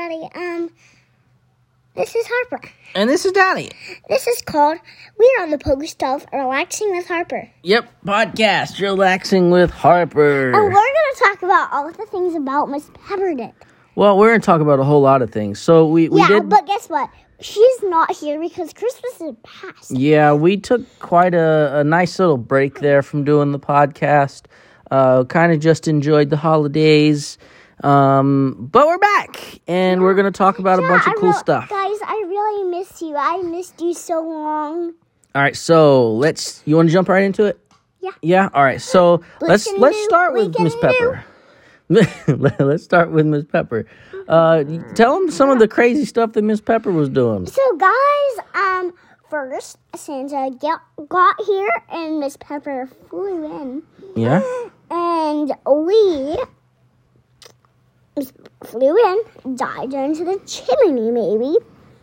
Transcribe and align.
everybody. 0.00 0.34
Um, 0.34 0.70
this 1.94 2.14
is 2.14 2.26
Harper. 2.26 2.68
And 2.94 3.10
this 3.10 3.24
is 3.24 3.32
Donnie. 3.32 3.70
This 4.08 4.26
is 4.26 4.40
called 4.42 4.78
We're 5.18 5.42
on 5.42 5.50
the 5.50 5.58
Pogo 5.58 5.86
Stove 5.86 6.26
Relaxing 6.32 6.90
with 6.96 7.06
Harper. 7.06 7.50
Yep, 7.62 7.90
podcast 8.06 8.80
relaxing 8.80 9.50
with 9.50 9.70
Harper. 9.70 10.52
And 10.52 10.64
we're 10.64 10.70
going 10.70 11.14
to 11.14 11.24
talk 11.24 11.42
about 11.42 11.72
all 11.72 11.88
of 11.88 11.96
the 11.96 12.06
things 12.06 12.34
about 12.34 12.70
Miss 12.70 12.90
Pepper 12.94 13.34
did. 13.34 13.52
Well, 13.96 14.16
we're 14.16 14.30
gonna 14.30 14.40
talk 14.40 14.60
about 14.60 14.78
a 14.78 14.84
whole 14.84 15.02
lot 15.02 15.20
of 15.20 15.30
things. 15.30 15.58
So 15.58 15.86
we, 15.86 16.08
we 16.08 16.20
yeah, 16.20 16.28
did. 16.28 16.48
but 16.48 16.64
guess 16.64 16.88
what? 16.88 17.10
She's 17.40 17.82
not 17.82 18.14
here 18.14 18.40
because 18.40 18.72
Christmas 18.72 19.20
is 19.20 19.34
past. 19.42 19.90
yeah, 19.90 20.32
we 20.32 20.56
took 20.56 20.82
quite 21.00 21.34
a, 21.34 21.78
a 21.78 21.84
nice 21.84 22.18
little 22.18 22.38
break 22.38 22.78
there 22.78 23.02
from 23.02 23.24
doing 23.24 23.50
the 23.50 23.58
podcast. 23.58 24.44
Uh, 24.90 25.24
kind 25.24 25.52
of 25.52 25.60
just 25.60 25.88
enjoyed 25.88 26.30
the 26.30 26.36
holidays. 26.36 27.36
Um, 27.82 28.68
but 28.72 28.86
we're 28.86 28.98
back, 28.98 29.60
and 29.66 30.02
we're 30.02 30.14
gonna 30.14 30.30
talk 30.30 30.58
about 30.58 30.78
a 30.78 30.82
bunch 30.82 31.06
of 31.06 31.12
I 31.12 31.14
cool 31.14 31.30
real- 31.30 31.38
stuff. 31.38 31.68
Guys, 31.68 31.96
I 32.06 32.24
really 32.28 32.64
miss 32.70 33.00
you. 33.00 33.16
I 33.16 33.40
missed 33.42 33.80
you 33.80 33.94
so 33.94 34.20
long. 34.22 34.92
All 35.34 35.42
right, 35.42 35.56
so 35.56 36.12
let's. 36.12 36.62
You 36.66 36.76
want 36.76 36.88
to 36.88 36.92
jump 36.92 37.08
right 37.08 37.22
into 37.22 37.44
it? 37.44 37.58
Yeah. 38.00 38.10
Yeah. 38.22 38.48
All 38.52 38.64
right. 38.64 38.80
So 38.80 39.22
let's 39.40 39.64
can 39.64 39.80
let's 39.80 40.02
start 40.04 40.34
with 40.34 40.58
Miss. 40.58 40.74
Pepper. 40.76 41.24
let's 41.88 42.84
start 42.84 43.10
with 43.10 43.26
Miss 43.26 43.44
Pepper. 43.44 43.86
Uh, 44.28 44.64
tell 44.94 45.18
them 45.18 45.30
some 45.30 45.50
of 45.50 45.58
the 45.58 45.66
crazy 45.68 46.04
stuff 46.04 46.32
that 46.34 46.42
Miss 46.42 46.60
Pepper 46.60 46.92
was 46.92 47.08
doing. 47.08 47.46
So, 47.46 47.76
guys, 47.76 48.46
um, 48.54 48.92
first 49.28 49.76
Santa 49.96 50.50
get, 50.60 50.78
got 51.08 51.34
here 51.44 51.68
and 51.90 52.20
Miss 52.20 52.36
Pepper 52.36 52.88
flew 53.08 53.44
in, 53.60 53.82
Yeah. 54.14 54.40
and 54.90 55.52
we 55.66 56.38
flew 58.64 58.96
in, 58.96 59.56
dived 59.56 59.94
into 59.94 60.24
the 60.24 60.40
chimney. 60.46 61.10
Maybe 61.10 61.56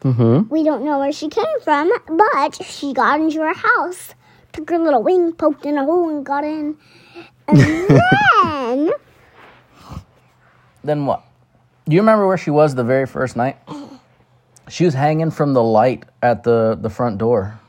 Mm-hmm. 0.03 0.49
we 0.49 0.63
don't 0.63 0.86
know 0.86 1.00
where 1.00 1.11
she 1.11 1.28
came 1.28 1.59
from, 1.64 1.92
but 2.08 2.64
she 2.64 2.94
got 2.94 3.19
into 3.19 3.42
our 3.42 3.53
house, 3.55 4.14
took 4.53 4.69
her 4.69 4.77
little 4.77 5.02
wing, 5.02 5.33
poked 5.33 5.66
in 5.66 5.75
a 5.77 5.83
hole, 5.83 6.09
and 6.09 6.23
got 6.23 6.44
in. 6.44 6.77
And 7.47 7.58
then 7.59 8.92
Then 10.83 11.05
what? 11.08 11.23
Do 11.89 11.95
you 11.95 12.02
remember 12.02 12.27
where 12.27 12.38
she 12.38 12.52
was 12.52 12.75
the 12.75 12.83
very 12.83 13.05
first 13.08 13.36
night? 13.36 13.58
She 14.70 14.86
was 14.86 14.94
hanging 14.94 15.31
from 15.31 15.53
the 15.53 15.64
light 15.64 16.03
at 16.22 16.44
the 16.44 16.77
the 16.80 16.89
front 16.89 17.17
door, 17.17 17.59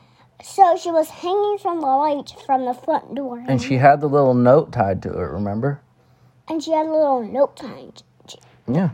So 0.43 0.77
she 0.77 0.91
was 0.91 1.09
hanging 1.09 1.57
from 1.57 1.79
the 1.81 1.87
light 1.87 2.33
from 2.45 2.65
the 2.65 2.73
front 2.73 3.15
door, 3.15 3.43
and 3.47 3.61
she 3.61 3.75
had 3.77 4.01
the 4.01 4.07
little 4.07 4.33
note 4.35 4.71
tied 4.71 5.01
to 5.03 5.09
it. 5.09 5.29
Remember? 5.31 5.81
and 6.47 6.63
she 6.63 6.71
had 6.71 6.85
a 6.87 6.91
little 6.91 7.21
note 7.23 7.55
tied 7.55 7.95
to 7.97 8.03
Yeah. 8.73 8.89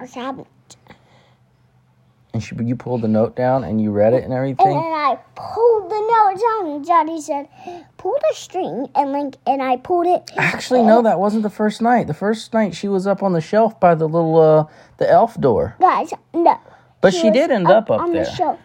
And 2.33 2.43
she 2.43 2.53
you 2.61 2.75
pulled 2.75 3.01
the 3.01 3.07
note 3.07 3.35
down 3.37 3.63
and 3.63 3.81
you 3.81 3.91
read 3.91 4.13
it 4.13 4.25
and 4.25 4.33
everything. 4.33 4.67
And 4.67 4.75
then 4.75 4.91
I 4.91 5.17
pulled 5.35 5.89
the 5.89 5.95
note 5.95 6.41
down, 6.41 6.75
and 6.75 6.85
Daddy 6.85 7.21
said, 7.21 7.47
"Pull 7.95 8.17
the 8.29 8.35
string," 8.35 8.89
and 8.93 9.13
Link 9.13 9.37
and 9.47 9.61
I 9.61 9.77
pulled 9.77 10.05
it. 10.05 10.31
Actually, 10.35 10.83
no, 10.83 11.01
that 11.01 11.17
wasn't 11.17 11.43
the 11.43 11.49
first 11.49 11.81
night. 11.81 12.07
The 12.07 12.13
first 12.13 12.53
night 12.53 12.75
she 12.75 12.89
was 12.89 13.07
up 13.07 13.23
on 13.23 13.31
the 13.31 13.39
shelf 13.39 13.79
by 13.79 13.95
the 13.95 14.05
little 14.05 14.37
uh 14.37 14.65
the 14.97 15.09
elf 15.09 15.39
door. 15.39 15.77
Guys, 15.79 16.13
no. 16.33 16.59
But 16.99 17.13
she 17.13 17.29
was 17.29 17.33
did 17.33 17.51
end 17.51 17.67
up 17.67 17.89
up 17.89 18.01
on 18.01 18.11
there. 18.11 18.25
the 18.25 18.31
shelf, 18.31 18.59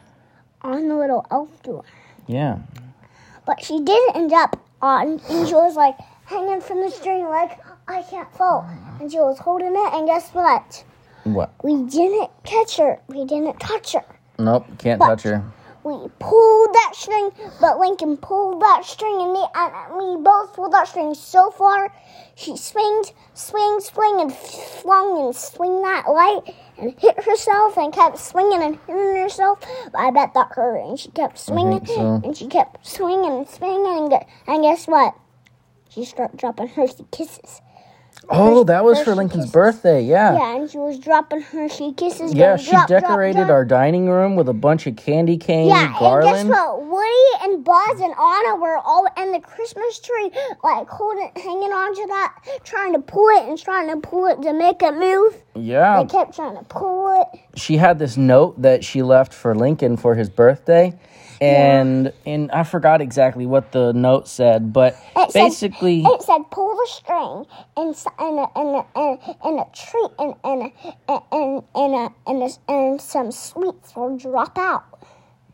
on 0.62 0.88
the 0.88 0.96
little 0.96 1.24
elf 1.30 1.62
door. 1.62 1.84
Yeah. 2.26 2.58
But 3.46 3.62
she 3.62 3.80
did 3.80 4.16
end 4.16 4.32
up 4.32 4.56
on, 4.82 5.20
and 5.28 5.46
she 5.46 5.54
was 5.54 5.76
like 5.76 5.96
hanging 6.24 6.60
from 6.60 6.80
the 6.80 6.90
string, 6.90 7.24
like 7.28 7.60
I 7.86 8.02
can't 8.02 8.32
fall. 8.32 8.68
And 9.00 9.12
she 9.12 9.18
was 9.18 9.38
holding 9.38 9.76
it, 9.76 9.94
and 9.94 10.08
guess 10.08 10.30
what? 10.30 10.84
What? 11.24 11.52
We 11.62 11.82
didn't 11.84 12.30
catch 12.44 12.76
her. 12.78 13.00
We 13.08 13.24
didn't 13.24 13.58
touch 13.60 13.92
her. 13.92 14.04
Nope, 14.38 14.66
can't 14.78 14.98
But- 14.98 15.06
touch 15.06 15.22
her. 15.22 15.44
We 15.82 15.94
pulled 16.18 16.74
that 16.74 16.92
string, 16.94 17.30
but 17.58 17.78
Lincoln 17.78 18.18
pulled 18.18 18.60
that 18.60 18.84
string, 18.84 19.18
and 19.18 19.32
me 19.32 19.42
and 19.54 19.72
we 19.96 20.22
both 20.22 20.52
pulled 20.52 20.72
that 20.72 20.88
string 20.88 21.14
so 21.14 21.50
far. 21.50 21.90
She 22.34 22.54
swinged, 22.58 23.14
swing, 23.32 23.80
swing, 23.80 24.20
and 24.20 24.30
flung 24.30 25.22
and 25.24 25.34
swing 25.34 25.80
that 25.80 26.06
light, 26.06 26.54
and 26.76 26.92
hit 27.00 27.24
herself, 27.24 27.78
and 27.78 27.94
kept 27.94 28.18
swinging 28.18 28.62
and 28.62 28.78
hitting 28.86 29.16
herself. 29.22 29.60
But 29.90 29.98
I 30.00 30.10
bet 30.10 30.34
that 30.34 30.52
hurt, 30.52 30.84
and 30.84 31.00
she 31.00 31.10
kept 31.12 31.38
swinging, 31.38 31.86
so. 31.86 32.20
and 32.24 32.36
she 32.36 32.46
kept 32.46 32.86
swinging 32.86 33.32
and 33.32 33.48
swinging, 33.48 34.12
and, 34.12 34.24
and 34.46 34.62
guess 34.62 34.86
what? 34.86 35.14
She 35.88 36.04
started 36.04 36.36
dropping 36.38 36.68
Hershey 36.68 37.06
kisses. 37.10 37.62
Oh, 38.30 38.64
that 38.64 38.84
was 38.84 39.00
for 39.02 39.14
Lincoln's 39.14 39.44
Kisses. 39.44 39.52
birthday. 39.52 40.02
Yeah. 40.04 40.34
Yeah, 40.34 40.56
and 40.56 40.70
she 40.70 40.78
was 40.78 40.98
dropping 40.98 41.42
Hershey 41.42 41.92
kisses. 41.92 42.34
Yeah, 42.34 42.56
she 42.56 42.70
drop, 42.70 42.88
drop, 42.88 43.02
decorated 43.02 43.38
drop. 43.46 43.50
our 43.50 43.64
dining 43.64 44.08
room 44.08 44.36
with 44.36 44.48
a 44.48 44.52
bunch 44.54 44.86
of 44.86 44.96
candy 44.96 45.36
cane 45.36 45.68
Yeah, 45.68 45.86
and 45.86 46.22
guess 46.22 46.44
what? 46.44 46.86
Woody 46.86 47.44
and 47.44 47.64
Buzz 47.64 48.00
and 48.00 48.12
Anna 48.14 48.56
were 48.56 48.78
all 48.78 49.06
in 49.18 49.32
the 49.32 49.40
Christmas 49.40 49.98
tree, 50.00 50.30
like 50.62 50.88
holding, 50.88 51.30
hanging 51.36 51.72
onto 51.72 52.06
that, 52.06 52.34
trying 52.64 52.92
to 52.92 53.00
pull 53.00 53.28
it 53.30 53.48
and 53.48 53.58
trying 53.58 53.88
to 53.88 53.96
pull 53.96 54.26
it 54.26 54.40
to 54.42 54.52
make 54.52 54.82
it 54.82 54.94
move. 54.94 55.36
Yeah, 55.54 56.02
They 56.02 56.08
kept 56.08 56.34
trying 56.36 56.56
to 56.56 56.64
pull 56.64 57.19
it. 57.19 57.19
She 57.56 57.76
had 57.76 57.98
this 57.98 58.16
note 58.16 58.60
that 58.62 58.84
she 58.84 59.02
left 59.02 59.32
for 59.34 59.54
Lincoln 59.54 59.96
for 59.96 60.14
his 60.14 60.28
birthday. 60.30 60.98
And 61.40 62.12
and 62.26 62.50
I 62.50 62.64
forgot 62.64 63.00
exactly 63.00 63.46
what 63.46 63.72
the 63.72 63.92
note 63.94 64.28
said, 64.28 64.74
but 64.74 64.94
It 65.16 65.32
said- 65.32 65.40
basically 65.46 66.02
It 66.04 66.22
said 66.22 66.42
pull 66.50 66.76
the 66.76 66.86
string 66.90 67.46
and 67.78 67.96
and 68.18 68.38
a, 68.38 68.46
and 68.56 68.84
and, 68.94 69.18
and 69.42 69.60
a 69.60 69.66
treat 69.74 70.10
and 70.18 70.34
and 70.44 70.70
and 71.08 71.22
and 71.32 71.62
and, 71.74 71.94
a, 71.94 72.12
and, 72.26 72.42
a, 72.42 72.50
and 72.68 73.00
some 73.00 73.32
sweets 73.32 73.96
will 73.96 74.18
drop 74.18 74.58
out. 74.58 74.84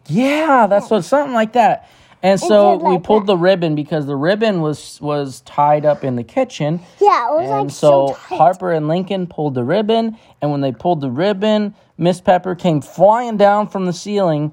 Yeah, 0.09 0.67
that's 0.69 0.91
what 0.91 1.05
something 1.05 1.35
like 1.35 1.53
that. 1.53 1.89
And 2.23 2.41
so 2.41 2.75
like 2.75 2.93
we 2.93 2.99
pulled 2.99 3.25
that. 3.25 3.27
the 3.27 3.37
ribbon 3.37 3.75
because 3.75 4.07
the 4.07 4.17
ribbon 4.17 4.61
was 4.61 5.01
was 5.01 5.43
tied 5.43 5.85
up 5.85 6.03
in 6.03 6.17
the 6.17 6.25
kitchen. 6.25 6.81
Yeah, 7.01 7.29
it 7.29 7.33
was 7.33 7.51
And 7.51 7.67
like 7.67 7.71
so, 7.71 8.09
so. 8.09 8.37
Harper 8.37 8.73
and 8.73 8.89
Lincoln 8.89 9.27
pulled 9.27 9.55
the 9.55 9.65
ribbon, 9.65 10.17
and 10.41 10.51
when 10.51 10.61
they 10.61 10.73
pulled 10.73 11.01
the 11.01 11.11
ribbon, 11.11 11.75
Miss 11.99 12.21
Pepper 12.21 12.55
came 12.55 12.81
flying 12.81 13.37
down 13.37 13.69
from 13.69 13.87
the 13.87 13.93
ceiling 13.93 14.53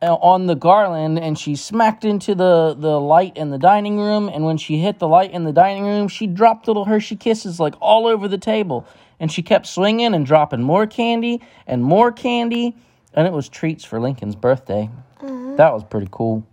uh, 0.00 0.14
on 0.14 0.46
the 0.46 0.54
garland, 0.54 1.18
and 1.18 1.38
she 1.38 1.54
smacked 1.54 2.04
into 2.04 2.34
the 2.34 2.74
the 2.78 2.98
light 2.98 3.36
in 3.36 3.50
the 3.50 3.58
dining 3.58 3.98
room. 3.98 4.28
And 4.28 4.44
when 4.44 4.56
she 4.56 4.78
hit 4.78 4.98
the 4.98 5.08
light 5.08 5.30
in 5.30 5.44
the 5.44 5.52
dining 5.52 5.84
room, 5.84 6.08
she 6.08 6.26
dropped 6.26 6.66
little 6.66 6.86
Hershey 6.86 7.16
kisses 7.16 7.60
like 7.60 7.74
all 7.80 8.06
over 8.06 8.26
the 8.26 8.38
table, 8.38 8.86
and 9.20 9.30
she 9.30 9.42
kept 9.42 9.66
swinging 9.66 10.14
and 10.14 10.24
dropping 10.24 10.62
more 10.62 10.86
candy 10.86 11.42
and 11.66 11.84
more 11.84 12.10
candy, 12.10 12.74
and 13.14 13.26
it 13.26 13.32
was 13.32 13.48
treats 13.48 13.84
for 13.84 14.00
Lincoln's 14.00 14.34
birthday. 14.34 14.90
Mm-hmm. 15.20 15.56
That 15.56 15.72
was 15.72 15.84
pretty 15.84 16.08
cool. 16.10 16.44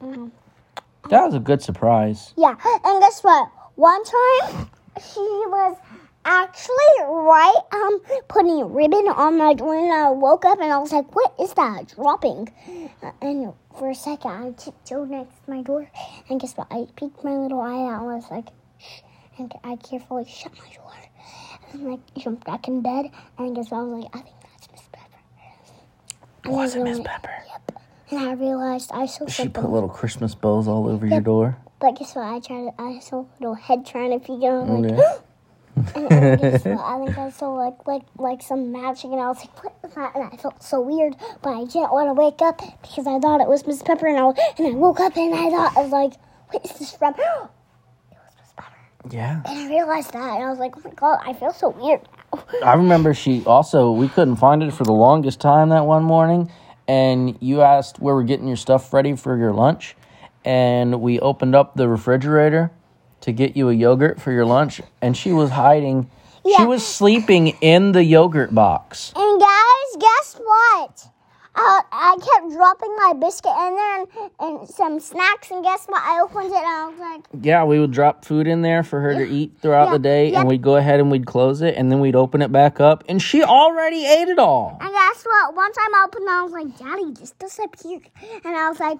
That 0.00 1.24
was 1.24 1.34
a 1.34 1.40
good 1.40 1.62
surprise. 1.62 2.34
Yeah, 2.36 2.56
and 2.84 3.00
guess 3.00 3.22
what? 3.24 3.48
One 3.76 4.02
time, 4.04 4.70
she 5.00 5.20
was 5.20 5.76
actually 6.24 7.04
right 7.06 7.54
um 7.72 8.00
putting 8.28 8.60
a 8.60 8.66
ribbon 8.66 9.08
on 9.08 9.38
my 9.38 9.54
door, 9.54 9.74
and 9.74 9.92
I 9.92 10.10
woke 10.10 10.44
up 10.44 10.60
and 10.60 10.70
I 10.72 10.78
was 10.78 10.92
like, 10.92 11.14
"What 11.14 11.32
is 11.40 11.54
that 11.54 11.94
dropping?" 11.94 12.48
Uh, 13.02 13.12
And 13.22 13.52
for 13.78 13.90
a 13.90 13.94
second, 13.94 14.30
I 14.30 14.50
tiptoed 14.52 15.10
next 15.10 15.34
to 15.44 15.50
my 15.50 15.62
door, 15.62 15.88
and 16.28 16.40
guess 16.40 16.54
what? 16.54 16.66
I 16.70 16.86
peeked 16.96 17.24
my 17.24 17.36
little 17.36 17.60
eye 17.60 17.86
out 17.92 18.02
and 18.02 18.10
I 18.10 18.14
was 18.16 18.30
like, 18.30 18.48
"Shh," 18.78 19.00
and 19.38 19.52
I 19.64 19.76
carefully 19.76 20.24
shut 20.26 20.52
my 20.58 20.70
door. 20.74 20.92
And 21.72 21.82
I'm 21.82 21.90
like, 21.92 22.14
jumped 22.18 22.44
back 22.44 22.68
in 22.68 22.82
bed, 22.82 23.10
and 23.38 23.56
guess 23.56 23.70
what? 23.70 23.78
I 23.78 23.82
was 23.84 24.04
like, 24.04 24.14
"I 24.14 24.20
think 24.20 24.36
that's 24.42 24.70
Miss 24.72 24.88
Pepper." 24.92 25.20
And 26.44 26.52
Was 26.54 26.74
it 26.74 26.82
Miss 26.82 27.00
Pepper? 27.00 27.34
Yep. 27.48 27.67
And 28.10 28.20
I 28.20 28.32
realized 28.32 28.90
I 28.92 29.06
saw 29.06 29.26
She 29.26 29.42
something. 29.42 29.62
put 29.62 29.70
little 29.70 29.88
Christmas 29.88 30.34
bows 30.34 30.66
all 30.68 30.88
over 30.88 31.06
your 31.06 31.20
door. 31.20 31.56
But 31.80 31.96
guess 31.98 32.14
what? 32.14 32.24
I 32.24 32.40
tried. 32.40 32.72
I 32.78 32.98
saw 33.00 33.20
a 33.20 33.26
little 33.38 33.54
head 33.54 33.84
trying 33.86 34.10
to 34.18 34.18
peek 34.18 34.42
out. 34.44 34.66
Like, 34.68 34.92
Okay. 34.92 35.16
and 35.94 36.12
I, 36.12 36.36
guess 36.36 36.64
what? 36.64 36.80
I 36.80 37.04
think 37.04 37.18
I 37.18 37.30
saw 37.30 37.54
like 37.54 37.86
like 37.86 38.02
like 38.16 38.42
some 38.42 38.72
magic, 38.72 39.04
and 39.12 39.20
I 39.20 39.28
was 39.28 39.38
like, 39.38 39.62
"What 39.62 39.74
is 39.84 39.94
that?" 39.94 40.14
And 40.16 40.24
I 40.32 40.36
felt 40.36 40.60
so 40.62 40.80
weird, 40.80 41.14
but 41.42 41.50
I 41.50 41.64
didn't 41.64 41.92
want 41.92 42.08
to 42.08 42.14
wake 42.14 42.42
up 42.42 42.60
because 42.82 43.06
I 43.06 43.18
thought 43.20 43.40
it 43.40 43.46
was 43.48 43.64
Miss 43.66 43.82
Pepper, 43.82 44.06
and 44.08 44.18
I 44.18 44.28
and 44.58 44.66
I 44.66 44.70
woke 44.70 44.98
up 45.00 45.16
and 45.16 45.32
I 45.34 45.50
thought 45.50 45.76
I 45.76 45.82
was 45.82 45.92
like, 45.92 46.14
"What 46.50 46.64
is 46.64 46.78
this 46.78 46.92
from?" 46.96 47.14
It 47.18 47.20
was 47.20 48.34
Miss 48.40 48.52
Pepper, 48.56 48.74
Yeah. 49.14 49.42
and 49.44 49.58
I 49.58 49.68
realized 49.68 50.12
that, 50.14 50.34
and 50.36 50.44
I 50.44 50.50
was 50.50 50.58
like, 50.58 50.74
"Oh 50.76 50.80
my 50.84 50.94
god, 50.94 51.20
I 51.24 51.32
feel 51.34 51.52
so 51.52 51.68
weird." 51.68 52.00
now." 52.32 52.40
I 52.64 52.74
remember 52.74 53.14
she 53.14 53.44
also, 53.44 53.92
we 53.92 54.08
couldn't 54.08 54.36
find 54.36 54.64
it 54.64 54.72
for 54.72 54.82
the 54.82 54.92
longest 54.92 55.40
time 55.40 55.68
that 55.68 55.86
one 55.86 56.02
morning. 56.02 56.50
And 56.88 57.36
you 57.40 57.60
asked 57.60 58.00
where 58.00 58.14
we're 58.14 58.22
getting 58.24 58.48
your 58.48 58.56
stuff 58.56 58.92
ready 58.92 59.14
for 59.14 59.36
your 59.36 59.52
lunch. 59.52 59.94
And 60.44 61.00
we 61.00 61.20
opened 61.20 61.54
up 61.54 61.76
the 61.76 61.86
refrigerator 61.86 62.72
to 63.20 63.32
get 63.32 63.56
you 63.56 63.68
a 63.68 63.74
yogurt 63.74 64.20
for 64.20 64.32
your 64.32 64.46
lunch. 64.46 64.80
And 65.02 65.16
she 65.16 65.30
was 65.30 65.50
hiding, 65.50 66.10
she 66.56 66.64
was 66.64 66.86
sleeping 66.86 67.48
in 67.60 67.92
the 67.92 68.02
yogurt 68.02 68.54
box. 68.54 69.12
And 69.14 69.40
guys, 69.40 69.96
guess 70.00 70.40
what? 70.42 71.08
I, 71.58 71.82
I 71.90 72.16
kept 72.16 72.52
dropping 72.52 72.94
my 72.96 73.12
biscuit 73.20 73.52
in 73.52 73.74
there 73.74 74.00
and, 74.00 74.30
and 74.60 74.68
some 74.68 75.00
snacks, 75.00 75.50
and 75.50 75.62
guess 75.64 75.86
what? 75.86 76.02
I 76.02 76.20
opened 76.20 76.46
it 76.52 76.56
and 76.56 76.66
I 76.66 76.86
was 76.88 76.98
like, 76.98 77.44
Yeah, 77.44 77.64
we 77.64 77.80
would 77.80 77.90
drop 77.90 78.24
food 78.24 78.46
in 78.46 78.62
there 78.62 78.82
for 78.82 79.00
her 79.00 79.14
to 79.14 79.26
eat 79.28 79.52
throughout 79.60 79.86
Yeah, 79.86 79.92
the 79.92 79.98
day, 79.98 80.30
yep. 80.30 80.40
and 80.40 80.48
we'd 80.48 80.62
go 80.62 80.76
ahead 80.76 81.00
and 81.00 81.10
we'd 81.10 81.26
close 81.26 81.60
it, 81.62 81.74
and 81.76 81.90
then 81.90 82.00
we'd 82.00 82.16
open 82.16 82.42
it 82.42 82.52
back 82.52 82.80
up, 82.80 83.02
and 83.08 83.20
she 83.20 83.42
already 83.42 84.06
ate 84.06 84.28
it 84.28 84.38
all. 84.38 84.78
and 84.80 84.90
guess 84.90 85.24
what? 85.24 85.54
One 85.56 85.72
time 85.72 85.94
I 85.94 86.04
opened 86.06 86.24
it, 86.24 86.30
I 86.30 86.42
was 86.42 86.52
like, 86.52 86.78
Daddy, 86.78 87.12
this 87.12 87.32
disappeared. 87.32 88.08
And 88.44 88.56
I 88.56 88.68
was 88.68 88.78
like, 88.80 88.98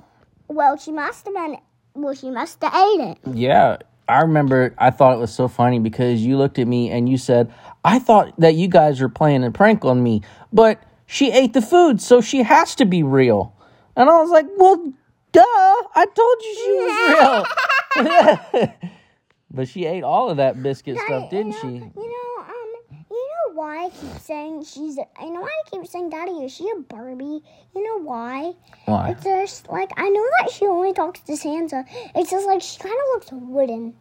well, 0.49 0.77
she 0.77 0.91
must 0.93 1.25
have 1.27 1.35
been, 1.35 1.59
well, 1.95 2.15
she 2.15 2.31
must 2.31 2.63
have 2.63 2.75
ate 2.75 3.11
it. 3.11 3.19
Yeah, 3.35 3.77
I 4.09 4.23
remember. 4.23 4.75
I 4.79 4.91
thought 4.91 5.15
it 5.15 5.21
was 5.21 5.33
so 5.35 5.49
funny 5.49 5.79
because 5.79 6.23
you 6.23 6.39
looked 6.39 6.59
at 6.59 6.67
me 6.67 6.91
and 6.91 7.09
you 7.09 7.19
said, 7.19 7.53
"I 7.85 7.99
thought 7.99 8.33
that 8.41 8.55
you 8.55 8.67
guys 8.67 9.03
were 9.03 9.11
playing 9.11 9.45
a 9.45 9.51
prank 9.51 9.85
on 9.85 10.03
me, 10.03 10.23
but 10.51 10.83
she 11.09 11.33
ate 11.33 11.55
the 11.55 11.63
food, 11.63 12.01
so 12.01 12.21
she 12.21 12.45
has 12.45 12.77
to 12.77 12.85
be 12.85 13.03
real." 13.03 13.53
And 13.97 14.09
I 14.09 14.21
was 14.21 14.31
like, 14.31 14.47
"Well, 14.57 14.93
duh! 15.33 15.43
I 15.43 16.07
told 16.15 16.37
you 16.43 16.55
she 16.55 16.73
was 16.85 16.95
real." 17.11 17.45
but 19.51 19.69
she 19.69 19.87
ate 19.87 20.05
all 20.05 20.31
of 20.31 20.37
that 20.37 20.63
biscuit 20.63 20.99
stuff, 20.99 21.31
didn't 21.31 21.53
you 21.55 21.61
she? 21.61 21.69
You 21.69 21.81
know, 21.97 22.43
um, 22.45 23.05
you 23.11 23.29
know 23.29 23.55
why 23.55 23.87
I 23.87 23.91
keep 23.91 24.19
saying 24.21 24.65
she's, 24.65 24.99
a, 24.99 25.07
I 25.19 25.25
know 25.25 25.41
why 25.41 25.49
I 25.49 25.71
keep 25.71 25.87
saying, 25.87 26.11
Daddy, 26.11 26.45
is 26.45 26.53
she 26.53 26.71
a 26.71 26.81
Barbie? 26.81 27.43
You 27.75 27.83
know 27.83 28.05
why? 28.05 28.53
Why? 28.85 29.11
It's 29.11 29.25
just 29.25 29.69
like 29.69 29.91
I 29.97 30.09
know 30.09 30.27
that 30.41 30.51
she 30.53 30.67
only 30.67 30.93
talks 30.93 31.21
to 31.21 31.37
Santa. 31.37 31.85
It's 32.15 32.31
just 32.31 32.47
like 32.47 32.63
she 32.63 32.79
kind 32.79 32.95
of 32.95 33.07
looks 33.15 33.33
wooden. 33.33 33.95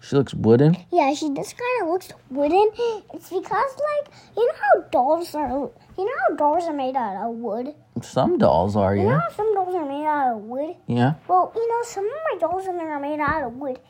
She 0.00 0.16
looks 0.16 0.32
wooden. 0.34 0.76
Yeah, 0.92 1.12
she 1.14 1.28
just 1.34 1.56
kind 1.56 1.82
of 1.82 1.88
looks 1.88 2.10
wooden. 2.30 2.70
It's 3.14 3.28
because 3.30 3.70
like 3.92 4.14
you 4.36 4.46
know 4.46 4.52
how 4.62 4.80
dolls 4.90 5.34
are. 5.34 5.48
You 5.98 6.04
know 6.04 6.12
how 6.28 6.36
dolls 6.36 6.64
are 6.68 6.72
made 6.72 6.96
out 6.96 7.28
of 7.28 7.34
wood. 7.36 7.74
Some 8.02 8.38
dolls 8.38 8.76
are, 8.76 8.94
You 8.94 9.02
know 9.04 9.10
yeah. 9.28 9.28
some 9.36 9.52
dolls 9.54 9.74
are 9.74 9.84
made 9.84 10.06
out 10.06 10.36
of 10.36 10.42
wood. 10.42 10.76
Yeah. 10.86 11.14
Well, 11.26 11.52
you 11.54 11.68
know 11.68 11.82
some 11.82 12.04
of 12.04 12.12
my 12.32 12.38
dolls 12.38 12.66
in 12.68 12.76
there 12.76 12.92
are 12.92 13.00
made 13.00 13.18
out 13.20 13.42
of 13.42 13.54
wood. 13.54 13.80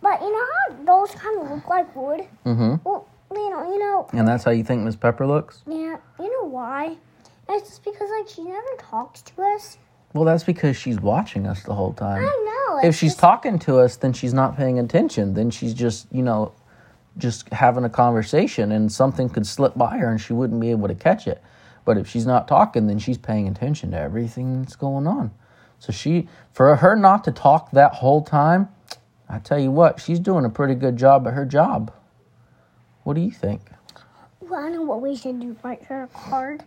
But 0.00 0.20
you 0.20 0.32
know 0.32 0.46
how 0.68 0.82
dolls 0.84 1.14
kind 1.14 1.40
of 1.42 1.50
look 1.50 1.68
like 1.68 1.94
wood. 1.94 2.26
Mm-hmm. 2.44 2.74
Well, 2.84 3.06
you 3.32 3.50
know, 3.50 3.72
you 3.72 3.78
know, 3.78 4.08
And 4.12 4.26
that's 4.26 4.42
how 4.44 4.50
you 4.50 4.64
think 4.64 4.82
Miss 4.82 4.96
Pepper 4.96 5.26
looks? 5.26 5.62
yeah. 5.66 5.96
You 6.18 6.28
know 6.42 6.48
why? 6.48 6.96
It's 7.48 7.68
just 7.68 7.84
because 7.84 8.10
like 8.18 8.28
she 8.28 8.42
never 8.42 8.66
talks 8.78 9.22
to 9.22 9.42
us. 9.42 9.78
Well, 10.14 10.24
that's 10.24 10.44
because 10.44 10.76
she's 10.76 11.00
watching 11.00 11.46
us 11.46 11.62
the 11.62 11.74
whole 11.74 11.92
time. 11.94 12.22
I 12.24 12.24
know. 12.24 12.88
if 12.88 12.94
she's 12.96 13.12
just- 13.12 13.20
talking 13.20 13.58
to 13.60 13.78
us, 13.78 13.96
then 13.96 14.12
she's 14.12 14.34
not 14.34 14.56
paying 14.56 14.78
attention. 14.78 15.34
Then 15.34 15.50
she's 15.50 15.72
just, 15.74 16.06
you 16.12 16.22
know, 16.22 16.52
just 17.18 17.48
having 17.50 17.84
a 17.84 17.90
conversation 17.90 18.72
and 18.72 18.90
something 18.90 19.28
could 19.28 19.46
slip 19.46 19.76
by 19.76 19.98
her 19.98 20.10
and 20.10 20.20
she 20.20 20.32
wouldn't 20.32 20.60
be 20.60 20.70
able 20.70 20.88
to 20.88 20.94
catch 20.94 21.26
it. 21.28 21.42
But 21.84 21.98
if 21.98 22.08
she's 22.08 22.26
not 22.26 22.48
talking, 22.48 22.86
then 22.86 22.98
she's 22.98 23.18
paying 23.18 23.46
attention 23.48 23.90
to 23.90 23.98
everything 23.98 24.62
that's 24.62 24.76
going 24.76 25.06
on. 25.06 25.30
So 25.78 25.92
she, 25.92 26.28
for 26.52 26.76
her 26.76 26.96
not 26.96 27.24
to 27.24 27.32
talk 27.32 27.70
that 27.72 27.94
whole 27.94 28.22
time, 28.22 28.68
I 29.28 29.38
tell 29.38 29.58
you 29.58 29.70
what, 29.70 30.00
she's 30.00 30.18
doing 30.20 30.44
a 30.44 30.50
pretty 30.50 30.74
good 30.74 30.96
job 30.96 31.26
at 31.26 31.34
her 31.34 31.44
job. 31.44 31.92
What 33.04 33.14
do 33.14 33.20
you 33.20 33.30
think? 33.32 33.62
Well, 34.40 34.64
I 34.64 34.68
know 34.70 34.82
what 34.82 35.00
we 35.02 35.14
should 35.16 35.40
do. 35.40 35.56
Write 35.62 35.84
her 35.84 36.04
a 36.04 36.08
card 36.08 36.62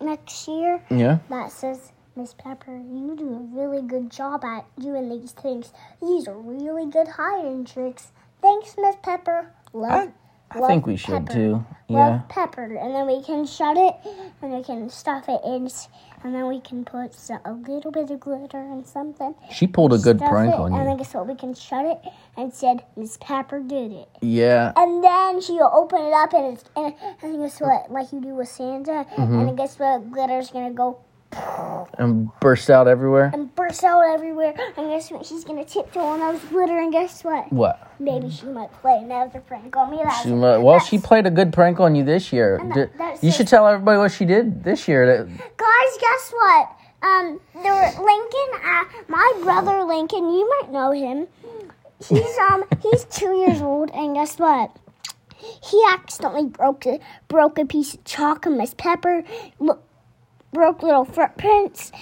next 0.00 0.46
year 0.48 0.82
Yeah. 0.90 1.18
that 1.30 1.50
says, 1.52 1.92
Miss 2.16 2.32
Pepper, 2.34 2.76
you 2.76 3.16
do 3.16 3.28
a 3.34 3.58
really 3.58 3.82
good 3.82 4.10
job 4.10 4.44
at 4.44 4.64
doing 4.78 5.08
these 5.08 5.32
things. 5.32 5.72
These 6.00 6.28
are 6.28 6.38
really 6.38 6.86
good 6.88 7.08
hiding 7.08 7.64
tricks. 7.64 8.12
Thanks, 8.40 8.76
Miss 8.78 8.94
Pepper. 9.02 9.50
Love. 9.72 10.10
I, 10.50 10.56
I 10.56 10.60
love 10.60 10.68
think 10.68 10.86
we 10.86 10.96
should 10.96 11.26
Pepper. 11.26 11.32
too. 11.32 11.52
Love 11.88 12.12
Yeah. 12.12 12.20
Pepper, 12.28 12.62
and 12.76 12.94
then 12.94 13.06
we 13.08 13.20
can 13.22 13.44
shut 13.46 13.76
it, 13.76 13.96
and 14.40 14.52
we 14.52 14.62
can 14.62 14.88
stuff 14.90 15.28
it 15.28 15.40
in, 15.44 15.68
and 16.22 16.34
then 16.34 16.46
we 16.46 16.60
can 16.60 16.84
put 16.84 17.16
a 17.44 17.52
little 17.52 17.90
bit 17.90 18.10
of 18.10 18.20
glitter 18.20 18.58
and 18.60 18.86
something. 18.86 19.34
She 19.52 19.66
pulled 19.66 19.92
a 19.92 19.98
good 19.98 20.18
prank 20.20 20.54
it, 20.54 20.60
on 20.60 20.72
And 20.72 20.86
then 20.86 20.92
you. 20.92 20.98
guess 20.98 21.14
what? 21.14 21.26
We 21.26 21.34
can 21.34 21.54
shut 21.54 21.84
it 21.84 22.00
and 22.36 22.52
said 22.54 22.84
Miss 22.96 23.18
Pepper 23.20 23.58
did 23.60 23.90
it. 23.90 24.08
Yeah. 24.22 24.72
And 24.76 25.02
then 25.02 25.40
she'll 25.40 25.70
open 25.72 26.00
it 26.02 26.12
up 26.12 26.32
and 26.32 26.56
it's 26.56 26.64
and, 26.76 26.94
and 27.22 27.40
guess 27.42 27.60
what? 27.60 27.90
Like 27.90 28.12
you 28.12 28.20
do 28.20 28.34
with 28.36 28.48
Santa. 28.48 29.04
Mm-hmm. 29.16 29.38
And 29.40 29.56
guess 29.56 29.78
what? 29.80 30.10
Glitter's 30.12 30.50
gonna 30.50 30.70
go 30.72 30.98
And 31.98 32.28
burst 32.40 32.70
out 32.70 32.88
everywhere. 32.88 33.30
and 33.32 33.54
burst 33.54 33.84
out 33.84 34.02
everywhere. 34.02 34.54
And 34.76 34.90
guess 34.90 35.10
what? 35.10 35.24
She's 35.26 35.44
gonna 35.44 35.64
tiptoe 35.64 36.00
on 36.00 36.20
those 36.20 36.40
glitter. 36.44 36.78
And 36.78 36.92
guess 36.92 37.22
what? 37.22 37.52
What? 37.52 37.92
Maybe 38.00 38.30
she 38.30 38.46
might 38.46 38.72
play 38.80 38.98
another 39.02 39.40
prank 39.40 39.76
on 39.76 39.90
me. 39.90 40.00
That's, 40.02 40.22
She 40.22 40.30
mu- 40.30 40.60
well, 40.60 40.80
she 40.80 40.98
played 40.98 41.26
a 41.26 41.30
good 41.30 41.52
prank 41.52 41.78
on 41.80 41.94
you 41.94 42.02
this 42.04 42.32
year. 42.32 42.60
That- 42.74 43.22
you 43.22 43.30
should 43.30 43.46
tell 43.48 43.66
everybody 43.68 43.98
what 43.98 44.10
she 44.12 44.24
did 44.24 44.64
this 44.64 44.88
year. 44.88 45.24
Guys, 45.24 45.98
guess 46.00 46.32
what? 46.32 46.70
Um, 47.02 47.40
there 47.62 47.92
Lincoln. 48.00 48.60
Uh, 48.64 48.84
my 49.08 49.32
brother 49.42 49.84
Lincoln. 49.84 50.24
You 50.32 50.48
might 50.60 50.72
know 50.72 50.90
him. 50.90 51.26
He's 52.08 52.38
um 52.50 52.64
he's 52.82 53.04
two 53.04 53.36
years 53.36 53.62
old. 53.62 53.90
And 53.92 54.14
guess 54.14 54.38
what? 54.38 54.74
He 55.36 55.82
accidentally 55.90 56.46
broke 56.46 56.86
a 56.86 56.98
broke 57.28 57.58
a 57.58 57.66
piece 57.66 57.94
of 57.94 58.04
chalk 58.04 58.46
on 58.46 58.56
Miss 58.58 58.74
Pepper. 58.74 59.22
Look, 59.58 59.82
broke 60.54 60.82
little 60.82 61.04
footprints. 61.04 61.92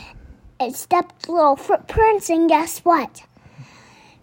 It 0.60 0.76
stepped 0.76 1.28
little 1.28 1.56
footprints, 1.56 2.30
and 2.30 2.48
guess 2.48 2.78
what? 2.80 3.24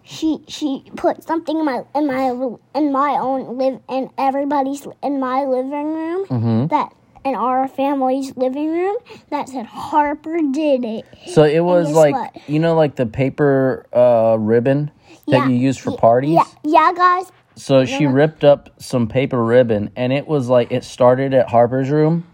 She 0.02 0.38
she 0.48 0.84
put 0.96 1.22
something 1.22 1.58
in 1.58 1.64
my 1.64 1.82
in 1.94 2.06
my 2.06 2.30
in 2.74 2.90
my 2.92 3.10
own 3.20 3.58
live 3.58 3.80
in 3.88 4.10
everybody's 4.18 4.86
in 5.02 5.20
my 5.20 5.44
living 5.44 5.92
room 5.92 6.26
Mm-hmm. 6.26 6.66
that 6.68 6.92
in 7.24 7.34
our 7.34 7.68
family's 7.68 8.34
living 8.36 8.70
room 8.72 8.96
that 9.28 9.48
said 9.50 9.66
Harper 9.66 10.38
did 10.52 10.84
it. 10.84 11.04
so 11.26 11.44
it 11.44 11.60
was 11.60 11.92
like 11.92 12.14
what? 12.14 12.48
you 12.48 12.58
know, 12.58 12.74
like 12.74 12.96
the 12.96 13.04
paper 13.06 13.86
uh, 13.92 14.36
ribbon 14.40 14.90
that 15.28 15.36
Yeah. 15.36 15.48
you 15.48 15.54
use 15.56 15.76
for 15.76 15.90
Ye- 15.90 15.96
parties. 15.98 16.30
Yeah, 16.34 16.44
yeah, 16.64 16.92
guys. 16.96 17.30
So 17.56 17.84
she 17.84 18.06
ripped 18.06 18.42
up 18.42 18.70
some 18.80 19.06
paper 19.06 19.44
ribbon, 19.44 19.90
and 19.94 20.14
it 20.14 20.26
was 20.26 20.48
like 20.48 20.72
it 20.72 20.82
started 20.82 21.34
at 21.34 21.50
Harper's 21.50 21.90
room, 21.90 22.24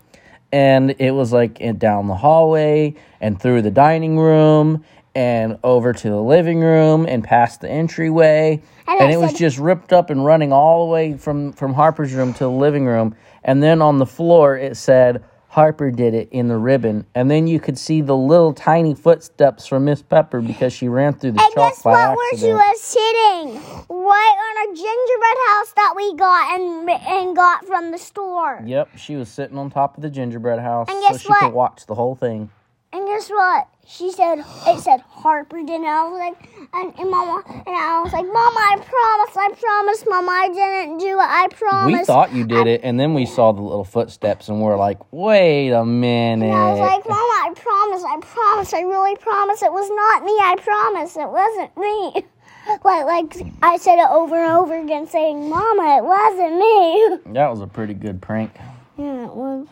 and 0.56 0.94
it 0.98 1.10
was 1.10 1.34
like 1.34 1.58
down 1.78 2.08
the 2.08 2.14
hallway 2.14 2.94
and 3.20 3.38
through 3.38 3.60
the 3.60 3.70
dining 3.70 4.18
room 4.18 4.82
and 5.14 5.58
over 5.62 5.92
to 5.92 6.08
the 6.08 6.20
living 6.20 6.60
room 6.60 7.04
and 7.06 7.22
past 7.22 7.60
the 7.60 7.68
entryway, 7.70 8.62
And 8.88 9.00
and 9.00 9.12
it 9.12 9.18
was 9.18 9.34
just 9.34 9.58
ripped 9.58 9.92
up 9.92 10.08
and 10.08 10.24
running 10.24 10.54
all 10.54 10.86
the 10.86 10.92
way 10.92 11.16
from 11.18 11.52
from 11.52 11.74
Harper's 11.74 12.14
room 12.14 12.32
to 12.34 12.44
the 12.44 12.50
living 12.50 12.86
room, 12.86 13.14
and 13.44 13.62
then 13.62 13.82
on 13.82 13.98
the 13.98 14.06
floor 14.06 14.56
it 14.56 14.76
said. 14.76 15.22
Harper 15.48 15.90
did 15.90 16.12
it 16.12 16.28
in 16.32 16.48
the 16.48 16.56
ribbon, 16.58 17.06
and 17.14 17.30
then 17.30 17.46
you 17.46 17.58
could 17.58 17.78
see 17.78 18.02
the 18.02 18.14
little 18.14 18.52
tiny 18.52 18.94
footsteps 18.94 19.66
from 19.66 19.86
Miss 19.86 20.02
Pepper 20.02 20.42
because 20.42 20.74
she 20.74 20.86
ran 20.86 21.14
through 21.14 21.32
the 21.32 21.40
And 21.40 21.54
chalk 21.54 21.72
guess 21.72 21.82
by 21.82 22.08
what? 22.08 22.16
Where 22.18 22.38
she 22.38 22.52
was 22.52 22.80
sitting, 22.82 23.54
right 23.88 24.45
on 24.56 24.72
a 24.72 24.74
gingerbread 24.74 25.38
house 25.48 25.72
that 25.76 25.94
we 25.96 26.14
got 26.14 26.58
and 26.58 26.90
and 26.90 27.36
got 27.36 27.64
from 27.64 27.90
the 27.90 27.98
store. 27.98 28.62
Yep, 28.64 28.96
she 28.96 29.16
was 29.16 29.28
sitting 29.28 29.58
on 29.58 29.70
top 29.70 29.96
of 29.96 30.02
the 30.02 30.10
gingerbread 30.10 30.58
house 30.58 30.88
And 30.90 31.02
so 31.02 31.08
guess 31.08 31.22
she 31.22 31.28
what? 31.28 31.40
could 31.40 31.52
watch 31.52 31.86
the 31.86 31.94
whole 31.94 32.14
thing. 32.14 32.50
And 32.92 33.06
guess 33.06 33.28
what? 33.28 33.68
She 33.86 34.10
said 34.10 34.38
it 34.66 34.80
said 34.80 35.00
Harper 35.00 35.58
didn't. 35.62 35.84
I 35.84 36.08
was 36.08 36.18
like, 36.18 36.50
and, 36.72 36.98
and 36.98 37.10
Mama, 37.10 37.42
and 37.46 37.76
I 37.76 38.00
was 38.02 38.12
like, 38.12 38.24
Mama, 38.24 38.58
I 38.58 38.76
promise, 38.78 39.36
I 39.36 39.52
promise, 39.60 40.04
Mama, 40.08 40.30
I 40.32 40.48
didn't 40.48 40.98
do 40.98 41.08
it. 41.08 41.18
I 41.18 41.48
promise. 41.48 42.00
We 42.00 42.04
thought 42.04 42.32
you 42.32 42.46
did 42.46 42.66
it, 42.66 42.80
and 42.82 42.98
then 42.98 43.14
we 43.14 43.26
saw 43.26 43.52
the 43.52 43.60
little 43.62 43.84
footsteps, 43.84 44.48
and 44.48 44.60
we're 44.60 44.76
like, 44.76 44.98
wait 45.12 45.70
a 45.70 45.84
minute. 45.84 46.46
And 46.46 46.54
I 46.54 46.70
was 46.70 46.80
like, 46.80 47.08
Mama, 47.08 47.20
I 47.20 47.52
promise, 47.54 48.04
I 48.04 48.18
promise, 48.20 48.72
I 48.72 48.80
really 48.80 49.16
promise 49.16 49.62
it 49.62 49.72
was 49.72 49.90
not 49.90 50.24
me. 50.24 50.32
I 50.32 50.56
promise 50.56 51.16
it 51.16 51.28
wasn't 51.28 51.76
me. 51.76 52.26
Like, 52.84 53.06
like 53.06 53.46
I 53.62 53.76
said 53.76 53.98
it 53.98 54.08
over 54.10 54.36
and 54.36 54.58
over 54.58 54.80
again, 54.80 55.06
saying, 55.06 55.48
Mama, 55.48 55.98
it 55.98 56.04
wasn't 56.04 56.56
me. 56.56 57.32
that 57.34 57.48
was 57.48 57.60
a 57.60 57.66
pretty 57.66 57.94
good 57.94 58.20
prank. 58.20 58.52
Yeah, 58.96 59.26
it 59.26 59.34
was. 59.34 59.66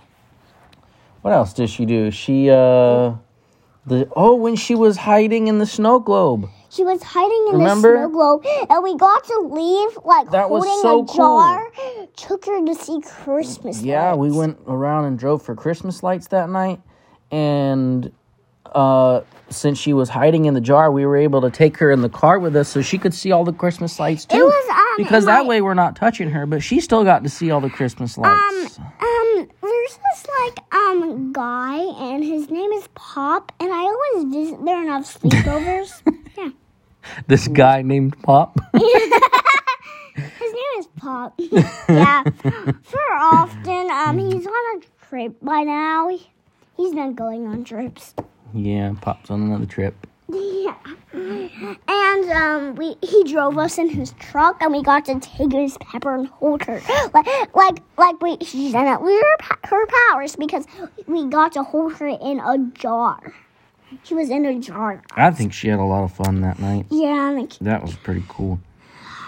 What 1.22 1.32
else 1.32 1.52
did 1.52 1.70
she 1.70 1.86
do? 1.86 2.10
She, 2.10 2.50
uh, 2.50 3.14
the 3.86 4.08
oh, 4.14 4.34
when 4.34 4.56
she 4.56 4.74
was 4.74 4.96
hiding 4.96 5.48
in 5.48 5.58
the 5.58 5.66
snow 5.66 5.98
globe. 5.98 6.48
She 6.70 6.84
was 6.84 7.02
hiding 7.02 7.46
in 7.50 7.58
Remember? 7.58 7.92
the 7.92 7.98
snow 7.98 8.10
globe, 8.10 8.46
and 8.68 8.82
we 8.82 8.96
got 8.96 9.24
to 9.24 9.38
leave 9.40 9.98
like 10.04 10.30
That 10.30 10.50
was 10.50 10.64
holding 10.64 10.82
so 10.82 11.02
a 11.02 11.16
jar. 11.16 11.70
Took 12.16 12.46
her 12.46 12.64
to 12.66 12.74
see 12.74 13.00
Christmas. 13.00 13.82
Yeah, 13.82 14.14
we 14.14 14.32
went 14.32 14.58
around 14.66 15.04
and 15.04 15.18
drove 15.18 15.42
for 15.42 15.54
Christmas 15.54 16.02
lights 16.02 16.28
that 16.28 16.50
night, 16.50 16.80
and 17.30 18.10
uh, 18.74 19.20
since 19.50 19.78
she 19.78 19.92
was 19.92 20.08
hiding 20.08 20.46
in 20.46 20.54
the 20.54 20.60
jar, 20.60 20.90
we 20.90 21.04
were 21.06 21.16
able 21.16 21.40
to 21.42 21.50
take 21.50 21.76
her 21.78 21.90
in 21.90 22.00
the 22.00 22.08
car 22.08 22.38
with 22.38 22.56
us 22.56 22.68
so 22.68 22.82
she 22.82 22.98
could 22.98 23.14
see 23.14 23.32
all 23.32 23.44
the 23.44 23.52
Christmas 23.52 23.98
lights 23.98 24.24
too. 24.24 24.36
It 24.38 24.44
was 24.44 24.68
um 24.70 25.04
because 25.04 25.26
that 25.26 25.46
way 25.46 25.60
we're 25.60 25.74
not 25.74 25.96
touching 25.96 26.30
her, 26.30 26.46
but 26.46 26.62
she 26.62 26.80
still 26.80 27.04
got 27.04 27.22
to 27.22 27.28
see 27.28 27.50
all 27.50 27.60
the 27.60 27.70
Christmas 27.70 28.16
lights. 28.18 28.78
Um, 28.78 28.86
um, 29.00 29.48
there's 29.62 29.98
this 29.98 30.26
like 30.40 30.74
um 30.74 31.32
guy, 31.32 31.78
and 31.78 32.24
his 32.24 32.50
name 32.50 32.72
is 32.72 32.88
Pop, 32.94 33.52
and 33.60 33.72
I 33.72 33.80
always 33.80 34.34
visit 34.34 34.64
there 34.64 34.80
and 34.80 34.88
have 34.88 35.04
sleepovers. 35.04 36.02
yeah, 36.38 36.50
this 37.26 37.48
guy 37.48 37.82
named 37.82 38.20
Pop. 38.22 38.58
his 38.72 38.82
name 40.22 40.78
is 40.78 40.86
Pop. 40.96 41.34
yeah, 41.88 42.22
for 42.82 43.12
often 43.12 43.90
um 43.90 44.18
he's 44.18 44.46
on 44.46 44.78
a 44.78 45.06
trip 45.06 45.36
by 45.42 45.62
now. 45.62 46.08
He, 46.08 46.30
He's 46.76 46.92
not 46.92 47.14
going 47.14 47.46
on 47.46 47.64
trips. 47.64 48.14
Yeah, 48.54 48.94
Pop's 49.00 49.30
on 49.30 49.42
another 49.42 49.66
trip. 49.66 50.06
Yeah. 50.28 50.76
And 51.12 52.30
um, 52.30 52.74
we 52.76 52.96
he 53.02 53.24
drove 53.24 53.58
us 53.58 53.78
in 53.78 53.88
his 53.88 54.12
truck, 54.18 54.60
and 54.62 54.72
we 54.72 54.82
got 54.82 55.04
to 55.06 55.18
take 55.20 55.52
his 55.52 55.76
Pepper 55.78 56.14
and 56.14 56.28
hold 56.28 56.62
her, 56.64 56.80
like 57.14 57.54
like 57.54 57.78
like 57.98 58.20
we 58.20 58.36
she 58.44 58.70
said 58.70 58.84
that 58.84 59.02
we 59.02 59.12
were 59.12 59.36
her 59.64 59.86
powers 60.10 60.36
because 60.36 60.66
we 61.06 61.26
got 61.26 61.52
to 61.52 61.62
hold 61.62 61.94
her 61.94 62.06
in 62.08 62.40
a 62.40 62.58
jar. 62.74 63.34
She 64.02 64.14
was 64.14 64.30
in 64.30 64.44
a 64.44 64.58
jar. 64.58 65.02
I 65.12 65.30
think 65.30 65.52
she 65.52 65.68
had 65.68 65.78
a 65.78 65.84
lot 65.84 66.04
of 66.04 66.12
fun 66.12 66.40
that 66.40 66.58
night. 66.58 66.86
Yeah, 66.90 67.30
like 67.30 67.58
That 67.60 67.82
was 67.82 67.94
pretty 67.94 68.24
cool. 68.28 68.60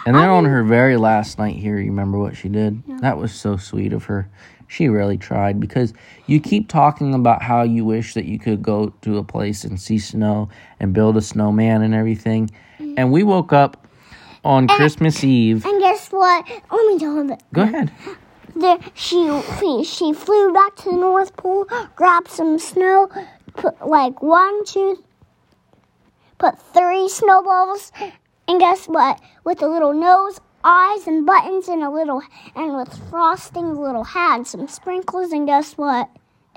And 0.06 0.14
then 0.14 0.28
on 0.28 0.45
her 0.45 0.62
very 0.62 0.97
last 0.97 1.37
night 1.38 1.56
here, 1.56 1.78
you 1.78 1.90
remember 1.90 2.18
what 2.18 2.37
she 2.37 2.49
did? 2.49 2.80
That 3.00 3.18
was 3.18 3.33
so 3.33 3.56
sweet 3.56 3.92
of 3.92 4.04
her. 4.04 4.28
She 4.68 4.88
really 4.88 5.16
tried 5.16 5.61
because 5.61 5.94
you 6.26 6.40
keep 6.40 6.68
talking 6.68 7.14
about 7.14 7.42
how 7.42 7.62
you 7.62 7.85
wish 7.85 8.14
that 8.14 8.25
you 8.25 8.38
could 8.38 8.62
go 8.62 8.88
to 9.02 9.18
a 9.18 9.25
place 9.25 9.64
and 9.64 9.80
see 9.80 9.99
snow 9.99 10.49
and 10.80 10.92
build 10.92 11.16
a 11.16 11.23
snowman 11.23 11.82
and 11.82 11.94
everything. 11.94 12.50
Mm. 12.78 12.94
And 12.96 13.12
we 13.12 13.23
woke 13.23 13.52
up 13.52 13.87
on 14.44 14.68
Christmas 14.68 15.23
Eve. 15.25 15.64
and 15.64 15.80
guess 15.80 16.08
what? 16.11 16.49
Let 16.49 16.87
me 16.87 16.99
tell 16.99 17.25
you. 17.25 17.37
Go 17.52 17.62
ahead. 17.62 17.92
There, 18.54 18.78
she 18.94 19.42
she 19.58 19.85
she 19.85 20.12
flew 20.14 20.52
back 20.52 20.76
to 20.76 20.90
the 20.90 20.96
North 20.96 21.37
Pole, 21.37 21.66
grabbed 21.94 22.28
some 22.28 22.58
snow, 22.58 23.11
put 23.54 23.87
like 23.87 24.23
one, 24.23 24.64
two, 24.64 25.04
put 26.38 26.58
three 26.73 27.06
snowballs, 27.08 27.92
and 28.49 28.58
guess 28.58 28.87
what? 28.87 29.20
With 29.44 29.61
a 29.61 29.66
little 29.66 29.92
nose, 29.92 30.40
eyes, 30.66 31.06
and 31.06 31.25
buttons, 31.25 31.68
and 31.68 31.82
a 31.82 31.90
little 31.90 32.20
and 32.56 32.76
with 32.76 32.92
frosting, 33.08 33.64
a 33.64 33.80
little 33.80 34.04
hat, 34.04 34.46
some 34.46 34.66
sprinkles, 34.68 35.30
and 35.32 35.46
guess 35.46 35.75
what? 35.78 36.08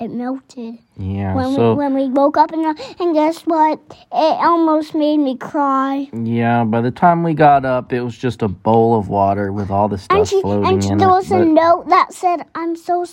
It 0.02 0.12
melted 0.12 0.80
Yeah. 0.98 1.36
when 1.36 1.54
So 1.56 1.74
we 1.74 1.78
when 1.78 1.94
we 1.94 2.08
woke 2.08 2.38
up, 2.38 2.52
and 2.54 2.66
and 3.02 3.14
guess 3.14 3.42
what? 3.46 3.80
It 3.92 4.36
almost 4.50 4.96
made 4.96 5.18
me 5.18 5.36
cry. 5.38 6.10
yeah, 6.14 6.64
by 6.64 6.80
the 6.82 6.92
time 6.92 7.22
we 7.22 7.34
got 7.34 7.66
up, 7.66 7.92
it 7.92 8.02
was 8.02 8.18
just 8.18 8.42
a 8.42 8.48
bowl 8.48 8.98
of 8.98 9.10
water 9.10 9.52
with 9.52 9.70
all 9.70 9.90
the 9.90 9.96
And 10.10 10.26
stuff 10.26 10.30
she 10.30 10.42
floating 10.42 10.68
and 10.74 10.84
she, 10.84 10.90
in 10.92 10.98
there 11.00 11.10
it. 11.10 11.12
was 11.12 11.32
a 11.32 11.40
but- 11.40 11.48
note 11.48 11.90
that 11.90 12.14
said, 12.14 12.46
"I'm 12.56 12.76
so." 12.78 13.06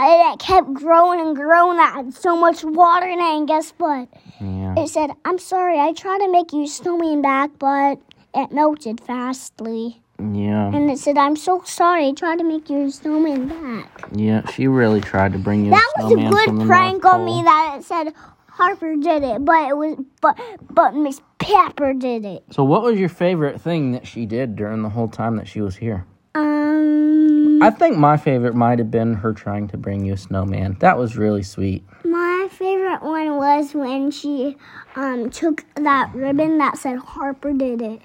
And 0.00 0.32
it 0.32 0.38
kept 0.38 0.72
growing 0.74 1.20
and 1.20 1.34
growing. 1.36 1.76
That 1.76 1.92
had 1.92 2.14
so 2.14 2.36
much 2.36 2.64
water 2.64 3.06
in 3.06 3.18
it. 3.18 3.34
And 3.36 3.46
guess 3.48 3.72
what? 3.78 4.08
yeah. 4.40 4.74
It 4.78 4.88
said, 4.88 5.10
"I'm 5.26 5.38
sorry. 5.38 5.78
I 5.78 5.92
tried 5.92 6.20
to 6.20 6.30
make 6.32 6.52
you 6.54 6.66
snowman 6.66 7.20
back, 7.20 7.50
but 7.58 7.98
it 8.34 8.50
melted 8.52 9.00
fastly." 9.00 10.00
Yeah. 10.18 10.66
And 10.74 10.90
it 10.90 10.98
said, 10.98 11.16
"I'm 11.16 11.36
so 11.36 11.62
sorry. 11.64 12.08
I 12.08 12.12
tried 12.12 12.38
to 12.38 12.44
make 12.44 12.68
your 12.68 12.90
snowman 12.90 13.48
back." 13.48 14.08
Yeah, 14.12 14.48
she 14.50 14.66
really 14.66 15.00
tried 15.00 15.32
to 15.32 15.38
bring 15.38 15.64
you 15.64 15.70
That 15.70 15.92
was 15.96 16.12
a 16.12 16.16
good 16.16 16.66
prank 16.66 17.04
on 17.04 17.24
me. 17.24 17.42
That 17.44 17.76
it 17.78 17.84
said 17.84 18.12
Harper 18.48 18.96
did 18.96 19.22
it, 19.22 19.44
but 19.44 19.68
it 19.68 19.76
was 19.76 19.96
but 20.20 20.36
but 20.70 20.94
Miss 20.94 21.20
Pepper 21.38 21.94
did 21.94 22.24
it. 22.24 22.42
So, 22.50 22.64
what 22.64 22.82
was 22.82 22.98
your 22.98 23.08
favorite 23.08 23.60
thing 23.60 23.92
that 23.92 24.08
she 24.08 24.26
did 24.26 24.56
during 24.56 24.82
the 24.82 24.88
whole 24.88 25.06
time 25.06 25.36
that 25.36 25.46
she 25.46 25.60
was 25.60 25.76
here? 25.76 26.04
Um. 26.34 27.62
I 27.62 27.70
think 27.70 27.96
my 27.96 28.16
favorite 28.16 28.54
might 28.54 28.80
have 28.80 28.90
been 28.90 29.14
her 29.14 29.32
trying 29.32 29.68
to 29.68 29.76
bring 29.76 30.04
you 30.04 30.14
a 30.14 30.16
snowman. 30.16 30.76
That 30.80 30.98
was 30.98 31.16
really 31.16 31.42
sweet. 31.42 31.84
My 32.04 32.48
favorite 32.50 33.02
one 33.02 33.36
was 33.36 33.74
when 33.74 34.10
she 34.10 34.56
um, 34.96 35.30
took 35.30 35.64
that 35.74 36.12
ribbon 36.14 36.58
that 36.58 36.78
said 36.78 36.98
Harper 36.98 37.52
did 37.52 37.82
it. 37.82 38.00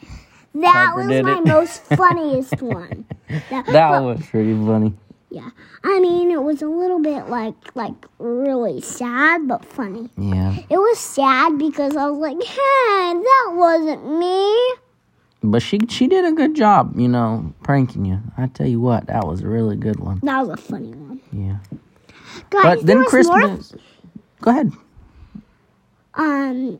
That 0.56 0.94
was 0.96 1.08
my 1.08 1.38
it. 1.40 1.46
most 1.48 1.82
funniest 1.86 2.62
one. 2.62 3.06
Yeah, 3.30 3.64
That 3.64 3.66
but- 3.92 4.04
was 4.04 4.26
pretty 4.28 4.54
funny. 4.54 4.94
yeah. 5.30 5.50
I 5.84 6.00
mean, 6.00 6.32
it 6.32 6.42
was 6.44 6.62
a 6.62 6.68
little 6.68 7.00
bit 7.02 7.28
like 7.30 7.56
like 7.76 8.06
really 8.20 8.80
sad, 8.82 9.48
but 9.48 9.66
funny. 9.66 10.10
Yeah. 10.18 10.56
It 10.70 10.78
was 10.78 11.00
sad 11.00 11.58
because 11.58 11.96
I 11.98 12.10
was 12.10 12.20
like, 12.20 12.42
"Hey, 12.42 13.14
that 13.22 13.52
wasn't 13.54 14.20
me." 14.20 14.74
But 15.46 15.62
she 15.62 15.80
she 15.90 16.08
did 16.08 16.24
a 16.24 16.32
good 16.32 16.56
job, 16.56 16.98
you 16.98 17.10
know, 17.10 17.54
pranking 17.64 18.06
you. 18.06 18.22
I 18.38 18.48
tell 18.48 18.68
you 18.68 18.80
what, 18.80 19.08
that 19.08 19.28
was 19.28 19.42
a 19.42 19.48
really 19.48 19.76
good 19.76 20.00
one. 20.00 20.20
That 20.24 20.40
was 20.48 20.50
a 20.58 20.62
funny 20.62 20.94
one. 20.94 21.20
Yeah. 21.34 21.58
Guys, 22.50 22.64
But 22.78 22.86
then 22.86 23.00
was 23.00 23.28
more- 23.28 23.40
Christmas. 23.40 23.74
Go 24.40 24.52
ahead. 24.52 24.72
um 26.14 26.80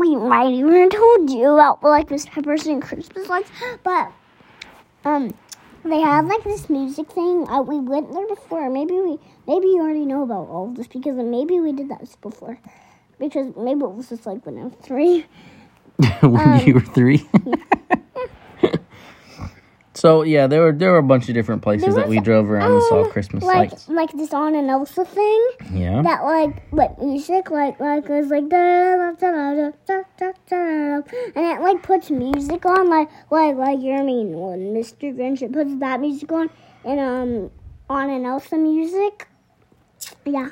we 0.00 0.16
might 0.16 0.52
even 0.52 0.88
told 0.90 1.30
you 1.30 1.54
about 1.54 1.82
like 1.82 2.10
Miss 2.10 2.26
Pepper's 2.26 2.66
and 2.66 2.82
Christmas 2.82 3.28
lights, 3.28 3.50
but 3.84 4.10
um 5.04 5.32
they 5.84 6.00
have 6.00 6.26
like 6.26 6.44
this 6.44 6.68
music 6.68 7.10
thing. 7.12 7.48
Uh, 7.48 7.62
we 7.62 7.78
went 7.80 8.12
there 8.12 8.26
before. 8.26 8.68
Maybe 8.70 8.94
we 8.94 9.18
maybe 9.46 9.68
you 9.68 9.80
already 9.80 10.06
know 10.06 10.22
about 10.22 10.48
all 10.48 10.68
of 10.68 10.76
this 10.76 10.86
because 10.86 11.16
maybe 11.16 11.60
we 11.60 11.72
did 11.72 11.88
that 11.90 12.02
before. 12.20 12.58
Because 13.18 13.54
maybe 13.56 13.82
it 13.82 13.92
was 13.92 14.08
just 14.08 14.26
like 14.26 14.44
when 14.46 14.58
I 14.58 14.64
was 14.64 14.74
three. 14.82 15.26
when 16.22 16.40
Um, 16.40 16.60
you 16.66 16.74
were 16.74 16.80
three. 16.80 17.28
so 19.94 20.22
yeah, 20.22 20.46
there 20.46 20.62
were 20.62 20.72
there 20.72 20.92
were 20.92 20.98
a 20.98 21.02
bunch 21.02 21.28
of 21.28 21.34
different 21.34 21.62
places 21.62 21.94
that 21.96 22.08
we 22.08 22.20
drove 22.20 22.48
around 22.50 22.72
and 22.72 22.82
saw 22.84 23.04
um, 23.04 23.10
Christmas 23.10 23.42
like 23.42 23.70
lights. 23.72 23.88
like 23.88 24.12
this 24.12 24.32
on 24.32 24.54
and 24.54 24.70
Elsa 24.70 25.04
thing 25.04 25.46
Yeah. 25.72 26.02
that 26.02 26.22
like 26.24 26.62
like 26.72 26.98
music 27.00 27.50
like 27.50 27.80
like 27.80 28.04
it 28.04 28.10
was 28.10 28.28
like 28.28 28.48
da 28.48 28.96
da 28.96 29.12
da 29.12 29.54
da 29.54 29.70
da 29.86 30.02
da 30.18 30.32
da 30.48 31.02
and 31.34 31.34
it 31.36 31.60
like 31.60 31.82
puts 31.82 32.10
music 32.10 32.64
on 32.66 32.88
like 32.88 33.08
like 33.30 33.56
like 33.56 33.80
you 33.80 33.92
know 33.92 33.94
what 33.96 34.00
I 34.02 34.06
mean 34.06 34.32
when 34.32 34.60
Mr. 34.74 35.14
Grinch 35.14 35.42
it 35.42 35.52
puts 35.52 35.74
that 35.80 36.00
music 36.00 36.30
on 36.30 36.50
and 36.84 37.00
um 37.00 37.50
on 37.88 38.10
and 38.10 38.24
Elsa 38.26 38.56
music. 38.56 39.26
Yeah. 40.24 40.50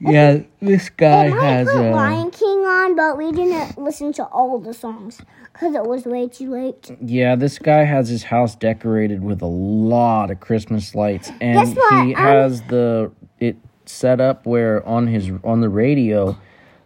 Yeah, 0.00 0.40
this 0.60 0.88
guy 0.88 1.26
It 1.26 1.30
might 1.34 1.42
has 1.42 1.68
put 1.68 1.76
a 1.76 1.90
Lion 1.90 2.30
King 2.30 2.58
on, 2.64 2.96
but 2.96 3.18
we 3.18 3.30
didn't 3.32 3.76
listen 3.76 4.14
to 4.14 4.24
all 4.24 4.58
the 4.58 4.72
songs 4.72 5.20
because 5.54 5.74
it 5.74 5.84
was 5.84 6.04
way 6.04 6.28
too 6.28 6.50
late. 6.50 6.90
Yeah, 7.00 7.36
this 7.36 7.58
guy 7.58 7.84
has 7.84 8.08
his 8.08 8.24
house 8.24 8.56
decorated 8.56 9.22
with 9.22 9.40
a 9.40 9.46
lot 9.46 10.30
of 10.30 10.40
Christmas 10.40 10.94
lights, 10.94 11.30
and 11.40 11.68
he 11.68 12.12
has 12.12 12.60
the 12.62 13.12
it 13.38 13.56
set 13.86 14.20
up 14.20 14.46
where 14.46 14.86
on 14.86 15.06
his 15.06 15.30
on 15.44 15.60
the 15.60 15.68
radio, 15.68 16.36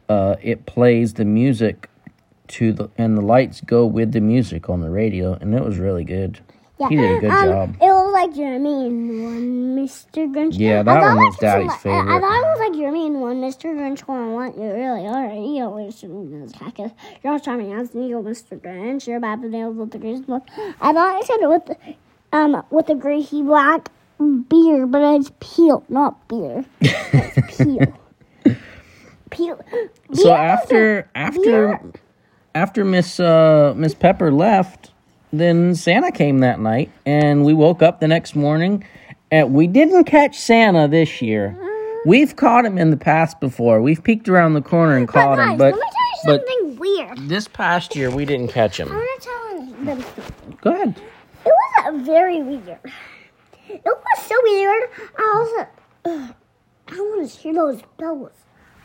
uh, 0.08 0.36
it 0.42 0.66
plays 0.66 1.14
the 1.14 1.24
music 1.24 1.88
to 2.48 2.72
the 2.72 2.90
and 2.98 3.16
the 3.16 3.22
lights 3.22 3.62
go 3.62 3.86
with 3.86 4.12
the 4.12 4.20
music 4.20 4.68
on 4.68 4.80
the 4.80 4.90
radio, 4.90 5.32
and 5.32 5.54
it 5.54 5.64
was 5.64 5.78
really 5.78 6.04
good. 6.04 6.40
Yeah. 6.80 6.88
He 6.90 6.96
did 6.96 7.16
a 7.16 7.20
good 7.20 7.30
um, 7.30 7.44
job. 7.48 7.70
It 7.82 7.86
was 7.86 8.12
like 8.12 8.34
Jeremy 8.34 8.86
and 8.86 9.24
one 9.24 9.76
Mr. 9.76 10.32
Grinch. 10.32 10.52
Yeah, 10.58 10.82
that 10.84 11.00
one 11.02 11.16
was 11.16 11.36
Daddy's 11.38 11.66
like- 11.68 11.86
I- 11.86 12.16
I 12.16 12.20
thought 12.20 12.38
it 12.38 12.46
was 12.46 12.60
like 12.60 12.78
Jeremy 12.78 13.06
and 13.08 13.20
one 13.20 13.36
Mr. 13.40 13.64
Grinch 13.74 14.00
one 14.00 14.32
want 14.32 14.56
you 14.56 14.62
really 14.64 15.00
alright. 15.02 15.38
You 15.40 15.64
always 15.64 16.02
attack 16.04 16.78
us. 16.80 16.92
You're 17.24 17.38
charming 17.40 17.72
as 17.72 17.94
you 17.94 18.18
Mr. 18.20 18.60
Grinch. 18.60 19.06
You're 19.08 19.18
bad 19.20 19.40
nails 19.42 19.76
with 19.76 19.90
the 19.90 19.98
grease 19.98 20.20
blood. 20.20 20.42
I 20.80 20.92
thought 20.92 21.16
I 21.16 21.20
said 21.22 21.40
it 21.40 21.48
with 21.48 21.66
the 21.66 21.76
um 22.36 22.62
with 22.70 22.86
the 22.86 22.94
greasy 22.94 23.42
black 23.42 23.88
beer, 24.48 24.86
but 24.86 25.02
it's 25.16 25.32
peel, 25.40 25.84
not 25.88 26.28
beer. 26.28 26.64
It's 26.80 27.56
peel. 27.56 27.98
peel. 29.30 29.60
So 30.12 30.24
Beer 30.24 30.36
after 30.36 31.10
after 31.14 31.40
beer- 31.42 31.92
after 32.54 32.84
Miss 32.84 33.18
uh, 33.20 33.74
Miss 33.76 33.94
Pepper 33.94 34.30
left, 34.32 34.92
then 35.32 35.74
Santa 35.74 36.10
came 36.12 36.38
that 36.38 36.60
night, 36.60 36.90
and 37.06 37.44
we 37.44 37.54
woke 37.54 37.82
up 37.82 38.00
the 38.00 38.08
next 38.08 38.34
morning, 38.34 38.84
and 39.30 39.52
we 39.52 39.66
didn't 39.66 40.04
catch 40.04 40.38
Santa 40.38 40.88
this 40.88 41.20
year. 41.22 41.56
We've 42.06 42.34
caught 42.36 42.64
him 42.64 42.78
in 42.78 42.90
the 42.90 42.96
past 42.96 43.40
before. 43.40 43.82
We've 43.82 44.02
peeked 44.02 44.28
around 44.28 44.54
the 44.54 44.62
corner 44.62 44.96
and 44.96 45.06
caught 45.08 45.36
guys, 45.36 45.50
him, 45.50 45.58
but 45.58 45.74
let 45.74 45.80
me 45.80 45.80
tell 45.80 46.32
you 46.32 46.38
but 46.38 46.46
something 46.48 46.78
weird. 46.78 47.28
this 47.28 47.48
past 47.48 47.94
year 47.96 48.10
we 48.10 48.24
didn't 48.24 48.48
catch 48.48 48.78
him. 48.78 48.88
I 48.90 48.94
want 48.94 49.22
to 49.22 49.28
tell 49.28 49.84
them 49.84 50.00
something. 50.02 50.58
Go 50.62 50.72
ahead. 50.72 51.00
It 51.44 51.48
was 51.48 51.86
uh, 51.86 52.04
very 52.04 52.42
weird. 52.42 52.78
It 53.68 53.82
was 53.84 54.26
so 54.26 54.34
weird. 54.44 54.90
I 55.18 55.34
was 55.34 55.54
like, 55.58 55.68
"Ugh, 56.06 56.34
I 56.88 56.94
want 57.00 57.30
to 57.30 57.36
hear 57.38 57.52
those 57.52 57.82
bells. 57.98 58.30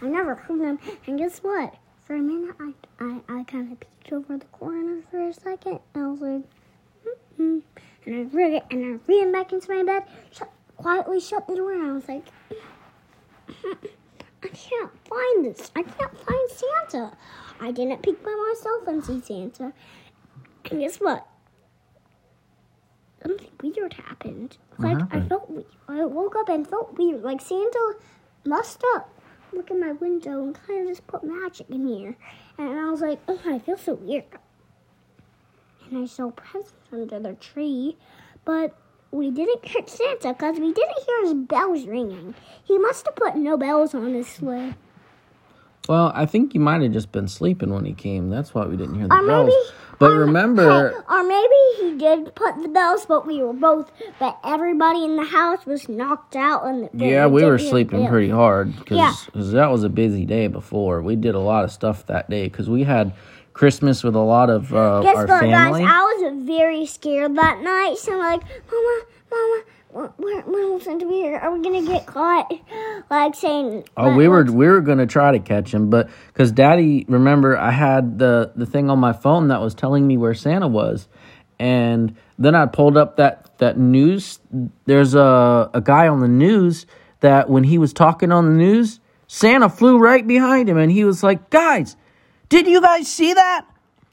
I 0.02 0.08
never 0.08 0.36
heard 0.36 0.60
them. 0.60 0.80
And 1.08 1.18
guess 1.18 1.40
what? 1.40 1.76
For 2.06 2.16
a 2.16 2.20
minute, 2.20 2.56
I 2.60 2.74
I, 3.00 3.20
I 3.30 3.44
kind 3.46 3.72
of 3.72 3.80
peeked 3.80 3.93
over 4.12 4.38
the 4.38 4.46
corner 4.46 5.02
for 5.10 5.28
a 5.28 5.34
second. 5.34 5.80
And 5.94 6.04
I 6.04 6.08
was 6.08 6.22
like, 6.22 6.42
mm 7.40 7.62
and 8.06 8.16
I 8.16 8.36
ran 8.36 8.62
and 8.70 9.00
I 9.08 9.12
ran 9.12 9.32
back 9.32 9.54
into 9.54 9.72
my 9.74 9.84
bed, 9.84 10.04
shut, 10.32 10.52
quietly 10.76 11.20
shut 11.22 11.48
the 11.48 11.56
door, 11.56 11.72
and 11.72 11.84
I 11.90 11.94
was 11.94 12.08
like, 12.10 12.26
I 14.44 14.48
can't 14.48 14.92
find 15.08 15.46
this. 15.46 15.72
I 15.76 15.84
can't 15.84 16.18
find 16.20 16.50
Santa. 16.50 17.16
I 17.62 17.72
didn't 17.72 18.02
peek 18.02 18.22
by 18.24 18.36
myself 18.50 18.88
and 18.88 19.04
see 19.04 19.22
Santa. 19.22 19.72
And 20.70 20.80
guess 20.82 20.98
what? 20.98 21.26
Something 23.22 23.48
weird 23.62 23.94
happened. 23.94 24.58
Like 24.80 24.98
I 25.12 25.22
felt, 25.22 25.50
we- 25.50 25.66
I 25.88 26.04
woke 26.04 26.36
up 26.36 26.50
and 26.50 26.68
felt 26.68 26.98
weird. 26.98 27.22
Like 27.24 27.40
Santa 27.40 27.94
must 28.46 28.84
up, 28.96 29.10
look 29.54 29.72
in 29.72 29.80
my 29.80 29.94
window 29.94 30.44
and 30.44 30.56
kind 30.68 30.82
of 30.82 30.88
just 30.90 31.08
put 31.08 31.24
magic 31.24 31.70
in 31.70 31.88
here. 31.88 32.18
And 32.58 32.80
I 32.80 32.90
was 32.90 33.02
like, 33.02 33.20
oh, 33.28 33.40
I 33.46 33.60
feel 33.60 33.78
so 33.78 33.96
weird. 33.96 34.26
And 35.90 36.04
I 36.04 36.06
saw 36.06 36.32
presents 36.32 36.74
under 36.92 37.20
the 37.20 37.34
tree, 37.34 37.98
but 38.46 38.76
we 39.12 39.32
didn't 39.32 39.62
catch 39.62 39.90
Santa 39.90 40.34
because 40.34 40.60
we 40.60 40.74
didn't 40.74 41.04
hear 41.06 41.22
his 41.24 41.34
bells 41.34 41.86
ringing. 41.86 42.36
He 42.64 42.78
must 42.78 43.06
have 43.06 43.16
put 43.16 43.36
no 43.36 43.58
bells 43.58 43.94
on 43.94 44.14
his 44.14 44.28
sleigh. 44.28 44.76
Well, 45.90 46.12
I 46.16 46.25
think 46.25 46.54
you 46.54 46.60
might 46.62 46.82
have 46.82 46.94
just 46.94 47.12
been 47.12 47.28
sleeping 47.28 47.74
when 47.74 47.84
he 47.84 47.94
came. 47.94 48.30
That's 48.30 48.54
why 48.54 48.66
we 48.66 48.78
didn't 48.78 48.96
hear 48.96 49.08
the 49.08 49.16
Or 49.16 49.28
bells. 49.28 49.48
maybe. 49.50 49.78
But 50.00 50.12
um, 50.12 50.18
remember, 50.20 50.90
hey, 50.92 50.96
or 51.10 51.24
maybe 51.24 51.56
he 51.78 51.98
did 51.98 52.34
put 52.36 52.62
the 52.62 52.68
bells, 52.70 53.06
but 53.06 53.28
we 53.28 53.44
were 53.44 53.54
both. 53.54 53.92
But 54.20 54.38
everybody 54.44 55.04
in 55.04 55.18
the 55.18 55.25
house 55.25 55.66
was 55.66 55.88
knocked 55.90 56.36
out, 56.36 56.66
and 56.66 56.90
yeah, 56.94 57.28
we 57.28 57.44
were 57.44 57.60
sleeping 57.60 58.08
pretty 58.08 58.30
hard 58.30 58.75
because 58.78 58.98
Yeah. 58.98 59.52
that 59.52 59.72
was 59.72 59.84
a 59.84 59.90
busy 59.90 60.25
day 60.25 60.48
before. 60.48 61.02
We 61.02 61.16
did 61.16 61.36
a 61.36 61.40
lot 61.40 61.63
of 61.63 61.72
stuff 61.72 62.06
that 62.08 62.30
day 62.30 62.46
because 62.46 62.70
we 62.70 62.84
had 62.84 63.13
Christmas 63.54 64.04
with 64.04 64.16
a 64.16 64.20
lot 64.20 64.50
of 64.50 64.74
uh, 64.74 65.02
Guess 65.02 65.16
our 65.16 65.28
what, 65.28 65.40
family. 65.42 65.82
guys? 65.84 65.90
I 65.92 66.02
was 66.02 66.46
very 66.46 66.86
scared 66.86 67.36
that 67.36 67.62
night. 67.62 67.98
So 67.98 68.13
I'm 68.13 68.20
like, 68.20 68.42
Mama, 68.72 69.02
Mama, 69.32 69.63
where, 69.94 70.42
where 70.42 70.72
was 70.72 70.84
Santa 70.84 71.08
be 71.08 71.16
here? 71.16 71.38
Are 71.38 71.52
we 71.52 71.62
gonna 71.62 71.86
get 71.86 72.06
caught? 72.06 72.52
Like 73.10 73.36
saying. 73.36 73.84
Oh, 73.96 74.16
we 74.16 74.28
were 74.28 74.44
we 74.44 74.68
were 74.68 74.82
gonna 74.82 75.06
try 75.06 75.32
to 75.32 75.40
catch 75.40 75.74
him, 75.74 75.90
but 75.90 76.10
because 76.28 76.52
Daddy, 76.52 77.06
remember, 77.08 77.58
I 77.58 77.72
had 77.72 78.18
the 78.18 78.52
the 78.56 78.66
thing 78.66 78.90
on 78.90 79.00
my 79.00 79.14
phone 79.14 79.50
that 79.50 79.62
was 79.62 79.76
telling 79.76 80.08
me 80.08 80.18
where 80.18 80.34
Santa 80.34 80.68
was, 80.68 81.08
and 81.60 82.16
then 82.40 82.56
I 82.56 82.66
pulled 82.66 82.98
up 82.98 83.18
that 83.18 83.58
that 83.60 83.78
news. 83.78 84.40
There's 84.86 85.14
a 85.14 85.70
a 85.74 85.82
guy 85.82 86.08
on 86.08 86.22
the 86.22 86.28
news 86.28 86.86
that 87.20 87.50
when 87.50 87.64
he 87.64 87.78
was 87.78 87.94
talking 87.94 88.32
on 88.32 88.50
the 88.50 88.56
news, 88.58 89.00
Santa 89.28 89.70
flew 89.70 90.00
right 90.00 90.26
behind 90.26 90.70
him, 90.70 90.78
and 90.78 90.92
he 90.92 91.04
was 91.04 91.22
like, 91.24 91.50
"Guys, 91.50 91.96
did 92.50 92.68
you 92.68 92.82
guys 92.82 93.08
see 93.08 93.34
that? 93.34 93.66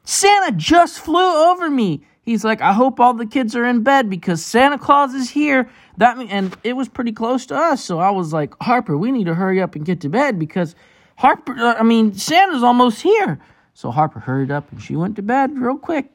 Santa 0.05 0.53
just 0.53 1.01
flew 1.01 1.51
over 1.51 1.71
me." 1.71 2.03
He's 2.23 2.45
like, 2.45 2.61
"I 2.61 2.73
hope 2.73 3.01
all 3.01 3.15
the 3.15 3.27
kids 3.27 3.57
are 3.57 3.65
in 3.65 3.83
bed 3.83 4.11
because 4.11 4.45
Santa 4.45 4.79
Claus 4.79 5.15
is 5.15 5.31
here." 5.31 5.69
That 5.97 6.19
mean, 6.19 6.29
and 6.29 6.57
it 6.63 6.75
was 6.75 6.89
pretty 6.89 7.13
close 7.13 7.47
to 7.47 7.57
us, 7.57 7.83
so 7.85 7.99
I 7.99 8.11
was 8.11 8.33
like, 8.33 8.55
"Harper, 8.63 8.97
we 8.97 9.11
need 9.11 9.25
to 9.25 9.35
hurry 9.35 9.61
up 9.61 9.75
and 9.75 9.85
get 9.85 10.01
to 10.03 10.09
bed 10.09 10.39
because 10.39 10.75
Harper, 11.17 11.53
uh, 11.59 11.75
I 11.75 11.83
mean, 11.83 12.15
Santa's 12.15 12.63
almost 12.63 13.03
here." 13.03 13.41
So 13.75 13.91
Harper 13.91 14.21
hurried 14.21 14.51
up 14.51 14.71
and 14.73 14.83
she 14.83 14.95
went 14.95 15.17
to 15.17 15.23
bed 15.23 15.59
real 15.59 15.79
quick, 15.79 16.11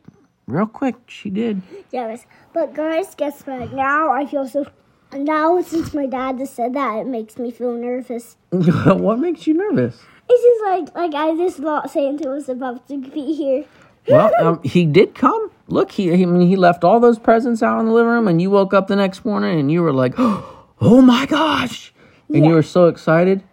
real 0.45 0.67
quick. 0.67 0.95
She 1.07 1.31
did. 1.31 1.63
Yes. 1.91 2.25
But 2.53 2.75
guys, 2.75 3.15
guess 3.15 3.41
what? 3.41 3.74
Now 3.74 4.12
I 4.12 4.25
feel 4.25 4.47
so. 4.47 4.67
Now 5.12 5.59
since 5.62 5.93
my 5.93 6.05
dad 6.05 6.38
just 6.38 6.55
said 6.55 6.74
that, 6.75 6.97
it 6.97 7.07
makes 7.07 7.38
me 7.38 7.50
feel 7.50 7.74
nervous. 7.74 8.38
what 8.51 9.19
makes 9.19 9.47
you 9.47 9.55
nervous? 9.55 10.00
It's 10.29 10.43
just 10.43 10.63
like 10.63 10.95
like 10.95 11.15
I 11.15 11.35
just 11.35 11.57
thought 11.57 11.89
Santa 11.89 12.29
was 12.29 12.50
about 12.50 12.88
to 12.89 12.97
be 12.97 13.33
here. 13.33 13.65
Well, 14.07 14.31
um, 14.39 14.62
he 14.63 14.85
did 14.85 15.15
come. 15.15 15.50
Look, 15.67 15.91
he, 15.91 16.15
he, 16.15 16.24
I 16.24 16.25
mean, 16.25 16.47
he 16.47 16.55
left 16.55 16.83
all 16.83 17.00
those 17.00 17.17
presents 17.17 17.63
out 17.63 17.79
in 17.79 17.85
the 17.88 17.91
living 17.91 18.12
room, 18.12 18.27
and 18.27 18.41
you 18.41 18.51
woke 18.51 18.74
up 18.74 18.88
the 18.88 18.95
next 18.95 19.25
morning 19.25 19.59
and 19.59 19.71
you 19.71 19.81
were 19.81 19.93
like, 19.93 20.13
"Oh 20.17 21.01
my 21.01 21.25
gosh!" 21.25 21.91
and 22.31 22.45
you 22.45 22.53
were 22.53 22.62
so 22.63 22.88
excited. 22.88 23.43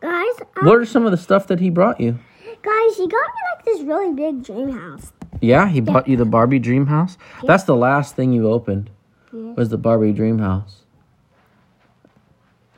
Guys, 0.00 0.32
um, 0.56 0.64
What 0.66 0.78
are 0.78 0.86
some 0.86 1.04
of 1.04 1.10
the 1.10 1.18
stuff 1.18 1.46
that 1.48 1.60
he 1.60 1.68
brought 1.70 2.00
you? 2.00 2.18
guys, 2.62 2.96
he 2.96 3.06
got 3.08 3.26
me 3.26 3.40
like 3.56 3.64
this 3.64 3.80
really 3.82 4.12
big 4.14 4.42
dream 4.44 4.70
house. 4.70 5.12
Yeah, 5.40 5.68
he 5.68 5.80
bought 5.80 6.08
you 6.08 6.16
the 6.16 6.24
Barbie 6.26 6.58
Dream 6.58 6.86
House. 6.86 7.16
That's 7.44 7.64
the 7.64 7.76
last 7.76 8.14
thing 8.16 8.32
you 8.32 8.48
opened. 8.50 8.90
Yeah. 9.32 9.52
Was 9.54 9.68
the 9.70 9.78
Barbie 9.78 10.12
Dream 10.12 10.38
House? 10.38 10.82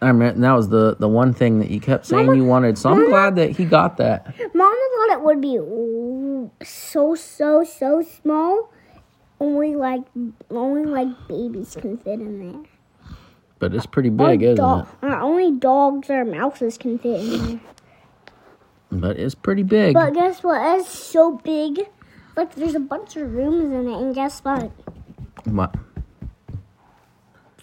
I 0.00 0.08
remember 0.08 0.40
that 0.40 0.52
was 0.52 0.68
the 0.68 0.96
the 0.98 1.08
one 1.08 1.32
thing 1.32 1.60
that 1.60 1.70
you 1.70 1.80
kept 1.80 2.06
saying 2.06 2.26
Mama- 2.26 2.38
you 2.38 2.44
wanted. 2.44 2.76
So 2.78 2.90
I'm 2.90 2.96
Mama- 2.98 3.08
glad 3.08 3.36
that 3.36 3.50
he 3.52 3.64
got 3.64 3.96
that. 3.98 4.34
Mama 4.54 4.71
thought 5.02 5.16
it 5.16 5.22
would 5.22 5.40
be 5.40 5.56
so 6.64 7.14
so 7.14 7.64
so 7.64 8.02
small. 8.02 8.72
Only 9.40 9.74
like 9.74 10.02
only 10.50 10.84
like 10.84 11.08
babies 11.28 11.76
can 11.80 11.98
fit 11.98 12.20
in 12.20 12.38
there. 12.38 12.62
But 13.58 13.74
it's 13.74 13.86
pretty 13.86 14.10
big, 14.10 14.42
isn't 14.42 14.56
dog- 14.56 14.88
it? 15.02 15.06
uh, 15.10 15.20
only 15.20 15.52
dogs 15.52 16.10
or 16.10 16.24
mouses 16.24 16.78
can 16.78 16.98
fit 16.98 17.20
in 17.20 17.46
there. 17.46 17.60
But 18.90 19.18
it's 19.18 19.34
pretty 19.34 19.62
big. 19.62 19.94
But 19.94 20.14
guess 20.14 20.42
what? 20.42 20.80
It's 20.80 20.88
so 20.88 21.38
big. 21.42 21.80
Like 22.36 22.54
there's 22.54 22.74
a 22.74 22.80
bunch 22.80 23.16
of 23.16 23.32
rooms 23.32 23.72
in 23.72 23.88
it, 23.88 23.98
and 24.00 24.14
guess 24.14 24.40
what? 24.40 24.70
What? 25.44 25.74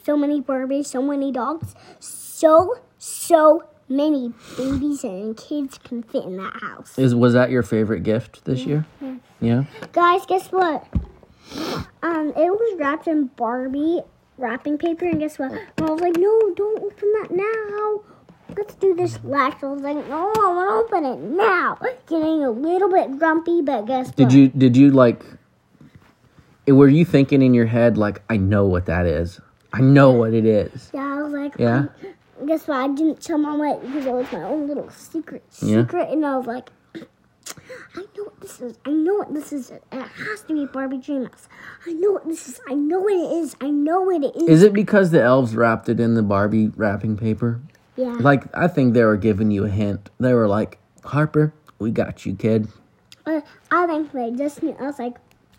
So 0.03 0.17
many 0.17 0.41
Barbies, 0.41 0.87
so 0.87 1.01
many 1.01 1.31
dogs, 1.31 1.75
so 1.99 2.75
so 2.97 3.68
many 3.89 4.31
babies 4.55 5.03
and 5.03 5.35
kids 5.35 5.77
can 5.83 6.03
fit 6.03 6.23
in 6.23 6.37
that 6.37 6.61
house. 6.61 6.97
Is 6.97 7.13
was 7.15 7.33
that 7.33 7.49
your 7.49 7.63
favorite 7.63 8.03
gift 8.03 8.45
this 8.45 8.65
year? 8.65 8.85
Yeah. 9.41 9.63
Guys, 9.91 10.25
guess 10.25 10.51
what? 10.51 10.85
Um, 12.03 12.29
it 12.29 12.51
was 12.51 12.77
wrapped 12.79 13.07
in 13.07 13.27
Barbie 13.27 14.01
wrapping 14.37 14.77
paper, 14.77 15.05
and 15.05 15.19
guess 15.19 15.37
what? 15.39 15.51
And 15.51 15.61
I 15.79 15.89
was 15.91 15.99
like, 16.01 16.15
no, 16.15 16.53
don't 16.55 16.79
open 16.83 17.13
that 17.21 17.31
now. 17.31 18.01
Let's 18.55 18.75
do 18.75 18.95
this 18.95 19.19
last. 19.23 19.63
I 19.63 19.67
was 19.67 19.81
like, 19.81 19.95
no, 20.07 20.31
I 20.35 20.53
want 20.53 20.89
to 20.91 20.95
open 20.97 21.05
it 21.05 21.19
now. 21.35 21.77
Getting 22.07 22.43
a 22.43 22.51
little 22.51 22.89
bit 22.89 23.17
grumpy, 23.19 23.61
but 23.61 23.85
guess 23.85 24.11
Did 24.11 24.25
what? 24.25 24.33
you 24.33 24.47
did 24.49 24.75
you 24.77 24.91
like? 24.91 25.23
Were 26.67 26.87
you 26.87 27.03
thinking 27.05 27.41
in 27.41 27.53
your 27.53 27.65
head 27.65 27.97
like, 27.97 28.21
I 28.29 28.37
know 28.37 28.65
what 28.65 28.85
that 28.85 29.05
is. 29.05 29.39
I 29.73 29.81
know 29.81 30.11
what 30.11 30.33
it 30.33 30.45
is. 30.45 30.89
Yeah, 30.93 31.15
I 31.17 31.21
was 31.23 31.33
like, 31.33 31.53
Yeah? 31.57 31.77
um, 31.77 31.89
guess 32.47 32.67
what? 32.67 32.77
I 32.77 32.87
didn't 32.87 33.21
tell 33.21 33.37
Mama 33.37 33.73
it 33.73 33.81
because 33.81 34.05
it 34.05 34.11
was 34.13 34.31
my 34.31 34.43
own 34.43 34.67
little 34.67 34.89
secret 34.89 35.43
Yeah. 35.61 35.81
secret, 35.83 36.09
and 36.09 36.25
I 36.25 36.37
was 36.37 36.47
like, 36.47 36.69
I 37.95 38.01
know 38.15 38.23
what 38.25 38.41
this 38.41 38.61
is. 38.61 38.77
I 38.85 38.91
know 38.91 39.15
what 39.15 39.33
this 39.33 39.51
is. 39.53 39.71
It 39.71 39.83
has 39.91 40.41
to 40.47 40.53
be 40.53 40.65
Barbie 40.65 40.97
Dreamhouse. 40.97 41.47
I 41.87 41.93
know 41.93 42.11
what 42.11 42.27
this 42.27 42.47
is. 42.47 42.59
I 42.69 42.73
know 42.73 42.99
what 42.99 43.13
it 43.13 43.31
is. 43.43 43.55
I 43.61 43.69
know 43.69 44.01
what 44.01 44.23
it 44.23 44.35
is. 44.35 44.49
Is 44.49 44.63
it 44.63 44.73
because 44.73 45.11
the 45.11 45.21
elves 45.21 45.55
wrapped 45.55 45.89
it 45.89 45.99
in 45.99 46.15
the 46.15 46.23
Barbie 46.23 46.67
wrapping 46.75 47.17
paper? 47.17 47.59
yeah. 47.95 48.15
Like 48.19 48.43
I 48.55 48.67
think 48.67 48.93
they 48.93 49.03
were 49.03 49.17
giving 49.17 49.51
you 49.51 49.65
a 49.65 49.69
hint. 49.69 50.09
They 50.19 50.33
were 50.33 50.47
like, 50.47 50.77
Harper, 51.03 51.53
we 51.79 51.91
got 51.91 52.25
you, 52.25 52.35
kid. 52.35 52.67
Uh, 53.25 53.41
I 53.71 53.85
think 53.87 54.11
they 54.11 54.31
just 54.31 54.63
knew. 54.63 54.75
I 54.79 54.83
was 54.83 54.99
like, 54.99 55.15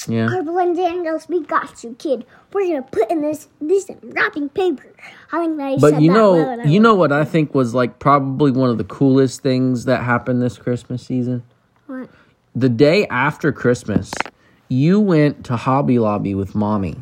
Yeah. 0.09 0.29
And 0.31 0.77
Daniels, 0.77 1.29
we 1.29 1.43
got 1.45 1.83
you, 1.83 1.95
kid. 1.99 2.25
We're 2.53 2.67
gonna 2.69 2.83
put 2.83 3.11
in 3.11 3.23
this 3.23 3.49
this 3.61 3.87
in 3.87 3.99
wrapping 4.03 4.49
paper. 4.51 4.93
I 5.33 5.45
think 5.45 5.57
they 5.57 5.77
But 5.79 5.95
said 5.95 6.03
you 6.03 6.11
that 6.11 6.17
know, 6.19 6.33
well, 6.33 6.67
you 6.67 6.81
know 6.81 6.95
what 6.95 7.13
I 7.13 7.25
think 7.25 7.55
was 7.55 7.75
like 7.75 7.99
probably 7.99 8.51
one 8.51 8.71
of 8.71 8.79
the 8.79 8.85
coolest 8.85 9.43
things 9.43 9.85
that 9.85 10.03
happened 10.03 10.43
this 10.43 10.59
Christmas 10.59 11.05
season. 11.05 11.43
what? 11.87 12.09
The 12.55 12.69
day 12.69 13.07
after 13.07 13.53
Christmas, 13.53 14.11
you 14.69 14.99
went 15.01 15.45
to 15.47 15.57
Hobby 15.57 15.99
Lobby 15.99 16.35
with 16.35 16.55
mommy, 16.55 16.97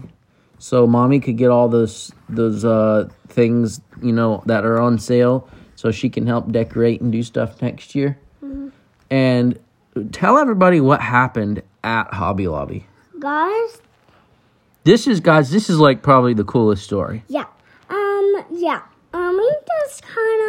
so 0.58 0.86
mommy 0.86 1.20
could 1.20 1.36
get 1.36 1.50
all 1.50 1.68
those 1.68 2.12
those 2.28 2.64
uh, 2.64 3.08
things 3.28 3.80
you 4.02 4.12
know 4.12 4.42
that 4.46 4.64
are 4.64 4.78
on 4.78 4.98
sale, 4.98 5.48
so 5.74 5.90
she 5.90 6.08
can 6.10 6.26
help 6.26 6.52
decorate 6.52 7.00
and 7.00 7.10
do 7.10 7.22
stuff 7.22 7.60
next 7.62 7.94
year. 7.94 8.18
And 9.10 9.58
tell 10.04 10.38
everybody 10.38 10.80
what 10.80 11.00
happened 11.00 11.62
at 11.84 12.12
Hobby 12.14 12.48
Lobby. 12.48 12.86
Guys, 13.18 13.80
This 14.84 15.06
is 15.06 15.20
guys. 15.20 15.50
This 15.50 15.68
is 15.68 15.78
like 15.78 16.02
probably 16.02 16.34
the 16.34 16.44
coolest 16.44 16.84
story. 16.84 17.24
yeah. 17.28 17.44
Um, 17.90 18.44
yeah. 18.52 18.82
Um, 19.12 19.36
we 19.36 19.52
just 19.86 20.02
kind 20.02 20.42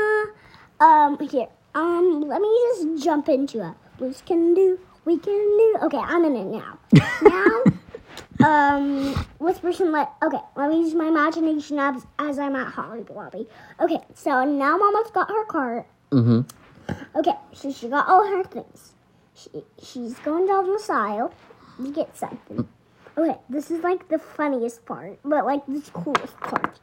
of, 0.79 0.85
um, 0.85 1.27
here. 1.29 1.47
Um, 1.75 2.21
let 2.21 2.41
me 2.41 2.49
just 2.67 3.03
jump 3.03 3.29
into 3.29 3.65
it. 3.67 3.73
We 3.99 4.13
can 4.25 4.53
do, 4.53 4.79
we 5.05 5.17
can 5.17 5.33
do. 5.33 5.75
Okay, 5.83 5.97
I'm 5.97 6.25
in 6.25 6.35
it 6.35 6.45
now. 6.45 6.77
now, 7.21 8.45
um, 8.45 9.13
what's 9.37 9.59
person 9.59 9.91
like? 9.91 10.07
Okay, 10.23 10.39
let 10.55 10.69
me 10.69 10.79
use 10.81 10.93
my 10.93 11.07
imagination 11.07 11.79
as, 11.79 12.05
as 12.17 12.39
I'm 12.39 12.55
at 12.55 12.67
Hobby 12.67 13.05
Lobby. 13.13 13.47
Okay, 13.79 13.99
so 14.13 14.43
now 14.45 14.77
Mama's 14.77 15.11
got 15.11 15.29
her 15.29 15.45
cart. 15.45 15.85
Mm-hmm. 16.11 16.41
Okay, 17.17 17.33
so 17.53 17.71
she 17.71 17.87
got 17.87 18.07
all 18.07 18.25
her 18.27 18.43
things. 18.43 18.93
She, 19.39 19.63
she's 19.81 20.19
going 20.19 20.47
down 20.47 20.65
the 20.65 20.85
aisle 20.91 21.33
to 21.77 21.91
get 21.91 22.17
something. 22.17 22.67
Okay, 23.17 23.37
this 23.49 23.71
is 23.71 23.83
like 23.83 24.07
the 24.09 24.19
funniest 24.19 24.85
part, 24.85 25.19
but 25.23 25.45
like 25.45 25.65
the 25.65 25.81
coolest 25.93 26.39
part. 26.39 26.79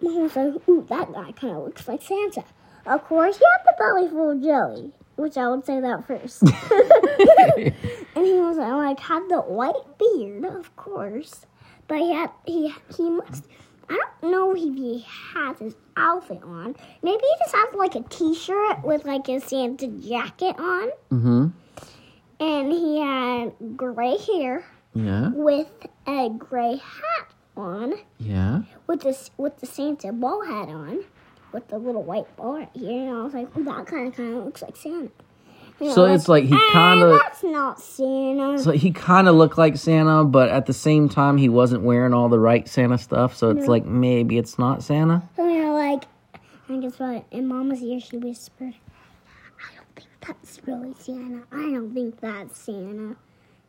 Mom 0.00 0.22
was 0.22 0.36
like, 0.36 0.68
ooh, 0.68 0.84
that 0.88 1.12
guy 1.12 1.32
kind 1.32 1.56
of 1.56 1.64
looks 1.64 1.88
like 1.88 2.02
Santa. 2.02 2.44
Of 2.86 3.04
course, 3.04 3.38
he 3.38 3.44
had 3.44 3.64
the 3.64 3.74
belly 3.78 4.08
full 4.08 4.30
of 4.32 4.42
jelly, 4.42 4.92
which 5.16 5.36
I 5.36 5.48
would 5.48 5.64
say 5.64 5.80
that 5.80 6.06
first. 6.06 6.42
and 6.42 8.26
he 8.26 8.34
was 8.34 8.58
like, 8.58 9.00
had 9.00 9.28
the 9.28 9.40
white 9.40 9.98
beard, 9.98 10.44
of 10.44 10.74
course. 10.76 11.46
But 11.88 11.98
he 11.98 12.12
had, 12.12 12.30
he, 12.46 12.74
he 12.96 13.10
must, 13.10 13.44
I 13.88 13.98
don't 14.20 14.30
know 14.30 14.52
if 14.54 14.58
he 14.58 15.06
has 15.34 15.58
his 15.58 15.74
outfit 15.96 16.42
on. 16.42 16.76
Maybe 17.02 17.22
he 17.22 17.44
just 17.44 17.54
has 17.54 17.74
like 17.74 17.94
a 17.94 18.02
t-shirt 18.02 18.84
with 18.84 19.04
like 19.04 19.28
a 19.28 19.40
Santa 19.40 19.88
jacket 19.88 20.56
on. 20.58 20.90
Mm-hmm. 21.10 21.46
And 22.44 22.70
he 22.72 23.00
had 23.00 23.52
gray 23.76 24.16
hair 24.18 24.64
Yeah. 24.94 25.30
with 25.34 25.86
a 26.06 26.28
gray 26.28 26.76
hat 26.76 27.28
on, 27.56 27.94
Yeah. 28.18 28.62
with 28.86 29.00
this 29.00 29.30
with 29.38 29.58
the 29.60 29.66
Santa 29.66 30.12
ball 30.12 30.42
hat 30.44 30.68
on, 30.68 31.04
with 31.52 31.68
the 31.68 31.78
little 31.78 32.02
white 32.02 32.34
ball 32.36 32.54
right 32.58 32.68
here. 32.74 33.08
And 33.08 33.16
I 33.18 33.22
was 33.22 33.32
like, 33.34 33.56
"Ooh, 33.56 33.64
that 33.64 33.86
kind 33.86 34.08
of 34.08 34.14
kind 34.16 34.36
of 34.36 34.44
looks 34.44 34.60
like 34.62 34.76
Santa. 34.76 35.08
You 35.80 35.86
know, 35.88 35.92
So 35.94 36.04
it's 36.04 36.28
like 36.28 36.44
he 36.44 36.54
"Eh, 36.54 36.72
kind 36.72 37.02
of 37.02 37.18
That's 37.18 37.42
not 37.42 37.80
Santa. 37.80 38.58
so 38.58 38.72
he 38.72 38.90
kind 38.92 39.26
of 39.26 39.34
looked 39.34 39.56
like 39.58 39.76
Santa, 39.76 40.22
but 40.24 40.48
at 40.50 40.66
the 40.66 40.72
same 40.72 41.08
time 41.08 41.36
he 41.38 41.48
wasn't 41.48 41.82
wearing 41.82 42.12
all 42.12 42.28
the 42.28 42.38
right 42.38 42.68
Santa 42.68 42.98
stuff. 42.98 43.34
So 43.34 43.50
it's 43.50 43.62
No. 43.66 43.70
like 43.72 43.84
maybe 43.86 44.36
it's 44.38 44.58
not 44.58 44.82
Santa. 44.82 45.22
So 45.34 45.48
you 45.48 45.62
know, 45.62 45.72
like, 45.74 46.04
and 46.68 46.82
guess 46.82 46.98
what? 46.98 47.24
In 47.30 47.46
Mama's 47.48 47.82
ear, 47.82 47.98
she 48.00 48.18
whispered, 48.18 48.74
"I 48.74 48.83
that's 50.26 50.60
really 50.66 50.94
Santa. 50.98 51.42
I 51.52 51.72
don't 51.72 51.92
think 51.92 52.20
that's 52.20 52.58
Santa. 52.58 53.16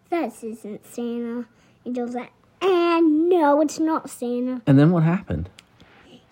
This 0.10 0.44
isn't 0.44 0.86
Santa." 0.86 1.48
And 1.84 1.96
Joe's 1.96 2.16
like, 2.16 2.32
"And 2.62 3.30
no, 3.30 3.62
it's 3.62 3.80
not 3.80 4.10
Santa." 4.10 4.62
And 4.66 4.80
then 4.80 4.92
what 4.92 5.04
happened? 5.04 5.50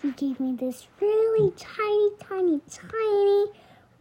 He 0.02 0.12
gave 0.12 0.40
me 0.40 0.54
this 0.54 0.88
really 1.00 1.52
tiny, 1.52 2.10
tiny, 2.20 2.62
tiny, 2.70 3.46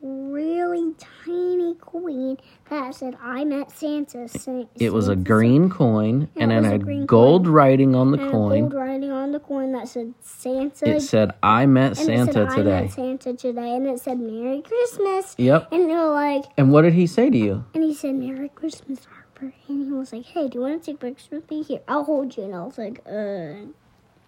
really 0.02 0.92
tiny 1.24 1.74
coin 1.76 2.36
that 2.68 2.94
said, 2.94 3.16
"I 3.22 3.44
met 3.44 3.70
Santa." 3.70 4.28
Sa- 4.28 4.64
It 4.76 4.92
was 4.92 5.08
a 5.08 5.16
green 5.16 5.70
coin, 5.70 6.28
and 6.36 6.50
it 6.52 6.56
it 6.56 6.58
was 6.58 6.66
a 6.66 6.70
had 6.70 7.06
gold 7.06 7.44
coin. 7.44 7.52
writing 7.54 7.94
on 7.94 8.10
the 8.10 8.18
and 8.18 8.28
a 8.28 8.30
coin. 8.30 8.60
gold 8.68 8.74
writing 8.74 9.10
on 9.12 9.32
the 9.32 9.40
coin 9.40 9.72
that 9.72 9.88
said 9.88 10.14
Santa. 10.20 10.88
It 10.96 11.00
said, 11.02 11.32
"I 11.42 11.66
met 11.66 11.88
and 11.98 12.06
Santa 12.06 12.32
said, 12.32 12.46
I 12.48 12.56
today." 12.56 12.80
met 12.82 12.92
Santa 12.92 13.34
today, 13.34 13.76
and 13.76 13.86
it 13.86 14.00
said 14.00 14.18
Merry 14.20 14.62
Christmas. 14.62 15.34
Yep. 15.38 15.68
And 15.72 15.88
they 15.90 15.94
were 15.94 16.10
like, 16.10 16.44
And 16.56 16.72
what 16.72 16.82
did 16.82 16.94
he 16.94 17.06
say 17.06 17.30
to 17.30 17.38
you? 17.38 17.64
and 17.74 17.84
he 17.84 17.94
said 17.94 18.14
Merry 18.16 18.48
Christmas, 18.48 19.04
Harper. 19.06 19.52
And 19.68 19.84
he 19.86 19.92
was 19.92 20.12
like, 20.12 20.24
Hey, 20.26 20.48
do 20.48 20.58
you 20.58 20.62
want 20.64 20.82
to 20.82 20.90
take 20.92 21.00
pictures 21.00 21.28
with 21.30 21.50
me? 21.50 21.62
Here, 21.62 21.80
I'll 21.88 22.04
hold 22.04 22.36
you. 22.36 22.44
And 22.44 22.54
I 22.54 22.64
was 22.64 22.78
like, 22.78 23.00
Uh, 23.06 23.70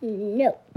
no. 0.05 0.59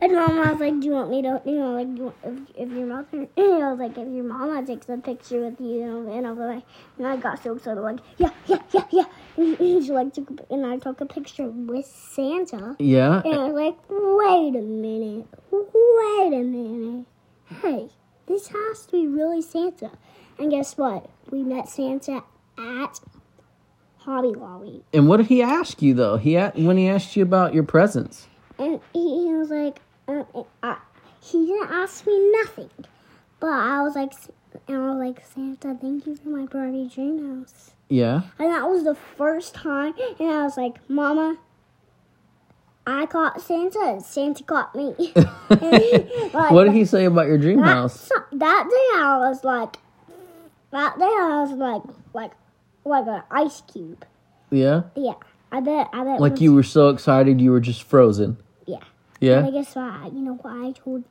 and 0.00 0.12
mom 0.12 0.38
was 0.38 0.60
like, 0.60 0.80
Do 0.80 0.86
you 0.86 0.92
want 0.92 1.10
me 1.10 1.22
to, 1.22 1.40
you 1.44 1.56
know, 1.56 1.74
like, 1.74 1.94
do 1.94 1.96
you 1.96 2.04
want, 2.04 2.50
if, 2.56 2.68
if 2.68 2.76
your 2.76 2.86
mother, 2.86 3.06
and 3.36 3.62
I 3.62 3.72
was 3.72 3.78
like, 3.78 3.98
if 3.98 4.12
your 4.12 4.24
mama 4.24 4.64
takes 4.66 4.88
a 4.88 4.96
picture 4.96 5.40
with 5.40 5.60
you, 5.60 5.66
you 5.68 5.86
know, 5.86 6.12
and 6.12 6.26
I 6.26 6.30
was 6.30 6.54
like, 6.56 6.64
and 6.98 7.06
I 7.06 7.16
got 7.16 7.42
so 7.42 7.54
excited, 7.54 7.80
like, 7.80 7.98
yeah, 8.18 8.30
yeah, 8.46 8.58
yeah, 8.72 8.84
yeah. 8.90 9.04
And, 9.36 9.60
and 9.60 9.84
she 9.84 9.92
like 9.92 10.12
took, 10.14 10.30
a, 10.30 10.52
and 10.52 10.66
I 10.66 10.78
took 10.78 11.00
a 11.00 11.06
picture 11.06 11.48
with 11.48 11.86
Santa. 11.86 12.76
Yeah. 12.78 13.22
And 13.24 13.34
I 13.34 13.48
was 13.48 13.54
like, 13.54 13.76
wait 13.88 14.56
a 14.56 14.64
minute, 14.64 15.26
wait 15.50 16.32
a 16.32 16.44
minute. 16.44 17.06
Hey, 17.62 17.88
this 18.26 18.48
has 18.48 18.86
to 18.86 18.92
be 18.92 19.06
really 19.06 19.42
Santa. 19.42 19.90
And 20.38 20.50
guess 20.50 20.76
what? 20.76 21.08
We 21.30 21.42
met 21.42 21.68
Santa 21.68 22.22
at 22.58 23.00
Hobby 23.98 24.28
Lobby. 24.28 24.84
And 24.92 25.08
what 25.08 25.16
did 25.16 25.26
he 25.26 25.42
ask 25.42 25.82
you 25.82 25.94
though? 25.94 26.16
He 26.16 26.36
when 26.36 26.76
he 26.76 26.88
asked 26.88 27.16
you 27.16 27.22
about 27.22 27.54
your 27.54 27.64
presents. 27.64 28.28
And 28.58 28.80
he, 28.92 29.32
was 29.34 29.50
like, 29.50 29.80
uh, 30.08 30.24
uh, 30.62 30.76
he 31.22 31.46
didn't 31.46 31.70
ask 31.70 32.06
me 32.06 32.30
nothing. 32.32 32.70
But 33.40 33.50
I 33.50 33.82
was 33.82 33.94
like, 33.94 34.12
and 34.68 34.76
I 34.78 34.90
was 34.90 34.98
like, 34.98 35.24
Santa, 35.26 35.76
thank 35.78 36.06
you 36.06 36.16
for 36.16 36.28
my 36.30 36.46
Barbie 36.46 36.88
dream 36.92 37.40
house. 37.40 37.72
Yeah. 37.88 38.22
And 38.38 38.52
that 38.52 38.68
was 38.68 38.84
the 38.84 38.94
first 38.94 39.54
time. 39.54 39.94
And 40.18 40.30
I 40.30 40.42
was 40.44 40.56
like, 40.56 40.88
Mama, 40.88 41.36
I 42.86 43.06
caught 43.06 43.40
Santa 43.40 43.80
and 43.80 44.02
Santa 44.02 44.42
caught 44.44 44.74
me. 44.74 44.94
Like, 45.48 46.50
What 46.50 46.64
did 46.64 46.74
he 46.74 46.84
say 46.84 47.04
about 47.04 47.26
your 47.26 47.38
dream 47.38 47.60
that, 47.60 47.66
house? 47.66 48.10
that 48.32 48.68
day 48.68 49.00
I 49.00 49.18
was 49.18 49.44
like, 49.44 49.76
that 50.70 50.98
day 50.98 51.04
I 51.04 51.40
was 51.42 51.52
like, 51.52 51.82
like, 52.12 52.32
like 52.84 53.06
an 53.06 53.22
ice 53.30 53.62
cube. 53.72 54.04
Yeah. 54.50 54.82
Yeah, 54.94 55.14
I 55.50 55.60
bet, 55.60 55.88
I 55.92 56.04
bet. 56.04 56.20
Like 56.20 56.40
you 56.40 56.54
were 56.54 56.62
so 56.62 56.88
excited 56.90 57.40
you 57.40 57.50
were 57.50 57.60
just 57.60 57.82
frozen. 57.82 58.36
Yeah. 59.20 59.38
And 59.38 59.46
I 59.46 59.50
guess 59.50 59.74
why? 59.74 60.10
You 60.12 60.20
know 60.20 60.38
why 60.42 60.68
I 60.68 60.72
told 60.72 61.04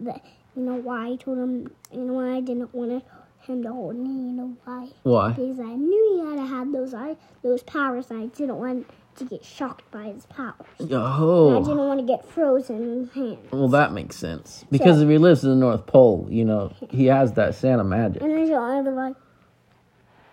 that? 0.00 0.24
You 0.56 0.62
know 0.62 0.74
why 0.76 1.08
I 1.08 1.16
told 1.16 1.38
him? 1.38 1.70
You 1.92 2.00
know 2.00 2.12
why 2.14 2.36
I 2.36 2.40
didn't 2.40 2.74
want 2.74 3.04
him 3.42 3.62
to 3.62 3.72
hold 3.72 3.96
me? 3.96 4.08
You 4.08 4.32
know 4.32 4.56
why? 4.64 4.88
Why? 5.02 5.30
Because 5.32 5.58
I 5.60 5.74
knew 5.74 6.16
he 6.22 6.28
had 6.30 6.36
to 6.36 6.46
have 6.46 6.72
those 6.72 6.94
eye, 6.94 7.16
those 7.42 7.62
powers. 7.62 8.10
And 8.10 8.22
I 8.22 8.26
didn't 8.26 8.56
want 8.56 8.86
to 9.16 9.24
get 9.24 9.44
shocked 9.44 9.90
by 9.90 10.04
his 10.04 10.26
powers. 10.26 10.54
Oh. 10.90 11.50
I 11.50 11.56
Oh. 11.56 11.64
didn't 11.64 11.78
want 11.78 12.00
to 12.00 12.06
get 12.06 12.24
frozen 12.24 12.76
in 12.82 13.00
his 13.00 13.10
hand. 13.12 13.38
Well, 13.52 13.68
that 13.68 13.92
makes 13.92 14.16
sense. 14.16 14.64
Because 14.70 15.00
if 15.02 15.08
he 15.08 15.18
lives 15.18 15.42
in 15.44 15.50
the 15.50 15.56
North 15.56 15.86
Pole, 15.86 16.26
you 16.30 16.44
know, 16.44 16.72
he 16.90 17.06
has 17.06 17.32
that 17.32 17.54
Santa 17.56 17.82
magic. 17.84 18.22
And 18.22 18.30
then 18.32 18.46
so 18.46 18.54
I 18.54 18.80
was 18.80 18.94
like, 18.94 19.16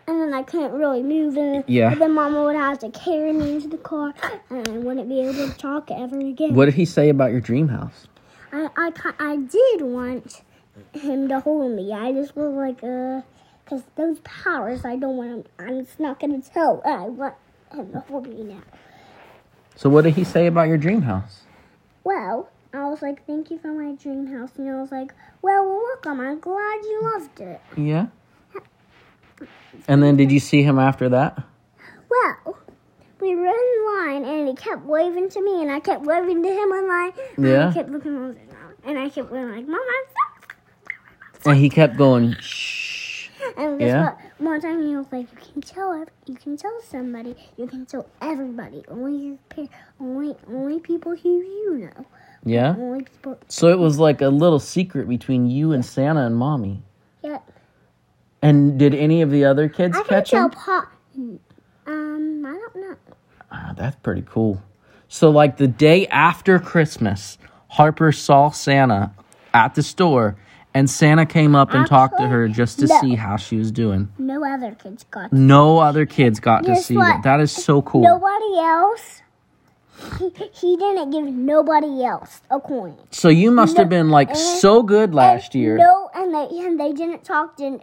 and 0.07 0.21
then 0.21 0.33
I 0.33 0.43
couldn't 0.43 0.73
really 0.73 1.03
move. 1.03 1.35
And 1.37 1.63
Yeah. 1.67 1.93
then 1.95 2.13
Mama 2.13 2.43
would 2.43 2.55
have 2.55 2.79
to 2.79 2.89
carry 2.89 3.31
me 3.33 3.55
into 3.55 3.67
the 3.67 3.77
car, 3.77 4.13
and 4.49 4.67
I 4.67 4.77
wouldn't 4.77 5.09
be 5.09 5.21
able 5.21 5.33
to 5.33 5.53
talk 5.57 5.89
ever 5.91 6.17
again. 6.19 6.53
What 6.55 6.65
did 6.65 6.75
he 6.75 6.85
say 6.85 7.09
about 7.09 7.31
your 7.31 7.41
dream 7.41 7.69
house? 7.69 8.07
I, 8.51 8.69
I, 8.77 8.91
I 9.19 9.35
did 9.37 9.81
want 9.81 10.41
him 10.93 11.27
to 11.29 11.39
hold 11.39 11.71
me. 11.71 11.91
I 11.91 12.11
just 12.13 12.35
was 12.35 12.53
like, 12.53 12.83
uh, 12.83 13.21
because 13.63 13.83
those 13.95 14.19
powers, 14.19 14.85
I 14.85 14.95
don't 14.95 15.17
want 15.17 15.29
him. 15.31 15.43
I'm 15.59 15.85
just 15.85 15.99
not 15.99 16.19
gonna 16.19 16.41
tell. 16.41 16.81
I 16.85 17.09
want 17.09 17.35
him 17.73 17.91
to 17.91 17.99
hold 18.01 18.27
me 18.27 18.43
now. 18.43 18.61
So 19.75 19.89
what 19.89 20.03
did 20.03 20.13
he 20.13 20.23
say 20.23 20.47
about 20.47 20.67
your 20.67 20.77
dream 20.77 21.01
house? 21.01 21.41
Well, 22.03 22.49
I 22.73 22.87
was 22.89 23.01
like, 23.01 23.25
thank 23.25 23.49
you 23.49 23.57
for 23.57 23.69
my 23.69 23.93
dream 23.95 24.27
house, 24.27 24.51
and 24.57 24.69
I 24.69 24.79
was 24.79 24.91
like, 24.91 25.13
well, 25.41 25.65
welcome. 25.65 26.19
I'm 26.19 26.39
glad 26.39 26.75
you 26.83 27.11
loved 27.13 27.39
it. 27.41 27.61
Yeah. 27.75 28.07
And 29.87 30.01
then 30.01 30.15
did 30.17 30.31
you 30.31 30.39
see 30.39 30.63
him 30.63 30.79
after 30.79 31.09
that? 31.09 31.43
Well, 32.09 32.57
we 33.19 33.35
were 33.35 33.45
in 33.45 33.85
line, 33.97 34.25
and 34.25 34.47
he 34.47 34.55
kept 34.55 34.85
waving 34.85 35.29
to 35.29 35.41
me, 35.41 35.61
and 35.61 35.71
I 35.71 35.79
kept 35.79 36.03
waving 36.03 36.43
to 36.43 36.49
him 36.49 36.71
in 36.71 36.87
line. 36.87 37.11
And 37.37 37.47
Yeah. 37.47 37.69
I 37.69 37.73
kept 37.73 37.89
looking 37.89 38.15
over 38.15 38.35
and 38.85 38.99
I 38.99 39.09
kept 39.09 39.29
going 39.29 39.51
like, 39.51 39.67
Mom, 39.67 39.79
I'm 39.79 41.51
And 41.51 41.57
he 41.57 41.69
kept 41.69 41.97
going, 41.97 42.35
shh. 42.39 43.29
And 43.57 43.79
guess 43.79 43.87
Yeah? 43.87 44.03
what? 44.03 44.17
One 44.39 44.61
time 44.61 44.81
he 44.81 44.95
was 44.95 45.05
like, 45.11 45.27
"You 45.31 45.37
can 45.53 45.61
tell, 45.61 46.05
you 46.25 46.35
can 46.35 46.57
tell 46.57 46.81
somebody, 46.81 47.35
you 47.57 47.67
can 47.67 47.85
tell 47.85 48.07
everybody. 48.21 48.83
Only 48.87 49.15
your 49.17 49.67
only, 49.99 50.35
only 50.47 50.79
people 50.79 51.15
who 51.15 51.29
you 51.29 51.77
know. 51.77 52.05
Yeah? 52.43 52.75
Only 52.77 53.03
people. 53.03 53.37
So 53.47 53.67
it 53.69 53.79
was 53.79 53.99
like 53.99 54.21
a 54.21 54.29
little 54.29 54.59
secret 54.59 55.07
between 55.07 55.47
you 55.47 55.71
and 55.71 55.85
Santa 55.85 56.25
and 56.25 56.35
mommy. 56.35 56.81
Yeah, 57.23 57.39
And 58.45 58.77
did 58.77 58.93
any 58.93 59.23
of 59.23 59.31
the 59.31 59.43
other 59.43 59.67
kids 59.67 59.97
I 59.97 60.03
catch 60.03 60.29
him? 60.29 60.51
Pa- 60.51 60.87
um, 61.87 62.45
I 62.45 62.51
don't 62.51 62.75
know. 62.75 62.95
Ah, 63.51 63.73
that's 63.75 63.95
pretty 64.03 64.21
cool. 64.21 64.61
So, 65.07 65.31
like 65.31 65.57
the 65.57 65.67
day 65.67 66.05
after 66.07 66.59
Christmas, 66.59 67.39
Harper 67.69 68.11
saw 68.11 68.51
Santa 68.51 69.11
at 69.51 69.73
the 69.73 69.81
store, 69.81 70.35
and 70.75 70.87
Santa 70.87 71.25
came 71.25 71.55
up 71.55 71.73
and 71.73 71.87
talked 71.87 72.19
to 72.19 72.27
her 72.27 72.47
just 72.47 72.77
to 72.81 72.85
no. 72.85 73.01
see 73.01 73.15
how 73.15 73.35
she 73.35 73.55
was 73.57 73.71
doing. 73.71 74.09
No 74.19 74.45
other 74.45 74.75
kids 74.75 75.05
got. 75.09 75.33
No 75.33 75.79
other 75.79 76.05
kids 76.05 76.39
got 76.39 76.65
to 76.65 76.75
see 76.75 76.97
what? 76.97 77.05
that. 77.05 77.23
That 77.23 77.39
is 77.39 77.51
so 77.51 77.81
cool. 77.81 78.03
Nobody 78.03 78.59
else. 78.59 79.23
He, 80.19 80.29
he 80.53 80.77
didn't 80.77 81.09
give 81.09 81.25
nobody 81.25 82.03
else 82.03 82.41
a 82.51 82.59
coin. 82.59 82.95
So 83.09 83.29
you 83.29 83.49
must 83.49 83.77
have 83.77 83.89
been 83.89 84.09
like 84.09 84.35
so 84.35 84.83
good 84.83 85.15
last 85.15 85.55
year. 85.55 85.77
No, 85.77 86.11
and 86.13 86.31
they 86.31 86.59
and 86.59 86.79
they 86.79 86.91
didn't 86.91 87.23
talk 87.23 87.57
to 87.57 87.79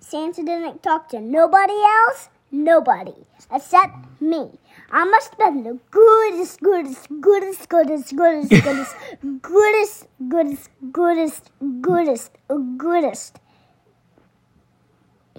Santa. 0.00 0.42
Didn't 0.42 0.82
talk 0.82 1.08
to 1.10 1.20
nobody 1.20 1.74
else. 1.74 2.28
Nobody 2.52 3.14
except 3.52 4.20
me. 4.20 4.50
I 4.90 5.04
must 5.04 5.30
have 5.30 5.38
been 5.38 5.62
the 5.62 5.78
goodest, 5.90 6.60
goodest, 6.60 7.08
goodest, 7.20 7.68
goodest, 7.68 8.16
goodest, 8.16 8.50
goodest, 8.50 8.96
goodest, 9.42 10.06
goodest, 10.28 10.70
goodest, 10.90 11.50
goodest, 11.80 12.32
goodest 12.76 13.38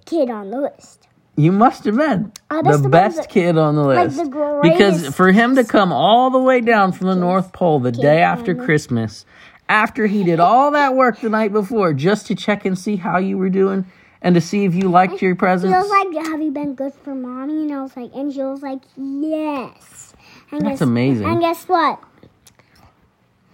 kid 0.06 0.30
on 0.30 0.52
the 0.52 0.62
list. 0.62 1.08
You 1.36 1.52
must 1.52 1.86
have 1.86 1.98
been 1.98 2.32
the 2.50 2.64
must 2.64 2.68
have 2.68 2.82
been 2.84 2.92
best 2.92 3.30
kid 3.30 3.58
on 3.58 3.76
the 3.76 3.84
list. 3.84 4.32
because 4.62 5.14
for 5.16 5.32
him 5.32 5.56
to 5.56 5.64
come 5.64 5.92
all 5.92 6.30
the 6.30 6.40
way 6.40 6.62
down 6.62 6.92
from 6.92 7.08
the 7.08 7.16
North 7.16 7.52
Pole 7.54 7.80
the 7.80 7.92
day 7.92 8.22
after 8.22 8.54
Christmas, 8.54 9.26
after 9.68 10.08
he 10.08 10.24
did 10.24 10.40
all 10.40 10.72
that 10.72 10.96
work 10.96 11.22
the 11.22 11.30
night 11.30 11.52
before 11.54 11.94
just 11.94 12.28
to 12.28 12.36
check 12.36 12.66
and 12.66 12.78
see 12.78 12.98
how 12.98 13.18
you 13.18 13.38
were 13.38 13.50
doing 13.50 13.86
and 14.22 14.36
to 14.36 14.42
see 14.42 14.66
if 14.66 14.76
you 14.76 14.90
liked 14.90 15.22
your 15.22 15.34
She 15.34 15.38
presents. 15.38 15.76
was 15.76 15.90
like, 15.90 16.26
"Have 16.28 16.42
you 16.42 16.52
been 16.52 16.76
good 16.76 16.94
for 16.94 17.16
mommy?" 17.16 17.64
And 17.64 17.74
I 17.74 17.82
was 17.82 17.96
like, 17.96 18.12
and 18.14 18.32
she 18.34 18.42
was 18.42 18.62
like, 18.62 18.82
"Yes." 18.98 20.14
And 20.52 20.62
That's 20.62 20.74
guess, 20.74 20.82
amazing. 20.82 21.26
And 21.28 21.40
guess 21.42 21.66
what? 21.68 22.00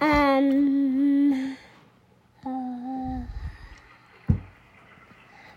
Um. 0.01 1.57
Uh, 2.45 3.21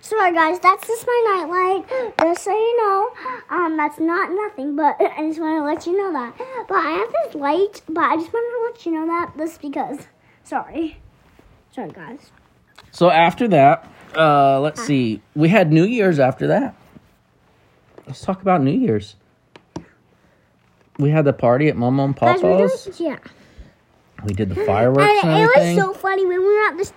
sorry, 0.00 0.32
guys. 0.32 0.58
That's 0.60 0.86
just 0.86 1.06
my 1.06 1.22
nightlight. 1.36 2.14
Just 2.20 2.44
so 2.44 2.50
you 2.50 2.78
know, 2.78 3.10
um, 3.50 3.76
that's 3.76 3.98
not 3.98 4.30
nothing. 4.32 4.76
But 4.76 4.96
I 5.00 5.26
just 5.28 5.40
want 5.40 5.58
to 5.60 5.64
let 5.64 5.86
you 5.86 5.96
know 5.96 6.12
that. 6.12 6.34
But 6.68 6.76
I 6.76 6.90
have 6.90 7.12
this 7.24 7.34
light. 7.34 7.82
But 7.88 8.04
I 8.04 8.16
just 8.16 8.32
wanted 8.32 8.56
to 8.58 8.72
let 8.72 8.86
you 8.86 8.92
know 8.92 9.06
that 9.06 9.36
just 9.36 9.60
because. 9.60 9.98
Sorry. 10.44 10.98
Sorry, 11.72 11.90
guys. 11.90 12.32
So 12.90 13.10
after 13.10 13.46
that, 13.48 13.88
uh, 14.16 14.60
let's 14.60 14.82
see. 14.84 15.20
We 15.34 15.48
had 15.48 15.72
New 15.72 15.84
Year's 15.84 16.18
after 16.18 16.46
that. 16.48 16.74
Let's 18.06 18.22
talk 18.22 18.42
about 18.42 18.62
New 18.62 18.72
Year's. 18.72 19.16
We 20.98 21.10
had 21.10 21.24
the 21.24 21.32
party 21.32 21.68
at 21.68 21.76
Mama 21.76 22.04
and 22.04 22.16
Papa's. 22.16 22.84
doing, 22.84 23.10
yeah. 23.10 23.18
We 24.24 24.34
did 24.34 24.50
the 24.50 24.64
fireworks 24.66 25.10
and, 25.22 25.30
And 25.30 25.50
it 25.50 25.50
was 25.56 25.76
so 25.76 25.94
funny 25.94 26.26
when 26.26 26.40
we 26.40 26.46
were 26.46 26.68
at 26.68 26.76
this 26.76 26.92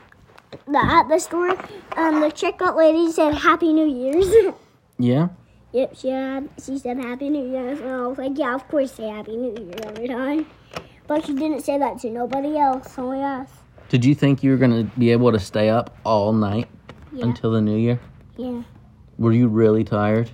the 0.68 0.78
at 0.78 1.08
the 1.08 1.20
store, 1.20 1.50
um, 1.98 2.20
the 2.20 2.28
checkout 2.28 2.76
lady 2.76 3.12
said 3.12 3.34
Happy 3.34 3.74
New 3.74 3.88
Year's. 3.88 4.28
Yeah. 5.00 5.30
yep, 5.72 5.96
she 5.98 6.10
had, 6.10 6.50
she 6.64 6.78
said 6.78 6.98
Happy 6.98 7.28
New 7.28 7.50
Year's, 7.50 7.80
and 7.80 7.90
I 7.90 8.06
was 8.06 8.20
like, 8.20 8.34
yeah, 8.38 8.54
of 8.54 8.66
course, 8.68 8.92
say 8.92 9.10
Happy 9.10 9.36
New 9.36 9.60
Year 9.60 9.74
every 9.84 10.08
time. 10.08 10.46
But 11.08 11.26
she 11.26 11.34
didn't 11.34 11.62
say 11.62 11.80
that 11.80 11.98
to 12.02 12.12
nobody 12.12 12.58
else, 12.58 12.98
only 12.98 13.22
us. 13.22 13.50
Did 13.90 14.06
you 14.06 14.14
think 14.14 14.44
you 14.44 14.52
were 14.52 14.58
gonna 14.58 14.84
be 14.98 15.12
able 15.12 15.32
to 15.32 15.40
stay 15.40 15.70
up 15.70 15.98
all 16.06 16.32
night 16.32 16.70
Yeah, 17.14 17.26
until 17.26 17.52
the 17.52 17.62
new 17.62 17.78
year? 17.78 18.00
yeah. 18.38 18.64
Were 19.20 19.32
you 19.32 19.48
really 19.48 19.84
tired? 19.84 20.32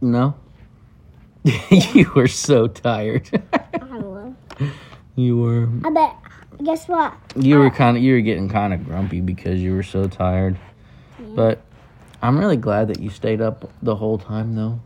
No. 0.00 0.34
you 1.70 2.10
were 2.14 2.26
so 2.28 2.66
tired. 2.66 3.28
I 3.52 3.98
don't 3.98 4.36
you 5.16 5.36
were. 5.38 5.68
I 5.84 5.90
bet. 5.90 6.16
Guess 6.62 6.88
what? 6.88 7.14
You 7.36 7.58
were 7.58 7.70
kind 7.70 7.96
of. 7.96 8.02
You 8.02 8.14
were 8.14 8.20
getting 8.20 8.48
kind 8.48 8.72
of 8.74 8.84
grumpy 8.84 9.20
because 9.20 9.60
you 9.62 9.74
were 9.74 9.82
so 9.82 10.08
tired. 10.08 10.58
Yeah. 11.20 11.26
But 11.34 11.62
I'm 12.22 12.38
really 12.38 12.56
glad 12.56 12.88
that 12.88 13.00
you 13.00 13.10
stayed 13.10 13.40
up 13.40 13.70
the 13.82 13.94
whole 13.96 14.18
time, 14.18 14.54
though. 14.54 14.80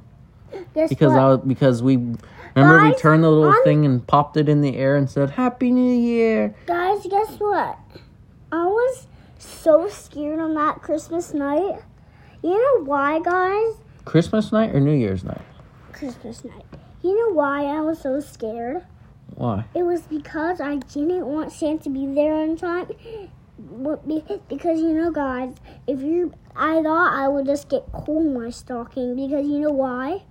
Guess 0.75 0.89
Because 0.89 1.13
what? 1.13 1.21
I 1.21 1.29
was, 1.29 1.41
because 1.47 1.83
we 1.83 1.97
remember 2.57 2.89
we 2.89 2.95
turned 2.95 3.23
the 3.23 3.31
little 3.31 3.53
I'm- 3.53 3.65
thing 3.65 3.85
and 3.85 4.07
popped 4.07 4.37
it 4.37 4.49
in 4.49 4.61
the 4.63 4.77
air 4.77 4.97
and 4.97 5.09
said 5.09 5.31
Happy 5.31 5.71
New 5.71 5.93
Year. 5.95 6.55
Guys, 6.67 7.07
guess 7.09 7.37
what? 7.39 7.79
So 9.61 9.89
scared 9.89 10.39
on 10.39 10.55
that 10.55 10.83
Christmas 10.83 11.35
night. 11.35 11.81
You 12.43 12.51
know 12.51 12.85
why, 12.85 13.19
guys? 13.19 13.75
Christmas 14.05 14.53
night 14.53 14.73
or 14.73 14.79
New 14.79 14.95
Year's 14.95 15.25
night? 15.25 15.43
Christmas 15.93 16.45
night. 16.45 16.65
You 17.03 17.17
know 17.19 17.35
why 17.35 17.65
I 17.65 17.81
was 17.81 18.01
so 18.01 18.21
scared? 18.21 18.85
Why? 19.35 19.65
It 19.75 19.83
was 19.83 20.03
because 20.03 20.61
I 20.61 20.77
didn't 20.77 21.27
want 21.27 21.51
Santa 21.51 21.85
to 21.85 21.91
be 21.91 22.07
there 22.07 22.35
on 22.35 22.57
time. 22.57 22.87
Because 24.49 24.81
you 24.81 24.95
know, 24.95 25.11
guys, 25.11 25.55
if 25.89 26.03
you, 26.03 26.33
I 26.55 26.81
thought 26.81 27.13
I 27.13 27.27
would 27.27 27.47
just 27.47 27.69
get 27.69 27.91
coal 27.93 28.21
in 28.21 28.41
my 28.41 28.51
stocking. 28.51 29.17
Because 29.17 29.45
you 29.45 29.59
know 29.59 29.73
why? 29.73 30.23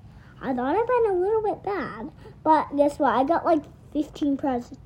I 0.42 0.54
thought 0.54 0.74
I'd 0.74 0.88
been 0.88 1.12
a 1.12 1.20
little 1.20 1.42
bit 1.42 1.64
bad, 1.64 2.12
but 2.44 2.78
guess 2.78 2.98
what? 2.98 3.14
I 3.14 3.26
got 3.26 3.44
like 3.44 3.64
15 3.92 4.38
presents. 4.38 4.80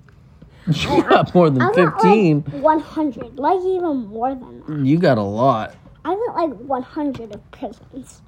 You 0.67 1.03
got 1.03 1.33
more 1.33 1.49
than 1.49 1.61
I 1.61 1.71
got 1.73 2.01
15. 2.01 2.43
like 2.53 2.63
100, 2.63 3.39
like 3.39 3.59
even 3.61 3.97
more 4.07 4.29
than 4.35 4.63
that. 4.67 4.85
You 4.85 4.97
got 4.99 5.17
a 5.17 5.23
lot. 5.23 5.75
I 6.05 6.15
got 6.15 6.35
like 6.35 6.53
100 6.57 7.35
of 7.35 7.51
presents. 7.51 8.21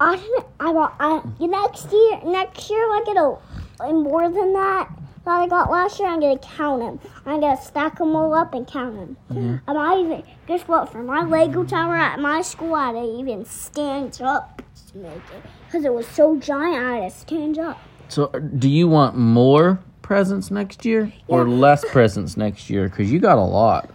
I 0.00 0.16
didn't. 0.16 0.46
I 0.60 0.72
got. 0.72 0.94
I 1.00 1.22
next 1.40 1.90
year. 1.92 2.20
Next 2.24 2.70
year, 2.70 2.78
I 2.80 3.02
get 3.04 3.16
a 3.16 3.92
more 3.92 4.28
than 4.30 4.52
that 4.52 4.88
that 5.24 5.40
I 5.42 5.46
got 5.48 5.70
last 5.70 5.98
year. 5.98 6.08
I'm 6.08 6.20
gonna 6.20 6.38
count 6.38 6.80
them. 6.80 7.00
I'm 7.26 7.40
gonna 7.40 7.60
stack 7.60 7.98
them 7.98 8.14
all 8.14 8.32
up 8.32 8.54
and 8.54 8.66
count 8.66 8.94
them. 8.94 9.16
Mhm. 9.32 9.60
And 9.66 9.78
I 9.78 9.98
even 10.00 10.22
guess 10.46 10.62
what? 10.62 10.90
For 10.90 11.02
my 11.02 11.24
Lego 11.24 11.64
tower 11.64 11.96
at 11.96 12.20
my 12.20 12.42
school, 12.42 12.74
I 12.74 12.92
to 12.92 13.02
even 13.18 13.44
stand 13.44 14.20
up 14.22 14.62
to 14.92 14.98
make 14.98 15.12
it 15.12 15.42
because 15.66 15.84
it 15.84 15.92
was 15.92 16.06
so 16.06 16.36
giant. 16.36 16.84
I 16.84 16.96
had 16.98 17.12
to 17.12 17.18
stand 17.18 17.58
up. 17.58 17.78
So, 18.08 18.28
do 18.28 18.70
you 18.70 18.88
want 18.88 19.16
more 19.16 19.80
presents 20.12 20.50
next 20.50 20.86
year 20.86 21.12
or 21.28 21.46
Yeah. 21.46 21.54
less 21.54 21.84
presents 21.92 22.34
next 22.38 22.70
year? 22.70 22.88
Because 22.88 23.12
you 23.12 23.20
got 23.20 23.36
a 23.36 23.42
lot. 23.44 23.90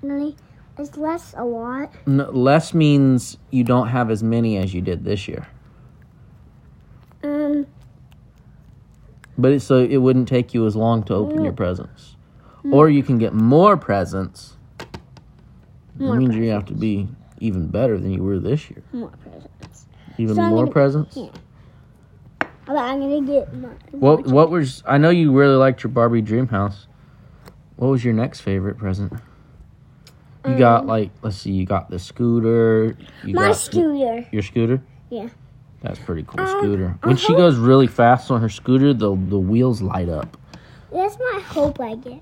Really, 0.00 0.36
it's 0.78 0.96
less 0.96 1.34
a 1.36 1.44
lot. 1.44 1.90
N- 2.06 2.24
less 2.32 2.72
means 2.72 3.36
you 3.50 3.64
don't 3.64 3.88
have 3.88 4.08
as 4.08 4.22
many 4.22 4.56
as 4.58 4.72
you 4.72 4.80
did 4.80 5.04
this 5.04 5.26
year. 5.26 5.48
Um. 7.24 7.66
But 9.36 9.52
it, 9.52 9.60
so 9.60 9.78
it 9.78 9.96
wouldn't 9.98 10.28
take 10.28 10.54
you 10.54 10.66
as 10.66 10.76
long 10.76 11.02
to 11.04 11.14
open 11.14 11.38
Mm. 11.40 11.44
your 11.44 11.52
presents. 11.52 12.14
Or 12.72 12.88
you 12.88 13.02
can 13.02 13.18
get 13.18 13.32
more 13.34 13.76
presents. 13.76 14.56
More 15.98 16.14
that 16.14 16.18
means 16.20 16.34
you 16.36 16.48
have 16.50 16.64
to 16.66 16.74
be 16.74 17.08
even 17.40 17.66
better 17.68 17.98
than 17.98 18.10
you 18.12 18.22
were 18.22 18.38
this 18.38 18.70
year. 18.70 18.82
More 18.92 19.10
presents. 19.22 19.86
Even 20.18 20.36
So 20.36 20.42
more 20.48 20.60
gonna- 20.60 20.70
presents? 20.70 21.16
yeah. 21.16 21.28
But 22.66 22.76
I'm 22.76 23.00
gonna 23.00 23.22
get 23.22 23.54
my. 23.54 23.68
What 23.92 24.26
what 24.26 24.50
was 24.50 24.82
I 24.86 24.98
know 24.98 25.10
you 25.10 25.32
really 25.32 25.54
liked 25.56 25.82
your 25.84 25.90
Barbie 25.92 26.20
dream 26.22 26.48
house. 26.48 26.88
What 27.76 27.88
was 27.88 28.04
your 28.04 28.14
next 28.14 28.40
favorite 28.40 28.76
present? 28.78 29.12
You 30.46 30.56
got 30.58 30.82
Um, 30.82 30.86
like 30.88 31.10
let's 31.22 31.36
see, 31.36 31.52
you 31.52 31.64
got 31.66 31.90
the 31.90 31.98
scooter. 31.98 32.96
You 33.24 33.34
My 33.34 33.42
got 33.42 33.48
the- 33.48 33.54
scooter. 33.54 34.26
your 34.32 34.42
scooter? 34.42 34.82
Yeah. 35.10 35.28
That's 35.82 35.98
pretty 36.00 36.24
cool 36.24 36.40
Um, 36.40 36.58
scooter. 36.58 36.98
I 37.02 37.06
When 37.06 37.16
she 37.16 37.28
hope- 37.28 37.36
goes 37.38 37.56
really 37.56 37.86
fast 37.86 38.30
on 38.30 38.40
her 38.40 38.48
scooter, 38.48 38.92
the 38.94 39.10
the 39.10 39.38
wheels 39.38 39.80
light 39.82 40.08
up. 40.08 40.36
That's 40.92 41.18
my 41.18 41.40
hope 41.46 41.80
I 41.80 41.94
get. 41.96 42.20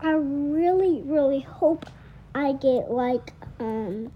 I 0.00 0.10
really, 0.12 1.02
really 1.06 1.40
hope 1.40 1.86
I 2.34 2.52
get 2.52 2.90
like 2.90 3.32
um 3.60 4.10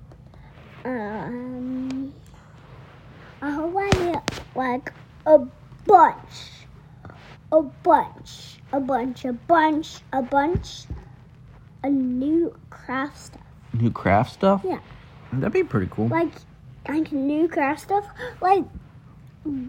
um 0.84 2.12
I 3.40 3.50
hope 3.50 3.74
I 3.76 3.90
get 3.90 4.42
like 4.56 4.92
a 5.34 5.46
bunch. 5.86 6.66
A 7.52 7.62
bunch. 7.62 8.58
A 8.72 8.80
bunch, 8.80 9.24
a 9.24 9.32
bunch, 9.32 10.00
a 10.12 10.22
bunch 10.22 10.86
a 11.82 11.90
new 11.90 12.54
craft 12.70 13.18
stuff. 13.18 13.42
New 13.72 13.90
craft 13.90 14.32
stuff? 14.32 14.62
Yeah. 14.64 14.80
That'd 15.32 15.52
be 15.52 15.64
pretty 15.64 15.88
cool. 15.90 16.08
Like 16.08 16.32
like 16.88 17.12
new 17.12 17.48
craft 17.48 17.80
stuff 17.80 18.06
like 18.40 18.64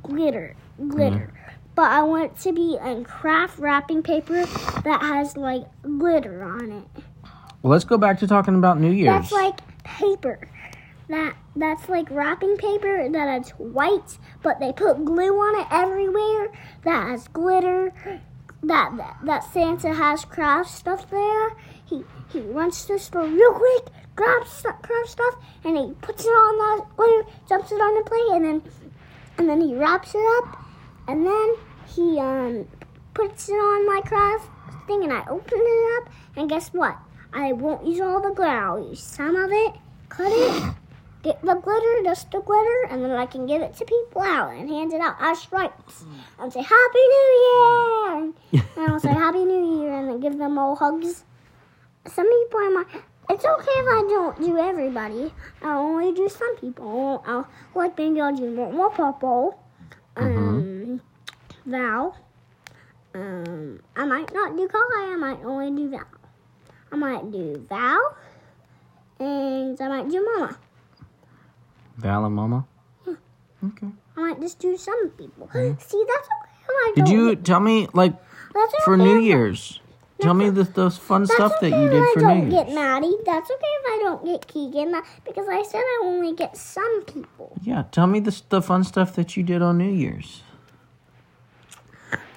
glitter. 0.02 0.56
Glitter. 0.88 1.34
But 1.76 1.92
I 1.92 2.04
want 2.04 2.32
it 2.32 2.40
to 2.40 2.54
be 2.54 2.78
in 2.84 3.04
craft 3.04 3.60
wrapping 3.60 4.04
paper 4.04 4.46
that 4.84 5.02
has 5.02 5.38
like 5.38 5.66
glitter 5.82 6.44
on 6.44 6.72
it. 6.72 7.04
Well, 7.62 7.72
let's 7.72 7.86
go 7.86 7.98
back 7.98 8.20
to 8.20 8.28
talking 8.28 8.56
about 8.56 8.80
New 8.80 8.92
Year's. 8.92 9.30
That's 9.30 9.32
like 9.32 9.84
paper. 9.84 10.40
That 11.10 11.36
that's 11.60 11.90
like 11.90 12.10
wrapping 12.10 12.58
paper 12.58 13.10
that 13.10 13.42
is 13.42 13.50
white, 13.52 14.18
but 14.42 14.60
they 14.60 14.72
put 14.72 15.06
glue 15.06 15.36
on 15.38 15.62
it 15.62 15.68
everywhere. 15.72 16.52
That 16.84 17.10
has 17.10 17.28
glitter. 17.28 17.94
That 18.64 18.98
that, 18.98 19.18
that 19.24 19.54
Santa 19.54 19.94
has 19.94 20.26
craft 20.26 20.70
stuff 20.70 21.10
there. 21.10 21.56
He 21.86 22.04
he 22.32 22.42
runs 22.42 22.86
to 22.86 22.94
the 22.94 23.00
store 23.00 23.26
real 23.26 23.54
quick, 23.54 23.88
grabs 24.16 24.50
stu- 24.52 24.74
craft 24.82 25.10
stuff, 25.10 25.36
and 25.64 25.78
he 25.78 25.94
puts 26.02 26.26
it 26.26 26.30
on 26.30 26.80
the 26.80 26.86
glitter, 26.96 27.30
dumps 27.48 27.72
it 27.72 27.76
on 27.76 27.96
the 27.96 28.10
plate, 28.10 28.36
and 28.36 28.46
then 28.46 28.72
and 29.38 29.50
then 29.50 29.62
he 29.62 29.76
wraps 29.76 30.14
it 30.14 30.26
up, 30.38 30.66
and 31.08 31.26
then 31.26 31.56
he 31.96 32.20
um 32.20 32.68
puts 33.14 33.50
it 33.50 33.54
on 33.54 33.86
my 33.88 34.02
craft 34.02 34.50
thing, 34.88 35.04
and 35.04 35.14
I 35.14 35.24
open 35.30 35.60
it 35.60 36.02
up, 36.02 36.14
and 36.36 36.50
guess 36.50 36.70
what? 36.74 36.98
I 37.34 37.54
won't 37.54 37.86
use 37.86 38.02
all 38.02 38.22
the 38.22 38.32
glitter. 38.32 38.52
I'll 38.52 38.90
use 38.90 39.02
some 39.02 39.36
of 39.36 39.52
it, 39.52 39.74
cut 40.10 40.32
it, 40.32 40.74
get 41.24 41.42
the 41.42 41.56
glitter, 41.56 42.04
dust 42.04 42.32
the 42.32 42.40
glitter, 42.40 42.88
and 42.90 43.04
then 43.04 43.12
I 43.12 43.26
can 43.26 43.46
give 43.46 43.62
it 43.62 43.74
to 43.76 43.86
people 43.86 44.22
out 44.22 44.54
and 44.54 44.70
hand 44.70 44.94
it 44.94 45.02
out 45.02 45.16
as 45.20 45.40
stripes. 45.40 46.06
And 46.40 46.52
say 46.52 46.62
Happy 46.62 47.06
New 47.16 47.30
Year, 47.46 48.34
and 48.54 48.64
I'll 48.78 49.00
say 49.00 49.10
Happy 49.10 49.44
New 49.44 49.82
Year, 49.82 49.94
and 49.94 50.10
then 50.10 50.20
give 50.20 50.38
them 50.38 50.58
all 50.58 50.76
hugs. 50.76 51.26
Some 52.08 52.30
people 52.30 52.60
are 52.60 52.72
my. 52.72 52.86
It's 53.30 53.46
okay 53.46 53.72
if 53.72 53.88
I 53.88 54.06
don't 54.10 54.40
do 54.42 54.58
everybody. 54.58 55.32
I'll 55.62 55.82
only 55.82 56.14
do 56.14 56.30
some 56.30 56.56
people. 56.58 57.24
I'll 57.28 57.48
like 57.76 57.98
maybe 57.98 58.22
I'll 58.22 58.36
do 58.36 58.50
more, 58.50 58.72
more 58.72 58.90
purple. 58.90 59.60
Um, 60.16 61.02
Val. 61.66 62.18
Um, 63.14 63.82
I 63.96 64.06
might 64.06 64.34
not 64.34 64.56
do 64.56 64.68
Kai. 64.68 64.80
I 65.14 65.16
might 65.16 65.44
only 65.44 65.72
do 65.76 65.90
Val. 65.90 66.08
I 66.92 66.96
might 66.96 67.32
do 67.32 67.66
Val, 67.70 68.18
and 69.20 69.80
I 69.80 69.88
might 69.88 70.10
do 70.10 70.26
Mama. 70.26 70.58
Val 72.00 72.26
and 72.26 72.36
Mama? 72.36 72.66
Okay. 73.08 73.88
I 74.16 74.20
might 74.22 74.40
just 74.40 74.60
do 74.60 74.78
some 74.78 75.10
people. 75.10 75.50
See, 75.54 75.66
that's 76.08 76.28
okay. 76.28 76.94
Did 76.96 77.10
you 77.10 77.36
get- 77.36 77.44
tell 77.46 77.60
me, 77.60 77.88
like, 77.94 78.14
That's 78.54 78.74
for 78.86 78.94
okay 78.96 79.04
New 79.04 79.20
Year's? 79.20 79.80
Tell 80.22 80.34
me 80.34 80.50
the, 80.50 80.64
those 80.64 80.98
fun 80.98 81.22
That's 81.24 81.34
stuff 81.36 81.54
okay 81.58 81.70
that 81.70 81.78
you 81.82 81.90
did 81.90 82.04
for 82.04 82.08
if 82.08 82.14
did 82.16 82.24
I 82.24 82.28
don't 82.34 82.50
get 82.50 82.68
Year's. 82.68 82.76
Maddie. 82.76 83.16
That's 83.26 83.50
okay 83.52 83.74
if 83.80 83.86
I 83.86 84.00
don't 84.04 84.26
get 84.26 84.48
Keegan. 84.48 85.02
Because 85.26 85.48
I 85.50 85.64
said 85.64 85.80
I 85.80 86.02
only 86.06 86.34
get 86.36 86.58
some 86.58 87.04
people. 87.04 87.54
Yeah, 87.62 87.84
tell 87.92 88.08
me 88.08 88.20
the, 88.20 88.42
the 88.50 88.62
fun 88.62 88.84
stuff 88.84 89.16
that 89.16 89.38
you 89.38 89.44
did 89.44 89.62
on 89.62 89.78
New 89.78 89.90
Year's. 89.92 90.44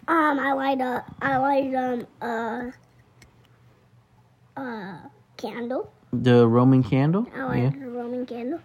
Um, 0.08 0.38
I 0.38 0.52
light 0.52 0.80
up. 0.80 1.06
I 1.20 1.36
light 1.38 1.74
um 1.74 2.06
uh 2.20 2.70
uh 4.56 4.96
candle. 5.36 5.92
The 6.12 6.46
Roman 6.46 6.82
candle? 6.82 7.26
I 7.34 7.42
light 7.44 7.74
Yeah. 7.76 7.84
a 7.86 7.88
Roman 7.88 8.26
candle. 8.26 8.60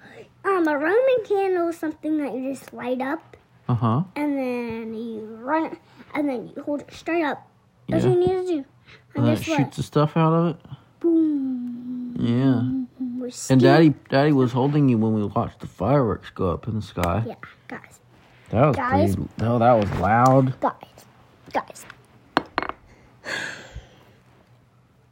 Um, 0.45 0.67
a 0.67 0.78
Roman 0.78 1.26
candle 1.28 1.67
is 1.69 1.78
something 1.78 2.17
that 2.19 2.34
you 2.34 2.54
just 2.54 2.73
light 2.73 3.02
up 3.02 3.36
Uh 3.67 3.73
huh. 3.76 4.04
and 4.15 4.38
then 4.38 4.93
you 4.93 5.26
run 5.41 5.65
it 5.65 5.78
and 6.13 6.28
then 6.30 6.47
you 6.56 6.63
hold 6.63 6.82
it 6.82 6.93
straight 6.93 7.23
up. 7.23 7.47
That's 7.89 8.04
Yeah. 8.06 8.12
what 8.12 8.19
you 8.19 8.26
need 8.28 8.47
to 8.47 8.54
do. 8.54 8.65
And 9.15 9.26
And 9.26 9.28
it 9.38 9.45
guess 9.45 9.60
what? 9.60 9.71
the 9.73 9.84
stuff 9.84 10.15
out 10.17 10.34
of 10.34 10.47
it? 10.56 10.62
Boom. 11.00 12.15
Yeah. 12.19 12.62
We're 13.19 13.32
And 13.50 13.60
Daddy 13.62 13.93
Daddy 14.10 14.32
was 14.32 14.52
holding 14.54 14.88
you 14.89 14.97
when 14.97 15.13
we 15.13 15.23
watched 15.26 15.60
the 15.60 15.67
fireworks 15.67 16.30
go 16.30 16.52
up 16.52 16.67
in 16.67 16.76
the 16.76 16.82
sky. 16.82 17.23
Yeah, 17.28 17.36
guys, 17.67 18.00
That 18.52 18.65
was 18.67 18.76
Guys. 18.76 19.15
pretty. 19.15 19.30
Oh, 19.41 19.60
that 19.60 19.73
was 19.73 19.91
loud. 20.00 20.60
guys, 20.60 21.06
guys. 21.54 21.86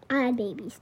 I 0.09 0.19
had 0.19 0.38
babies. 0.38 0.79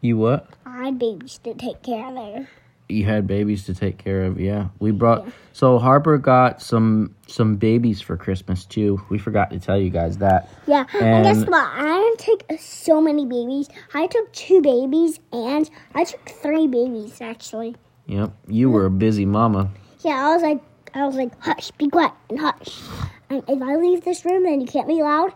You 0.00 0.16
what? 0.16 0.48
I 0.64 0.84
had 0.86 0.98
babies 0.98 1.38
to 1.44 1.52
take 1.54 1.82
care 1.82 2.06
of 2.08 2.14
there. 2.14 2.48
You 2.90 3.04
had 3.04 3.26
babies 3.26 3.64
to 3.66 3.74
take 3.74 3.98
care 3.98 4.24
of. 4.24 4.40
Yeah, 4.40 4.68
we 4.78 4.90
brought. 4.90 5.28
So 5.52 5.78
Harper 5.78 6.18
got 6.18 6.62
some 6.62 7.14
some 7.26 7.56
babies 7.56 8.00
for 8.00 8.16
Christmas 8.16 8.64
too. 8.64 9.02
We 9.08 9.18
forgot 9.18 9.50
to 9.50 9.58
tell 9.60 9.78
you 9.78 9.90
guys 9.90 10.18
that. 10.18 10.48
Yeah, 10.66 10.84
and, 11.00 11.24
guess 11.24 11.46
what? 11.48 11.68
I 11.72 12.14
didn't 12.18 12.18
take 12.18 12.60
so 12.60 13.00
many 13.00 13.26
babies. 13.26 13.68
I 13.94 14.06
took 14.06 14.32
two 14.32 14.60
babies, 14.60 15.20
and 15.32 15.68
I 15.94 16.04
took 16.04 16.28
three 16.28 16.66
babies 16.66 17.20
actually. 17.20 17.76
Yep, 18.06 18.32
you 18.48 18.70
were 18.70 18.86
a 18.86 18.90
busy 18.90 19.26
mama. 19.26 19.70
Yeah, 20.00 20.26
I 20.26 20.34
was 20.34 20.42
like, 20.42 20.60
I 20.94 21.06
was 21.06 21.16
like, 21.16 21.38
hush, 21.40 21.70
be 21.72 21.88
quiet, 21.88 22.12
and 22.28 22.40
hush. 22.40 22.80
And 23.28 23.44
if 23.46 23.62
I 23.62 23.76
leave 23.76 24.04
this 24.04 24.24
room, 24.24 24.42
then 24.42 24.60
you 24.60 24.66
can't 24.66 24.88
be 24.88 25.02
loud. 25.02 25.32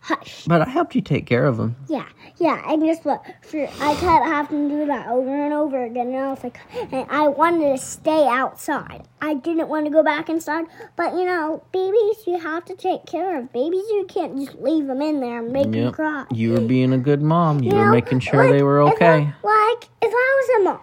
Hush. 0.00 0.44
But 0.46 0.62
I 0.62 0.68
helped 0.68 0.94
you 0.94 1.00
take 1.00 1.26
care 1.26 1.46
of 1.46 1.56
them. 1.56 1.74
Yeah, 1.88 2.06
yeah, 2.38 2.62
and 2.70 2.82
guess 2.82 3.04
what? 3.04 3.24
For 3.42 3.62
I 3.80 3.94
kept 3.94 4.24
having 4.26 4.68
to 4.68 4.74
do 4.76 4.86
that 4.86 5.08
over 5.08 5.28
and 5.44 5.52
over 5.52 5.82
again, 5.84 6.08
and 6.08 6.16
I 6.16 6.30
was 6.30 6.44
like, 6.44 6.58
and 6.92 7.06
I 7.10 7.28
wanted 7.28 7.72
to 7.76 7.78
stay 7.78 8.26
outside. 8.28 9.06
I 9.20 9.34
didn't 9.34 9.68
want 9.68 9.86
to 9.86 9.90
go 9.90 10.02
back 10.02 10.28
inside, 10.28 10.66
but 10.96 11.14
you 11.14 11.24
know, 11.24 11.62
babies 11.72 12.26
you 12.26 12.38
have 12.38 12.64
to 12.66 12.74
take 12.76 13.06
care 13.06 13.38
of. 13.38 13.52
Babies 13.52 13.84
you 13.90 14.06
can't 14.08 14.38
just 14.38 14.56
leave 14.60 14.86
them 14.86 15.02
in 15.02 15.20
there 15.20 15.40
and 15.42 15.52
make 15.52 15.70
them 15.72 15.92
cry. 15.92 16.24
you 16.32 16.52
were 16.52 16.60
being 16.60 16.92
a 16.92 16.98
good 16.98 17.22
mom. 17.22 17.60
You, 17.62 17.70
You 17.70 17.76
were 17.78 17.84
know, 17.86 17.90
making 17.90 18.20
sure 18.20 18.44
like, 18.44 18.52
they 18.52 18.62
were 18.62 18.82
if 18.82 18.88
I- 18.88 18.94
okay. 18.94 19.18
like 19.42 19.88
if 20.02 20.12
I 20.12 20.42
was 20.54 20.60
a 20.60 20.64
mom, 20.64 20.80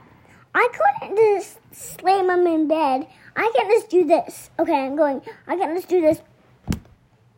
I 0.55 0.67
couldn't 0.99 1.17
just 1.17 1.59
slam 1.71 2.27
them 2.27 2.45
in 2.45 2.67
bed. 2.67 3.07
I 3.35 3.51
can't 3.55 3.69
just 3.71 3.89
do 3.89 4.03
this. 4.05 4.51
Okay, 4.59 4.85
I'm 4.85 4.95
going. 4.95 5.21
I 5.47 5.55
can't 5.55 5.75
just 5.75 5.87
do 5.89 6.01
this. 6.01 6.21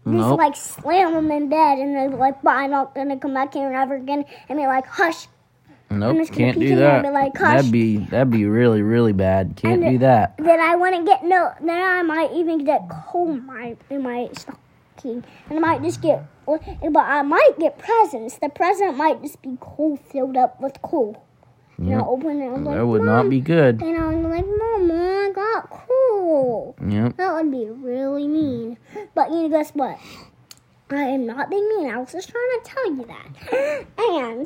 Just 0.07 0.37
like 0.37 0.55
slam 0.55 1.13
them 1.13 1.31
in 1.31 1.49
bed 1.49 1.79
and 1.79 1.95
then 1.95 2.11
be 2.11 2.17
like, 2.17 2.41
"But 2.43 2.51
I'm 2.51 2.71
not 2.71 2.93
gonna 2.93 3.17
come 3.17 3.33
back 3.33 3.53
here 3.53 3.71
ever 3.73 3.95
again." 3.95 4.25
And 4.47 4.59
be 4.59 4.67
like, 4.67 4.85
"Hush." 4.85 5.27
Nope, 5.89 6.27
can't 6.31 6.59
do 6.59 6.75
that. 6.75 7.03
be 7.03 7.09
like, 7.09 7.35
"Hush." 7.37 7.55
that'd 7.55 7.71
be 7.71 7.97
that'd 7.97 8.29
be 8.29 8.45
really 8.45 8.81
really 8.81 9.13
bad. 9.13 9.55
Can't 9.55 9.83
And 9.83 9.93
do 9.93 9.97
that. 9.99 10.35
Then 10.37 10.59
I 10.59 10.75
wouldn't 10.75 11.05
get 11.05 11.23
no. 11.23 11.51
Then 11.59 11.81
I 11.81 12.01
might 12.03 12.31
even 12.33 12.63
get 12.63 12.87
cold 12.89 13.29
in 13.29 13.45
my 13.45 13.75
in 13.89 14.03
my 14.03 14.29
stocking, 14.33 15.23
and 15.49 15.57
I 15.57 15.59
might 15.59 15.81
just 15.81 16.01
get. 16.01 16.23
But 16.45 16.61
I 16.97 17.23
might 17.23 17.57
get 17.59 17.79
presents. 17.79 18.37
The 18.37 18.49
present 18.49 18.97
might 18.97 19.23
just 19.23 19.41
be 19.41 19.57
coal 19.59 19.97
filled 19.97 20.37
up 20.37 20.61
with 20.61 20.79
coal. 20.83 21.23
You 21.77 21.89
Yep. 21.89 21.97
know, 21.99 22.09
open 22.09 22.41
it. 22.41 22.49
Like, 22.51 22.75
That 22.75 22.87
would 22.87 23.01
not 23.03 23.29
be 23.29 23.41
good. 23.41 23.81
And 23.81 23.97
I'm 23.97 24.23
like, 24.23 24.45
Mom, 24.45 24.91
I 24.91 25.31
got 25.35 25.69
cool. 25.69 26.75
Yep. 26.87 27.17
That 27.17 27.33
would 27.33 27.51
be 27.51 27.69
really 27.69 28.27
mean. 28.27 28.77
But 29.13 29.31
you 29.31 29.43
know, 29.43 29.49
guess 29.49 29.71
what? 29.71 29.97
I 30.89 31.01
am 31.03 31.25
not 31.25 31.49
being 31.49 31.67
mean. 31.69 31.89
I 31.91 31.97
was 31.97 32.11
just 32.11 32.29
trying 32.29 32.43
to 32.43 32.61
tell 32.63 32.95
you 32.95 33.05
that. 33.05 33.85
And 33.97 34.41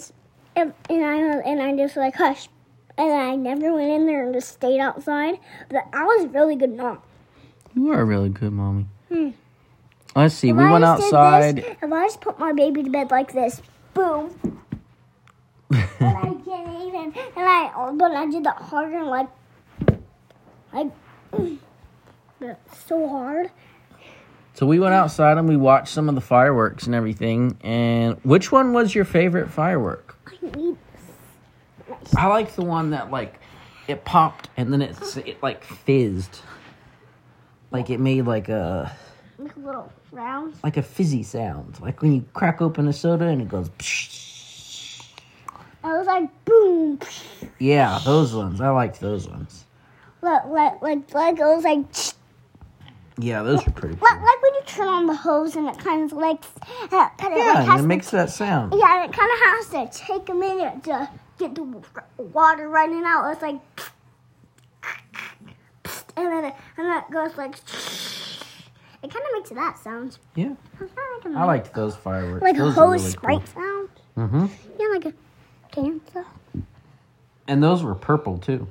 if, 0.55 0.73
and 0.89 1.05
I 1.05 1.15
and 1.41 1.61
I 1.61 1.75
just 1.75 1.95
like 1.97 2.15
hush. 2.15 2.49
And 2.97 3.11
I 3.11 3.35
never 3.35 3.73
went 3.73 3.91
in 3.91 4.07
there 4.07 4.25
and 4.25 4.33
just 4.33 4.49
stayed 4.53 4.79
outside. 4.79 5.39
But 5.69 5.85
I 5.93 6.03
was 6.03 6.25
a 6.25 6.27
really 6.29 6.55
good 6.55 6.75
mom. 6.75 6.99
You 7.75 7.91
are 7.91 8.01
a 8.01 8.05
really 8.05 8.29
good 8.29 8.51
mommy. 8.51 8.87
Hmm. 9.09 9.29
Let's 10.15 10.35
see. 10.35 10.49
If 10.49 10.55
we 10.55 10.63
I 10.63 10.71
went 10.71 10.83
outside. 10.83 11.57
This, 11.57 11.77
if 11.81 11.93
I 11.93 12.05
just 12.07 12.21
put 12.21 12.39
my 12.39 12.51
baby 12.51 12.83
to 12.83 12.89
bed 12.89 13.11
like 13.11 13.31
this, 13.31 13.61
boom. 13.93 14.35
and 17.03 17.11
I 17.11 17.15
can't 17.15 17.31
even. 17.31 17.43
And 17.43 17.49
I, 17.49 17.91
but 17.97 18.11
I 18.11 18.25
did 18.29 18.43
that 18.43 18.57
harder, 18.57 18.97
and 18.97 19.07
like, 19.07 19.27
like, 20.73 20.91
so 22.87 23.07
hard. 23.07 23.51
So 24.53 24.65
we 24.65 24.79
went 24.79 24.93
outside 24.93 25.37
and 25.37 25.47
we 25.47 25.55
watched 25.55 25.87
some 25.87 26.09
of 26.09 26.15
the 26.15 26.21
fireworks 26.21 26.85
and 26.85 26.93
everything. 26.93 27.57
And 27.61 28.17
which 28.23 28.51
one 28.51 28.73
was 28.73 28.93
your 28.93 29.05
favorite 29.05 29.49
firework? 29.49 30.17
I 30.43 30.75
I 32.17 32.27
like 32.27 32.55
the 32.55 32.63
one 32.63 32.89
that 32.89 33.09
like 33.09 33.39
it 33.87 34.03
popped 34.03 34.49
and 34.57 34.73
then 34.73 34.81
it 34.81 34.97
it 35.25 35.41
like 35.41 35.63
fizzed. 35.63 36.39
Like 37.71 37.89
it 37.89 37.99
made 37.99 38.23
like 38.23 38.49
a 38.49 38.93
like 39.37 39.55
a 39.55 39.59
little 39.59 39.93
round. 40.11 40.55
like 40.63 40.75
a 40.75 40.83
fizzy 40.83 41.23
sound. 41.23 41.79
Like 41.79 42.01
when 42.01 42.13
you 42.13 42.25
crack 42.33 42.61
open 42.61 42.87
a 42.87 42.93
soda 42.93 43.25
and 43.25 43.41
it 43.41 43.47
goes 43.47 43.69
psh. 43.69 44.28
I 45.83 45.97
was 45.97 46.07
like, 46.07 46.29
boom. 46.45 46.99
Yeah, 47.59 47.99
those 48.05 48.33
ones. 48.35 48.59
I 48.61 48.69
liked 48.69 48.99
those 48.99 49.27
ones. 49.27 49.65
Like, 50.21 50.45
like, 50.47 50.81
like, 50.81 51.13
like 51.13 51.39
it 51.39 51.43
was 51.45 51.63
like, 51.63 51.85
Yeah, 53.17 53.43
those 53.43 53.65
are 53.65 53.71
pretty 53.71 53.95
like, 53.95 54.01
cool. 54.11 54.25
like 54.25 54.41
when 54.41 54.53
you 54.55 54.61
turn 54.65 54.87
on 54.89 55.05
the 55.07 55.15
hose 55.15 55.55
and 55.55 55.67
it 55.69 55.77
kind 55.77 56.03
of 56.03 56.11
like, 56.17 56.43
uh, 56.91 57.09
kind 57.17 57.33
of 57.33 57.37
Yeah, 57.39 57.53
like 57.53 57.69
and 57.69 57.79
it 57.79 57.81
to 57.83 57.87
makes 57.87 58.09
that 58.11 58.29
sound. 58.29 58.73
Yeah, 58.77 59.01
and 59.03 59.09
it 59.09 59.17
kind 59.17 59.31
of 59.31 59.39
has 59.39 59.91
to 59.93 60.05
take 60.05 60.27
a 60.29 60.33
minute 60.33 60.83
to 60.85 61.09
get 61.37 61.55
the 61.55 61.63
water 62.17 62.67
running 62.67 63.03
out. 63.05 63.31
It's 63.31 63.41
like, 63.41 63.59
and 66.17 66.27
then 66.27 66.45
it, 66.45 66.55
and 66.77 66.85
then 66.87 66.97
it 66.97 67.09
goes 67.11 67.37
like, 67.37 67.55
it 69.01 69.09
kind 69.09 69.15
of 69.25 69.31
makes 69.33 69.49
that 69.51 69.77
sound. 69.81 70.17
Yeah, 70.35 70.53
I, 70.81 70.83
like 71.25 71.35
I 71.37 71.43
liked 71.45 71.73
those 71.73 71.95
fireworks. 71.95 72.41
like 72.43 72.55
a 72.55 72.59
those 72.59 72.75
hose 72.75 72.99
really 73.01 73.11
sprite 73.11 73.47
sound. 73.47 73.89
cool. 74.15 74.27
hmm 74.27 74.45
Yeah, 74.77 74.87
like 74.87 75.05
a 75.05 75.13
dancer. 75.81 76.25
And 77.47 77.63
those 77.63 77.83
were 77.83 77.95
purple 77.95 78.37
too. 78.37 78.67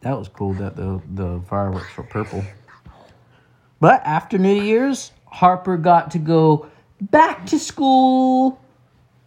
That 0.00 0.18
was 0.18 0.28
cool 0.28 0.52
that 0.54 0.76
the 0.76 1.00
the 1.14 1.40
fireworks 1.48 1.96
were 1.96 2.04
purple. 2.04 2.44
But 3.80 4.02
after 4.04 4.38
New 4.38 4.62
Year's, 4.62 5.12
Harper 5.26 5.76
got 5.76 6.12
to 6.12 6.18
go 6.18 6.66
back 7.00 7.46
to 7.46 7.58
school. 7.58 8.60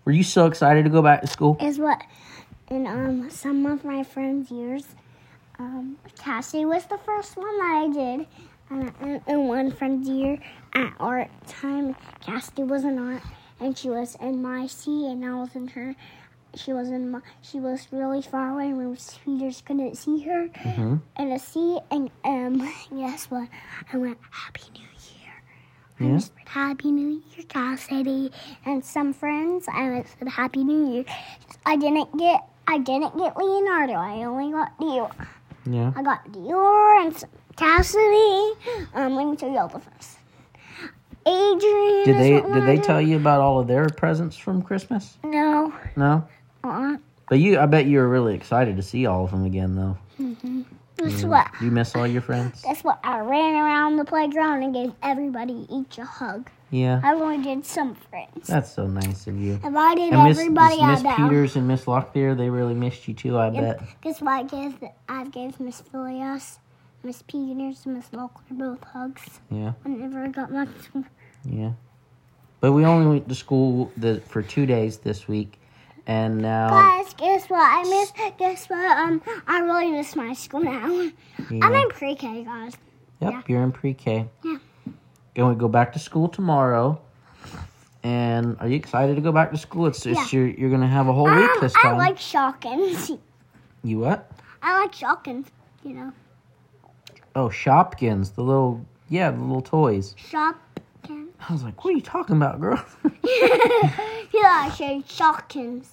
Were 0.05 0.11
you 0.11 0.23
so 0.23 0.47
excited 0.47 0.83
to 0.83 0.89
go 0.89 1.01
back 1.01 1.21
to 1.21 1.27
school? 1.27 1.57
Is 1.61 1.77
what 1.77 2.01
in 2.69 2.87
um 2.87 3.29
some 3.29 3.65
of 3.65 3.83
my 3.83 4.03
friends' 4.03 4.51
years, 4.51 4.87
um 5.57 5.97
Cassie 6.17 6.65
was 6.65 6.85
the 6.85 6.97
first 6.97 7.37
one 7.37 7.57
that 7.59 7.83
I 7.83 7.87
did. 7.93 8.27
Uh, 8.71 8.91
in, 9.01 9.21
in 9.27 9.47
one 9.47 9.71
friend's 9.71 10.07
year 10.07 10.37
at 10.73 10.93
art 10.99 11.29
time, 11.47 11.95
Cassie 12.21 12.63
was 12.63 12.83
in 12.83 12.99
art, 12.99 13.23
and 13.59 13.75
she 13.77 13.89
was 13.89 14.15
in 14.21 14.41
my 14.41 14.67
C, 14.67 15.07
and 15.07 15.25
I 15.25 15.33
was 15.35 15.55
in 15.55 15.67
her. 15.69 15.95
She 16.55 16.73
was 16.73 16.89
in 16.89 17.11
my. 17.11 17.19
She 17.41 17.59
was 17.59 17.87
really 17.91 18.21
far 18.21 18.51
away, 18.53 18.69
and 18.69 18.89
we 18.89 18.95
speeders 18.97 19.61
couldn't 19.65 19.95
see 19.95 20.21
her. 20.23 20.47
hmm 20.47 20.95
And 21.15 21.33
a 21.33 21.39
C, 21.39 21.79
and 21.91 22.09
um, 22.23 22.57
guess 22.95 23.25
what? 23.31 23.47
I 23.93 23.97
went 23.97 24.17
Happy 24.31 24.63
New 24.73 24.81
Year. 24.81 25.33
I 25.99 26.03
Yeah. 26.05 26.13
whispered 26.13 26.47
Happy 26.47 26.91
New 26.91 27.09
Year, 27.35 27.45
Cassidy, 27.47 28.31
and 28.65 28.83
some 28.83 29.13
friends. 29.13 29.67
I 29.71 30.03
said 30.17 30.27
Happy 30.27 30.63
New 30.63 30.91
Year. 30.93 31.05
I 31.65 31.75
didn't 31.75 32.17
get. 32.17 32.41
I 32.67 32.77
didn't 32.77 33.17
get 33.17 33.35
Leonardo. 33.35 33.93
I 33.93 34.23
only 34.25 34.51
got 34.51 34.77
Dior. 34.79 35.11
Yeah. 35.65 35.91
I 35.95 36.03
got 36.03 36.23
Dior 36.31 37.05
and 37.05 37.23
Cassidy. 37.55 38.53
Um, 38.93 39.15
let 39.15 39.27
me 39.27 39.35
tell 39.35 39.49
you 39.49 39.57
all 39.57 39.67
the 39.67 39.79
first. 39.79 40.18
Adrian. 41.25 42.05
Did 42.05 42.17
they 42.17 42.41
what 42.41 42.53
did 42.53 42.65
they 42.65 42.77
tell 42.77 43.01
you 43.01 43.17
about 43.17 43.41
all 43.41 43.59
of 43.59 43.67
their 43.67 43.87
presents 43.89 44.37
from 44.37 44.61
Christmas? 44.61 45.17
No. 45.23 45.73
No. 45.95 46.27
Uh. 46.63 46.97
But 47.29 47.39
you, 47.39 47.59
I 47.59 47.67
bet 47.67 47.85
you 47.85 47.99
were 47.99 48.07
really 48.09 48.33
excited 48.33 48.75
to 48.77 48.81
see 48.81 49.05
all 49.05 49.25
of 49.25 49.31
them 49.31 49.45
again, 49.45 49.75
though. 49.75 49.97
Guess 50.97 51.23
what? 51.23 51.47
Do 51.59 51.65
you 51.65 51.71
miss 51.71 51.95
all 51.95 52.07
your 52.07 52.21
friends? 52.21 52.61
That's 52.63 52.83
what? 52.83 52.99
I 53.03 53.19
ran 53.19 53.55
around 53.55 53.97
the 53.97 54.03
playground 54.05 54.63
and 54.63 54.73
gave 54.73 54.91
everybody 55.01 55.67
each 55.71 55.97
a 55.97 56.05
hug. 56.05 56.49
Yeah. 56.71 56.99
I 57.03 57.13
only 57.13 57.37
did 57.37 57.65
some 57.65 57.95
friends. 57.95 58.47
That's 58.47 58.71
so 58.71 58.85
nice 58.87 59.25
of 59.27 59.37
you. 59.39 59.59
If 59.63 59.75
I 59.75 59.95
did 59.95 60.13
And 60.13 60.23
Miss, 60.23 60.37
everybody, 60.37 60.85
Miss. 60.85 61.01
Peters 61.01 61.55
and 61.55 61.67
Miss 61.67 61.85
Locklear, 61.85 62.37
they 62.37 62.49
really 62.49 62.73
missed 62.75 63.07
you 63.07 63.13
too, 63.13 63.37
I 63.37 63.49
bet. 63.49 63.81
Guess 64.01 64.21
what? 64.21 64.31
I 64.31 64.43
gave 64.43 64.83
I 65.07 65.25
gave 65.27 65.59
Miss 65.59 65.81
Filias, 65.81 66.59
Miss 67.03 67.21
Peters, 67.21 67.85
and 67.85 67.95
Miss 67.95 68.09
Locklear 68.09 68.51
both 68.51 68.83
hugs 68.83 69.39
Yeah. 69.49 69.73
whenever 69.83 70.23
I 70.23 70.27
got 70.27 70.51
back 70.51 70.67
to 70.75 70.83
school. 70.83 71.03
Yeah. 71.45 71.71
But 72.59 72.73
we 72.73 72.83
only 72.85 73.07
went 73.07 73.29
to 73.29 73.35
school 73.35 73.91
the, 73.95 74.19
for 74.27 74.41
two 74.41 74.65
days 74.65 74.97
this 74.97 75.27
week. 75.27 75.59
And 76.07 76.39
now, 76.39 76.69
Guys, 76.69 77.13
guess 77.13 77.49
what? 77.49 77.59
I 77.61 77.83
miss. 77.83 78.11
Guess 78.37 78.69
what? 78.69 78.97
Um, 78.97 79.21
I 79.47 79.59
really 79.59 79.91
miss 79.91 80.15
my 80.15 80.33
school 80.33 80.61
now. 80.61 81.09
I'm 81.49 81.73
in 81.75 81.89
pre-K, 81.89 82.43
guys. 82.43 82.73
yep, 83.21 83.31
yeah. 83.33 83.41
you're 83.47 83.63
in 83.63 83.71
pre 83.71 83.93
K. 83.93 84.27
Yeah. 84.43 84.57
And 85.35 85.47
we 85.49 85.55
go 85.55 85.67
back 85.67 85.93
to 85.93 85.99
school 85.99 86.27
tomorrow. 86.27 86.99
And 88.03 88.57
are 88.59 88.67
you 88.67 88.75
excited 88.75 89.15
to 89.15 89.21
go 89.21 89.31
back 89.31 89.51
to 89.51 89.57
school? 89.57 89.85
It's 89.85 90.01
just 90.03 90.33
you're, 90.33 90.47
you're 90.47 90.69
going 90.69 90.81
to 90.81 90.87
have 90.87 91.07
a 91.07 91.13
whole 91.13 91.25
week 91.25 91.49
Um, 91.49 91.57
this 91.61 91.75
I 91.77 91.89
time. 91.89 91.97
like 91.97 92.15
Shawkins. 92.17 93.19
you 93.83 93.99
what? 93.99 94.31
I 94.63 94.81
like 94.81 94.91
Shawkins. 94.93 95.45
You 95.83 95.93
know, 95.93 96.13
Oh, 97.35 97.47
Shopkins, 97.49 98.35
the 98.35 98.41
little, 98.43 98.85
yeah, 99.09 99.31
the 99.31 99.39
little 99.39 99.61
toys. 99.61 100.15
Shopkins. 100.17 100.55
I 101.47 101.53
was 101.53 101.63
like, 101.63 101.83
what 101.83 101.93
are 101.93 101.95
you 101.97 102.01
talking 102.01 102.35
about, 102.35 102.59
girl? 102.59 102.83
you 103.03 103.11
know, 104.43 104.49
I 104.49 104.71
said 104.75 105.07
Shopkins. 105.07 105.87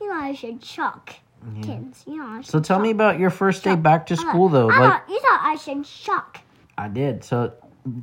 You 0.00 0.08
know, 0.08 0.14
I 0.14 0.34
said 0.34 0.60
Shawkins. 0.60 2.06
You 2.06 2.16
know, 2.18 2.26
I 2.26 2.40
so 2.42 2.60
tell 2.60 2.78
me 2.78 2.90
about 2.90 3.18
your 3.18 3.30
first 3.30 3.64
day 3.64 3.76
back 3.76 4.06
to 4.06 4.16
school, 4.16 4.48
thought- 4.48 4.52
though. 4.52 4.70
I 4.70 4.78
Like, 4.78 4.90
thought- 5.06 5.10
you 5.10 5.20
thought 5.20 5.40
I 5.42 5.56
said 5.56 5.86
shock. 5.86 6.40
I 6.76 6.88
did. 6.88 7.24
So, 7.24 7.52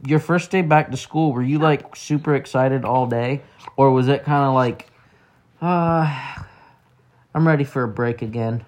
your 0.05 0.19
first 0.19 0.51
day 0.51 0.61
back 0.61 0.91
to 0.91 0.97
school, 0.97 1.31
were 1.33 1.41
you 1.43 1.59
like 1.59 1.95
super 1.95 2.35
excited 2.35 2.83
all 2.85 3.07
day, 3.07 3.41
or 3.77 3.91
was 3.91 4.07
it 4.07 4.23
kind 4.25 4.43
of 4.45 4.53
like, 4.53 4.89
Uh, 5.61 6.13
I'm 7.33 7.47
ready 7.47 7.63
for 7.63 7.83
a 7.83 7.87
break 7.87 8.21
again. 8.21 8.63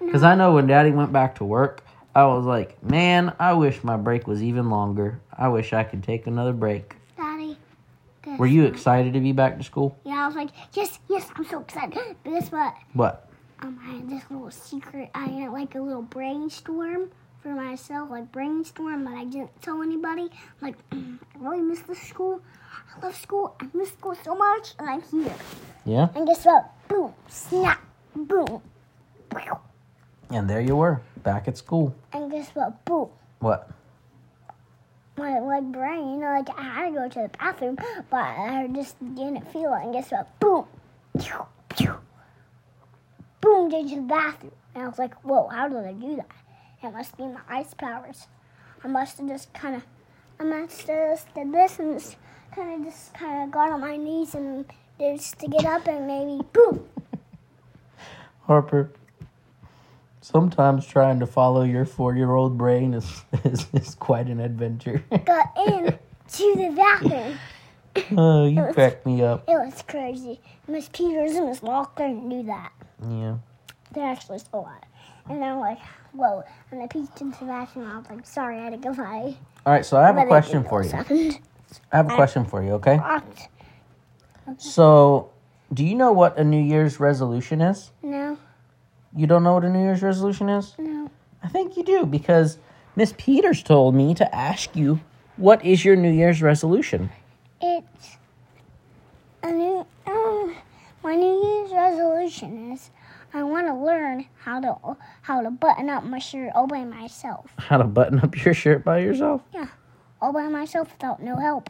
Because 0.00 0.22
I 0.22 0.34
know 0.34 0.54
when 0.54 0.66
Daddy 0.66 0.90
went 0.90 1.12
back 1.12 1.36
to 1.36 1.44
work, 1.44 1.82
I 2.18 2.26
was 2.26 2.44
like, 2.44 2.82
man, 2.82 3.32
I 3.38 3.52
wish 3.52 3.84
my 3.84 3.96
break 3.96 4.26
was 4.26 4.42
even 4.42 4.70
longer. 4.70 5.20
I 5.32 5.46
wish 5.46 5.72
I 5.72 5.84
could 5.84 6.02
take 6.02 6.26
another 6.26 6.52
break. 6.52 6.96
Daddy. 7.16 7.56
Were 8.38 8.46
you 8.48 8.64
excited 8.64 9.12
to 9.12 9.20
be 9.20 9.30
back 9.30 9.56
to 9.56 9.62
school? 9.62 9.96
Yeah, 10.04 10.24
I 10.24 10.26
was 10.26 10.34
like, 10.34 10.48
yes, 10.72 10.98
yes, 11.08 11.28
I'm 11.36 11.44
so 11.44 11.60
excited. 11.60 12.16
But 12.24 12.30
guess 12.30 12.50
what? 12.50 12.74
What? 12.94 13.30
Um, 13.60 13.78
I 13.86 13.92
had 13.92 14.10
this 14.10 14.24
little 14.30 14.50
secret. 14.50 15.10
I 15.14 15.26
had 15.26 15.52
like 15.52 15.76
a 15.76 15.80
little 15.80 16.02
brainstorm 16.02 17.12
for 17.40 17.50
myself, 17.50 18.10
like 18.10 18.32
brainstorm, 18.32 19.04
but 19.04 19.14
I 19.14 19.22
didn't 19.22 19.62
tell 19.62 19.80
anybody. 19.80 20.28
Like, 20.60 20.74
I 20.92 20.98
really 21.38 21.60
miss 21.62 21.82
this 21.82 22.02
school. 22.02 22.42
I 22.96 23.06
love 23.06 23.14
school. 23.14 23.54
I 23.60 23.68
miss 23.74 23.92
school 23.92 24.16
so 24.24 24.34
much, 24.34 24.74
and 24.80 24.90
I'm 24.90 25.02
here. 25.02 25.36
Yeah? 25.86 26.08
And 26.16 26.26
guess 26.26 26.44
what? 26.44 26.68
Boom, 26.88 27.14
snap, 27.28 27.80
boom. 28.16 28.60
And 30.30 30.48
there 30.48 30.60
you 30.60 30.76
were, 30.76 31.00
back 31.22 31.48
at 31.48 31.56
school. 31.56 31.94
And 32.12 32.30
guess 32.30 32.50
what? 32.50 32.84
Boom. 32.84 33.08
What? 33.40 33.70
My 35.16 35.40
like 35.40 35.64
brain, 35.72 36.20
like 36.20 36.48
I 36.56 36.62
had 36.62 36.88
to 36.90 36.94
go 36.94 37.08
to 37.08 37.22
the 37.22 37.28
bathroom, 37.38 37.76
but 38.08 38.16
I 38.20 38.68
just 38.72 38.96
didn't 39.16 39.50
feel 39.52 39.74
it. 39.74 39.82
And 39.84 39.92
guess 39.92 40.10
what? 40.12 40.38
Boom, 40.38 40.64
Pew, 41.18 41.46
pew. 41.70 41.94
boom, 43.40 43.72
into 43.72 43.96
the 43.96 44.02
bathroom. 44.02 44.52
And 44.74 44.84
I 44.84 44.88
was 44.88 44.98
like, 44.98 45.14
whoa, 45.24 45.48
how 45.48 45.66
did 45.68 45.84
I 45.84 45.92
do 45.92 46.16
that? 46.16 46.30
It 46.84 46.92
must 46.92 47.16
be 47.16 47.24
my 47.24 47.40
ice 47.48 47.74
powers. 47.74 48.28
I 48.84 48.86
must 48.86 49.18
have 49.18 49.26
just 49.28 49.52
kind 49.52 49.74
of, 49.74 49.82
I 50.38 50.44
must 50.44 50.86
have 50.86 51.16
just 51.18 51.34
did 51.34 51.52
this 51.52 51.80
and 51.80 51.98
just 51.98 52.16
kind 52.54 52.86
of 52.86 52.92
just 52.92 53.12
kind 53.14 53.42
of 53.42 53.50
got 53.50 53.72
on 53.72 53.80
my 53.80 53.96
knees 53.96 54.36
and 54.36 54.64
just 55.00 55.38
to 55.40 55.48
get 55.48 55.64
up 55.64 55.88
and 55.88 56.06
maybe 56.06 56.40
boom. 56.52 56.84
Harper, 58.42 58.92
sometimes 60.28 60.86
trying 60.86 61.18
to 61.20 61.26
follow 61.26 61.62
your 61.62 61.86
four 61.86 62.14
year 62.14 62.34
old 62.34 62.58
brain 62.58 62.92
is, 62.94 63.24
is, 63.44 63.66
is 63.72 63.94
quite 63.94 64.26
an 64.26 64.40
adventure. 64.40 65.02
got 65.24 65.56
in 65.56 65.98
to 66.32 66.54
the 66.54 66.72
bathroom. 66.76 67.38
oh, 68.18 68.46
you 68.46 68.66
cracked 68.72 69.06
me 69.06 69.22
up. 69.22 69.44
It 69.48 69.52
was 69.52 69.82
crazy. 69.88 70.40
Miss 70.66 70.88
Peters 70.92 71.34
and 71.34 71.48
Miss 71.48 71.62
Walker 71.62 72.08
knew 72.08 72.42
that. 72.44 72.72
Yeah. 73.08 73.38
They're 73.92 74.04
actually 74.06 74.38
still 74.38 74.60
alive. 74.60 74.82
And 75.30 75.40
they're 75.40 75.56
like, 75.56 75.78
whoa. 76.12 76.44
And 76.70 76.82
I 76.82 76.86
peeked 76.86 77.20
into 77.20 77.40
the 77.40 77.46
bathroom 77.46 77.90
I 77.90 77.98
was 77.98 78.10
like, 78.10 78.26
sorry, 78.26 78.58
I 78.58 78.64
had 78.64 78.72
to 78.72 78.78
go 78.78 78.94
by. 78.94 79.36
All 79.66 79.72
right, 79.72 79.84
so 79.84 79.96
I 79.96 80.06
have 80.06 80.14
But 80.14 80.24
a 80.24 80.28
question 80.28 80.62
for 80.64 80.82
you. 80.82 80.90
second. 80.90 81.40
I 81.92 81.96
have 81.96 82.10
a 82.10 82.14
question 82.14 82.44
for 82.44 82.62
you, 82.62 82.72
okay? 82.72 82.96
Locked. 82.98 83.48
So, 84.56 85.30
do 85.72 85.84
you 85.84 85.94
know 85.94 86.12
what 86.12 86.38
a 86.38 86.44
New 86.44 86.62
Year's 86.62 86.98
resolution 86.98 87.60
is? 87.60 87.92
No, 88.02 88.38
You 89.18 89.26
don't 89.26 89.42
know 89.42 89.54
what 89.54 89.64
a 89.64 89.68
New 89.68 89.80
Year's 89.80 90.00
resolution 90.00 90.48
is? 90.48 90.76
no. 90.78 91.10
I 91.42 91.48
think 91.48 91.76
you 91.76 91.82
do 91.82 92.06
because 92.06 92.58
Miss 92.94 93.12
Peters 93.18 93.64
told 93.64 93.96
me 93.96 94.14
to 94.14 94.32
ask 94.32 94.76
you 94.76 95.00
what 95.36 95.64
is 95.64 95.84
your 95.84 95.96
New 95.96 96.12
Year's 96.12 96.40
resolution? 96.40 97.10
It's 97.60 98.16
a 99.42 99.50
new, 99.50 99.84
um, 100.06 100.54
my 101.02 101.16
New 101.16 101.42
Year's 101.42 101.72
resolution 101.72 102.70
is 102.72 102.90
I 103.34 103.42
want 103.42 103.66
to 103.66 103.74
learn 103.74 104.26
how 104.36 104.60
to 104.60 104.96
how 105.22 105.42
to 105.42 105.50
button 105.50 105.90
up 105.90 106.04
my 106.04 106.20
shirt 106.20 106.52
all 106.54 106.68
by 106.68 106.84
myself. 106.84 107.50
How 107.58 107.78
to 107.78 107.84
button 107.84 108.20
up 108.20 108.44
your 108.44 108.54
shirt 108.54 108.84
by 108.84 108.98
yourself? 109.00 109.42
Yeah, 109.52 109.66
all 110.22 110.32
by 110.32 110.46
myself 110.46 110.92
without 110.92 111.20
no 111.20 111.34
help. 111.34 111.68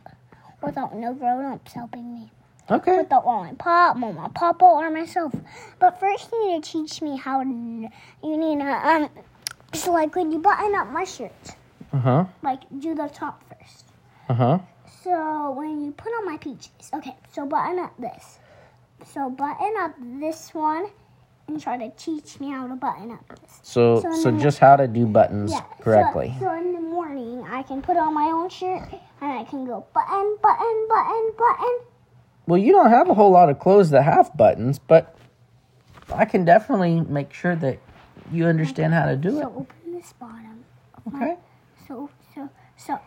Without 0.62 0.94
no 0.94 1.14
grown 1.14 1.46
ups 1.46 1.72
helping 1.72 2.12
me. 2.12 2.30
Okay. 2.70 2.92
With 2.96 3.06
without 3.06 3.24
my 3.24 3.52
pop, 3.58 3.96
mama, 3.96 4.30
papa, 4.34 4.64
or 4.64 4.90
myself. 4.90 5.34
But 5.78 5.98
first, 5.98 6.30
you 6.32 6.48
need 6.50 6.64
to 6.64 6.70
teach 6.70 7.00
me 7.00 7.16
how 7.16 7.42
to. 7.42 7.48
You 8.22 8.36
need 8.36 8.58
to 8.60 8.66
um. 8.70 9.08
So 9.74 9.92
like 9.92 10.14
when 10.14 10.32
you 10.32 10.38
button 10.38 10.74
up 10.74 10.90
my 10.90 11.04
shirt, 11.04 11.32
Uh 11.92 11.98
huh. 11.98 12.24
like 12.42 12.60
do 12.78 12.94
the 12.94 13.08
top 13.08 13.42
first. 13.48 13.86
Uh 14.28 14.34
huh. 14.34 14.58
So 15.02 15.52
when 15.56 15.80
you 15.84 15.92
put 15.92 16.08
on 16.10 16.26
my 16.26 16.36
peaches, 16.36 16.90
okay. 16.92 17.16
So 17.32 17.46
button 17.46 17.78
up 17.78 17.94
this. 17.98 18.38
So 19.06 19.30
button 19.30 19.74
up 19.80 19.94
this 20.20 20.52
one, 20.52 20.88
and 21.46 21.60
try 21.60 21.78
to 21.78 21.90
teach 21.96 22.40
me 22.40 22.50
how 22.50 22.66
to 22.66 22.74
button 22.76 23.10
up 23.12 23.26
this. 23.40 23.60
So, 23.62 24.00
So 24.00 24.12
so 24.12 24.30
just 24.38 24.58
how 24.58 24.76
to 24.76 24.86
do 24.88 25.06
buttons 25.06 25.52
Yeah. 25.52 25.62
correctly. 25.80 26.34
So, 26.38 26.46
so 26.46 26.54
in 26.58 26.74
the 26.74 26.80
morning, 26.80 27.46
I 27.48 27.62
can 27.62 27.80
put 27.80 27.96
on 27.96 28.12
my 28.12 28.26
own 28.26 28.48
shirt, 28.50 28.82
and 29.22 29.32
I 29.32 29.44
can 29.44 29.64
go 29.64 29.86
button, 29.94 30.36
button, 30.42 30.86
button, 30.88 31.32
button. 31.38 31.78
Well, 32.48 32.56
you 32.56 32.72
don't 32.72 32.88
have 32.88 33.10
a 33.10 33.14
whole 33.14 33.30
lot 33.30 33.50
of 33.50 33.58
clothes 33.58 33.90
that 33.90 34.04
have 34.04 34.34
buttons, 34.34 34.78
but 34.78 35.14
I 36.10 36.24
can 36.24 36.46
definitely 36.46 37.02
make 37.02 37.34
sure 37.34 37.54
that 37.54 37.78
you 38.32 38.46
understand 38.46 38.94
how 38.94 39.04
to 39.04 39.16
do 39.16 39.36
it. 39.36 39.42
So 39.42 39.52
open 39.54 39.92
this 39.92 40.14
bottom. 40.14 40.64
Okay. 41.14 41.36
So, 41.86 42.08
so, 42.34 42.48
so, 42.78 42.98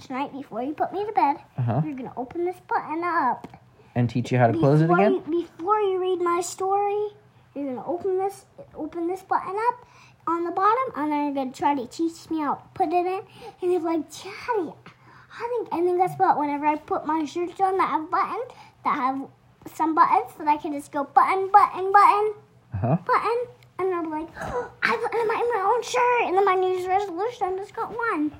tonight 0.00 0.32
before 0.32 0.62
you 0.62 0.74
put 0.74 0.92
me 0.92 1.04
to 1.04 1.10
bed, 1.10 1.38
Uh 1.58 1.62
huh. 1.62 1.82
you're 1.84 1.96
gonna 1.96 2.12
open 2.16 2.44
this 2.44 2.60
button 2.68 3.02
up. 3.02 3.48
And 3.96 4.08
teach 4.08 4.30
you 4.30 4.38
how 4.38 4.46
to 4.46 4.56
close 4.56 4.80
it 4.80 4.88
again. 4.88 5.24
You, 5.26 5.42
before 5.58 5.80
you 5.80 6.00
read 6.00 6.20
my 6.20 6.40
story, 6.40 7.08
you're 7.56 7.74
gonna 7.74 7.84
open 7.84 8.16
this, 8.18 8.46
open 8.76 9.08
this 9.08 9.22
button 9.22 9.56
up 9.70 9.86
on 10.28 10.44
the 10.44 10.52
bottom, 10.52 10.92
and 10.94 11.10
then 11.10 11.24
you're 11.24 11.34
gonna 11.34 11.52
try 11.52 11.74
to 11.74 11.86
teach 11.88 12.30
me 12.30 12.38
how 12.38 12.54
to 12.54 12.62
put 12.74 12.92
it 12.92 13.06
in. 13.06 13.22
And 13.60 13.72
you're 13.72 13.80
like, 13.80 14.04
Daddy, 14.08 14.72
I 15.34 15.48
think, 15.48 15.68
I 15.72 15.80
think 15.84 15.98
that's 15.98 16.18
what. 16.18 16.38
Whenever 16.38 16.66
I 16.66 16.76
put 16.76 17.06
my 17.06 17.24
shirts 17.24 17.60
on 17.60 17.78
that 17.78 17.88
have 17.88 18.10
buttons, 18.10 18.50
that 18.84 18.94
have 18.96 19.22
some 19.74 19.94
buttons, 19.94 20.32
that 20.38 20.46
I 20.48 20.56
can 20.56 20.72
just 20.72 20.92
go 20.92 21.04
button, 21.04 21.50
button, 21.50 21.90
button, 21.92 22.34
Uh 22.74 22.76
huh. 22.78 22.96
button. 23.06 23.38
And 23.78 23.94
I'm 23.94 24.10
like, 24.10 24.28
oh, 24.40 24.70
I 24.82 24.96
put 24.96 25.14
in 25.20 25.28
my, 25.28 25.34
in 25.34 25.62
my 25.62 25.72
own 25.74 25.82
shirt, 25.82 26.28
and 26.28 26.36
then 26.36 26.44
my 26.44 26.54
New 26.54 26.68
Year's 26.76 26.86
resolution, 26.86 27.46
I 27.54 27.56
just 27.56 27.74
got 27.74 27.90
one. 27.96 28.32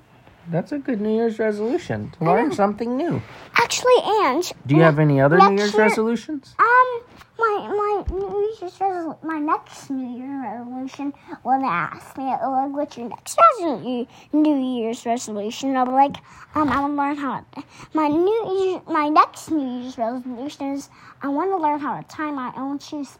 That's 0.50 0.72
a 0.72 0.78
good 0.78 1.00
New 1.00 1.14
Year's 1.14 1.38
resolution 1.38 2.10
to 2.18 2.24
learn 2.24 2.52
something 2.52 2.96
new. 2.96 3.22
Actually, 3.54 3.94
and 4.04 4.52
Do 4.66 4.74
you 4.74 4.82
have 4.82 4.98
any 4.98 5.20
other 5.20 5.38
New 5.38 5.56
Year's 5.56 5.72
year- 5.72 5.82
resolutions? 5.82 6.54
Um, 6.58 7.00
my 7.42 7.66
my 7.68 8.04
New 8.16 8.40
Year's 8.60 8.78
resol- 8.78 9.22
my 9.22 9.38
next 9.38 9.90
New 9.90 10.18
Year 10.18 10.42
resolution. 10.42 11.12
When 11.42 11.60
they 11.62 11.68
ask 11.68 12.16
me, 12.16 12.24
like, 12.24 12.72
what's 12.72 12.96
your 12.96 13.08
next 13.08 13.38
resolu- 13.38 14.06
New 14.32 14.56
Year's 14.58 15.04
resolution? 15.06 15.76
I'll 15.76 15.86
be 15.86 15.92
like, 15.92 16.16
um, 16.54 16.68
I 16.68 16.80
want 16.80 16.92
to 16.92 16.96
learn 17.02 17.16
how. 17.16 17.44
To, 17.54 17.62
my 17.94 18.08
New 18.08 18.58
Year, 18.58 18.80
my 18.88 19.08
next 19.08 19.50
New 19.50 19.82
Year's 19.82 19.98
resolution 19.98 20.72
is 20.72 20.88
I 21.22 21.28
want 21.28 21.50
to 21.50 21.56
learn 21.56 21.78
how 21.80 22.00
to 22.00 22.06
tie 22.08 22.30
my 22.30 22.52
own 22.56 22.78
shoes. 22.78 23.18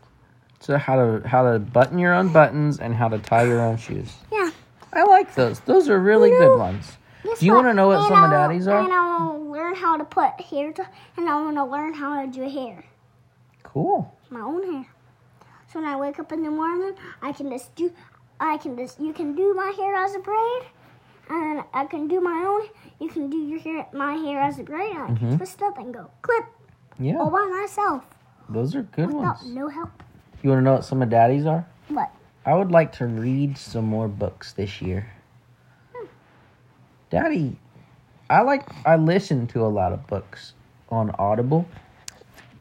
So 0.61 0.79
how 0.79 0.97
to 0.97 1.27
how 1.29 1.43
to 1.53 1.59
button 1.59 1.99
your 1.99 2.15
own 2.15 2.33
buttons 2.33 2.79
and 2.79 2.95
how 2.95 3.09
to 3.09 3.19
tie 3.19 3.45
your 3.45 3.61
own 3.61 3.77
shoes. 3.77 4.13
Yeah. 4.31 4.51
I 4.93 5.05
like 5.05 5.35
those. 5.35 5.61
Those 5.61 5.89
are 5.89 5.99
really 5.99 6.31
You 6.31 6.39
good 6.39 6.47
know- 6.53 6.57
ones. 6.59 6.97
Guess 7.25 7.39
Do 7.39 7.47
you 7.47 7.55
wanna 7.55 7.73
know 7.75 7.87
what 7.89 8.03
some 8.09 8.13
of 8.13 8.19
I'll- 8.19 8.31
Daddy's 8.49 8.67
are? 8.67 8.81
And 8.83 8.93
I 8.93 9.01
want 9.19 9.45
to 9.45 9.51
learn 9.51 9.75
how 9.77 9.97
to 9.97 10.05
put 10.05 10.41
hair, 10.41 10.73
to, 10.73 10.87
and 11.17 11.29
I 11.29 11.41
want 11.41 11.57
to 11.57 11.65
learn 11.65 11.95
how 11.95 12.21
to 12.21 12.27
do 12.29 12.43
hair. 12.49 12.83
Cool. 13.73 14.13
my 14.31 14.41
own 14.41 14.63
hair. 14.73 14.87
So 15.73 15.81
when 15.81 15.89
I 15.89 15.97
wake 15.97 16.19
up 16.19 16.31
in 16.33 16.43
the 16.43 16.51
morning, 16.51 16.93
I 17.23 17.33
can 17.33 17.51
just 17.51 17.75
do, 17.75 17.91
I 18.39 18.59
can 18.59 18.77
just, 18.77 19.01
you 19.01 19.13
can 19.15 19.35
do 19.35 19.55
my 19.55 19.73
hair 19.77 19.95
as 19.95 20.15
a 20.15 20.19
braid, 20.19 20.63
and 21.31 21.63
I 21.73 21.87
can 21.87 22.07
do 22.09 22.21
my 22.21 22.45
own. 22.47 22.69
You 23.01 23.09
can 23.09 23.31
do 23.31 23.37
your 23.39 23.59
hair, 23.61 23.87
my 23.95 24.13
hair 24.15 24.41
as 24.41 24.59
a 24.59 24.63
braid, 24.65 24.95
and 24.95 25.03
I 25.03 25.07
can 25.07 25.17
Mhm. 25.33 25.37
twist 25.39 25.63
up 25.63 25.79
and 25.79 25.93
go 25.95 26.11
clip 26.21 26.45
Yeah, 26.99 27.17
all 27.19 27.31
by 27.31 27.47
myself 27.61 28.05
those 28.49 28.75
are 28.75 28.83
good 28.83 29.07
without 29.07 29.41
ones. 29.41 29.55
no 29.55 29.69
help. 29.69 29.91
You 30.43 30.51
want 30.51 30.61
to 30.61 30.65
know 30.65 30.75
what 30.75 30.85
some 30.85 31.01
of 31.01 31.09
Daddy's 31.09 31.47
are? 31.47 31.65
What? 31.89 32.11
I 32.45 32.55
would 32.55 32.71
like 32.71 32.93
to 32.99 33.07
read 33.07 33.57
some 33.57 33.87
more 33.87 34.09
books 34.09 34.53
this 34.53 34.83
year. 34.83 35.07
Daddy, 37.11 37.59
I 38.31 38.43
like 38.43 38.65
I 38.87 38.97
listen 38.97 39.47
to 39.49 39.65
a 39.65 39.69
lot 39.69 39.93
of 39.93 40.07
books 40.07 40.55
on 40.91 41.11
Audible, 41.19 41.67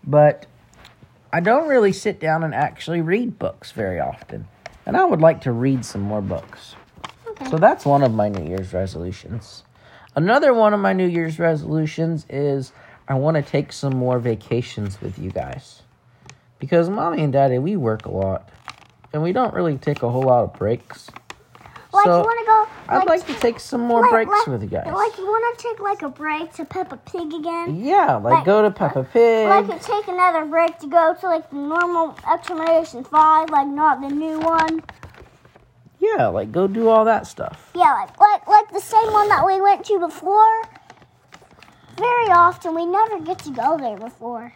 but 0.04 0.46
I 1.34 1.40
don't 1.40 1.68
really 1.68 1.94
sit 1.94 2.20
down 2.20 2.44
and 2.44 2.54
actually 2.54 3.02
read 3.02 3.40
books 3.40 3.72
very 3.72 4.00
often. 4.00 4.48
And 4.86 4.98
I 4.98 5.06
would 5.06 5.22
like 5.22 5.42
to 5.42 5.52
read 5.52 5.86
some 5.86 6.02
more 6.02 6.22
books. 6.22 6.76
Okay. 7.28 7.50
So 7.50 7.58
that's 7.58 7.86
one 7.86 8.04
of 8.04 8.14
my 8.14 8.28
New 8.28 8.48
Year's 8.48 8.74
resolutions. 8.74 9.64
Another 10.16 10.54
one 10.54 10.74
of 10.74 10.82
my 10.82 10.92
New 10.92 11.08
Year's 11.08 11.40
resolutions 11.40 12.26
is 12.30 12.74
I 13.08 13.14
want 13.14 13.36
to 13.38 13.44
take 13.44 13.72
some 13.72 13.96
more 13.96 14.20
vacations 14.20 15.00
with 15.00 15.18
you 15.18 15.32
guys. 15.32 15.84
Because 16.60 16.90
mommy 16.90 17.24
and 17.24 17.32
daddy, 17.32 17.60
we 17.60 17.78
work 17.78 18.06
a 18.06 18.12
lot. 18.12 18.50
And 19.14 19.24
we 19.24 19.32
don't 19.32 19.54
really 19.54 19.78
take 19.78 20.04
a 20.04 20.10
whole 20.10 20.24
lot 20.24 20.44
of 20.44 20.54
breaks. 20.54 21.10
Like 21.94 22.06
so 22.06 22.18
you 22.20 22.24
want 22.24 22.40
to 22.40 22.46
go? 22.46 22.94
I'd 22.96 23.08
like 23.08 23.26
to 23.28 23.34
take 23.36 23.60
some 23.60 23.82
more 23.82 24.02
like- 24.02 24.12
breaks 24.12 24.30
like- 24.32 24.48
with 24.48 24.64
you 24.64 24.70
guys. 24.70 24.88
Like 24.94 25.18
you 25.18 25.26
want 25.26 25.58
to 25.58 25.64
take 25.68 25.80
like 25.80 26.02
a 26.02 26.10
break 26.10 26.54
to 26.54 26.66
Peppa 26.66 26.98
Pig 26.98 27.34
again? 27.34 27.76
yeah, 27.84 28.16
like, 28.16 28.46
go 28.46 28.62
to 28.62 28.72
Peppa 28.72 29.04
Pig. 29.04 29.48
Like 29.48 29.82
take 29.84 30.08
another 30.08 30.46
break 30.46 30.80
to 30.80 30.88
go 30.88 31.16
to 31.20 31.26
like 31.28 31.50
the 31.50 31.56
normal 31.58 32.16
Explanation 32.32 33.04
Five, 33.04 33.50
like 33.50 33.68
not 33.68 34.02
the 34.02 34.10
new 34.10 34.40
one. 34.40 34.84
yeah, 36.00 36.28
like 36.28 36.52
go 36.52 36.68
do 36.68 36.88
all 36.90 37.06
that 37.06 37.28
stuff. 37.28 37.72
Yeah, 37.76 37.94
like 37.94 38.20
like 38.20 38.48
like 38.48 38.72
the 38.72 38.80
same 38.82 39.12
one 39.14 39.30
that 39.30 39.46
we 39.46 39.60
went 39.62 39.86
to 39.86 40.00
before. 40.00 40.62
Very 41.98 42.30
often, 42.32 42.74
we 42.74 42.86
never 42.86 43.20
get 43.20 43.40
to 43.40 43.52
go 43.52 43.78
there 43.78 43.98
before. 43.98 44.54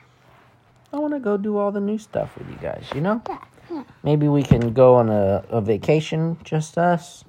I 0.93 0.97
want 0.97 1.13
to 1.13 1.19
go 1.19 1.37
do 1.37 1.57
all 1.57 1.71
the 1.71 1.81
new 1.81 1.97
stuff 1.97 2.35
with 2.37 2.49
you 2.49 2.55
guys. 2.61 2.85
You 2.95 3.01
know, 3.01 3.21
Yeah, 3.27 3.37
yeah. 3.71 3.83
maybe 4.03 4.27
we 4.27 4.43
can 4.43 4.73
go 4.73 4.95
on 4.95 5.09
a, 5.09 5.43
a 5.49 5.61
vacation, 5.61 6.37
just 6.43 6.77
us. 6.77 7.23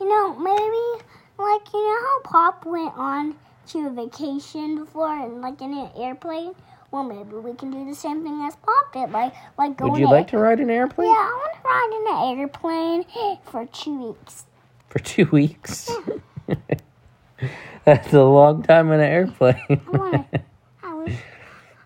You 0.00 0.08
know, 0.08 0.34
maybe 0.38 1.04
like 1.38 1.72
you 1.72 1.80
know 1.80 2.00
how 2.00 2.20
Pop 2.24 2.64
went 2.66 2.94
on 2.96 3.36
to 3.68 3.86
a 3.86 3.90
vacation 3.90 4.76
before 4.76 5.14
and 5.14 5.40
like 5.40 5.60
in 5.60 5.72
an 5.72 5.90
airplane. 5.96 6.54
Well, 6.90 7.04
maybe 7.04 7.36
we 7.36 7.54
can 7.54 7.70
do 7.70 7.84
the 7.88 7.94
same 7.94 8.22
thing 8.24 8.42
as 8.42 8.56
Pop 8.56 8.92
did, 8.92 9.10
like 9.12 9.32
like 9.58 9.76
go. 9.76 9.88
Would 9.88 10.00
you 10.00 10.06
a- 10.06 10.10
like 10.10 10.28
to 10.28 10.38
ride 10.38 10.60
an 10.60 10.70
airplane 10.70 11.08
Yeah, 11.08 11.14
I 11.14 11.50
want 11.52 11.54
to 11.54 11.68
ride 11.68 11.92
in 12.00 12.34
an 12.34 12.40
airplane 12.40 13.38
for 13.44 13.66
two 13.66 14.08
weeks. 14.08 14.44
for 14.88 14.98
two 14.98 15.26
weeks? 15.26 15.90
That's 17.84 18.12
a 18.12 18.22
long 18.22 18.62
time 18.62 18.88
in 18.92 19.00
an 19.00 19.06
airplane. 19.06 19.56
I 19.68 19.90
want 19.90 20.32
to. 20.32 20.40
I 20.82 20.94
was. 20.94 21.12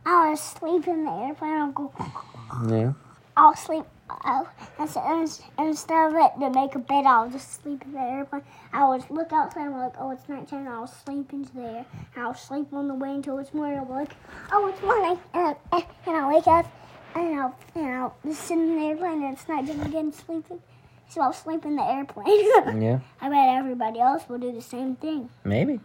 I 0.07 0.31
was 0.31 0.41
sleep 0.41 0.87
in 0.89 1.05
the 1.05 1.11
airplane. 1.11 1.53
I'll 1.53 1.73
go. 1.73 1.93
yeah. 2.69 2.93
I'll 3.37 3.57
sleep. 3.57 3.85
Oh, 4.11 4.17
I'll, 4.23 4.49
instead, 4.79 5.47
instead 5.59 6.09
of 6.09 6.15
it 6.15 6.33
to 6.41 6.51
make 6.51 6.75
a 6.75 6.79
bed, 6.79 7.07
I'll 7.07 7.31
just 7.31 7.63
sleep 7.63 7.83
in 7.85 7.93
the 7.93 8.01
airplane. 8.01 8.43
I 8.73 8.87
would 8.89 9.09
look 9.11 9.33
outside 9.33 9.67
and 9.67 9.77
like, 9.77 9.95
oh, 9.99 10.11
it's 10.11 10.29
nighttime. 10.29 10.69
I'll 10.69 10.87
sleep 10.87 11.33
into 11.33 11.53
the 11.55 11.63
air. 11.63 11.87
I'll 12.17 12.35
sleep 12.35 12.73
on 12.73 12.89
the 12.89 12.95
way 12.95 13.11
until 13.15 13.39
it's 13.39 13.55
morning. 13.55 13.79
I'll 13.79 13.87
be 13.87 13.93
like, 13.93 14.13
oh, 14.53 14.69
it's 14.69 14.83
morning. 14.83 15.19
And, 15.33 15.57
and, 15.73 15.85
and 16.07 16.17
I'll 16.17 16.29
wake 16.35 16.47
up 16.47 16.67
and 17.15 17.41
I'll, 17.41 17.57
and 17.75 17.87
I'll 17.87 18.17
just 18.25 18.43
sit 18.43 18.59
in 18.59 18.77
the 18.77 18.83
airplane 18.83 19.23
and 19.25 19.33
it's 19.35 19.49
nighttime 19.49 19.81
again 19.83 20.13
sleeping. 20.13 20.61
So 21.09 21.21
I'll 21.21 21.33
sleep 21.33 21.65
in 21.65 21.77
the 21.77 21.83
airplane. 21.83 22.27
Yeah. 22.83 23.01
I 23.21 23.29
bet 23.29 23.49
everybody 23.59 24.01
else 24.01 24.29
will 24.29 24.39
do 24.39 24.53
the 24.53 24.61
same 24.63 24.97
thing. 24.97 25.31
Maybe. 25.45 25.81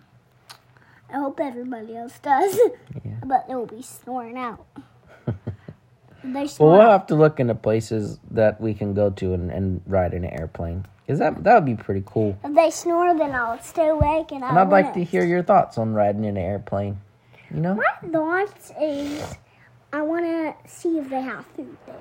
I 1.11 1.17
hope 1.19 1.39
everybody 1.39 1.95
else 1.95 2.19
does. 2.19 2.59
Yeah. 3.05 3.13
But 3.25 3.47
they'll 3.47 3.65
be 3.65 3.81
snoring 3.81 4.37
out. 4.37 4.65
Well, 6.23 6.51
we'll 6.59 6.81
have 6.81 7.07
to 7.07 7.15
look 7.15 7.39
into 7.39 7.55
places 7.55 8.19
that 8.31 8.59
we 8.59 8.73
can 8.73 8.93
go 8.93 9.09
to 9.09 9.33
and, 9.33 9.51
and 9.51 9.81
ride 9.87 10.13
in 10.13 10.23
an 10.25 10.31
airplane. 10.31 10.85
Cause 11.07 11.17
that 11.17 11.43
that 11.43 11.55
would 11.55 11.65
be 11.65 11.73
pretty 11.73 12.03
cool. 12.05 12.37
If 12.43 12.53
they 12.53 12.69
snore, 12.69 13.17
then 13.17 13.33
I'll 13.33 13.59
stay 13.61 13.87
awake 13.87 14.31
and, 14.31 14.43
And 14.43 14.59
I 14.59 14.61
I'd 14.61 14.69
like 14.69 14.93
to 14.93 15.03
hear 15.03 15.25
your 15.25 15.41
thoughts 15.41 15.79
on 15.79 15.95
riding 15.95 16.23
in 16.23 16.37
an 16.37 16.43
airplane. 16.43 16.99
You 17.49 17.61
know, 17.61 17.73
My 17.73 18.09
thoughts 18.11 18.71
is 18.79 19.35
I 19.91 20.03
want 20.03 20.25
to 20.25 20.53
see 20.69 20.99
if 20.99 21.09
they 21.09 21.21
have 21.21 21.47
food 21.55 21.75
there. 21.87 21.95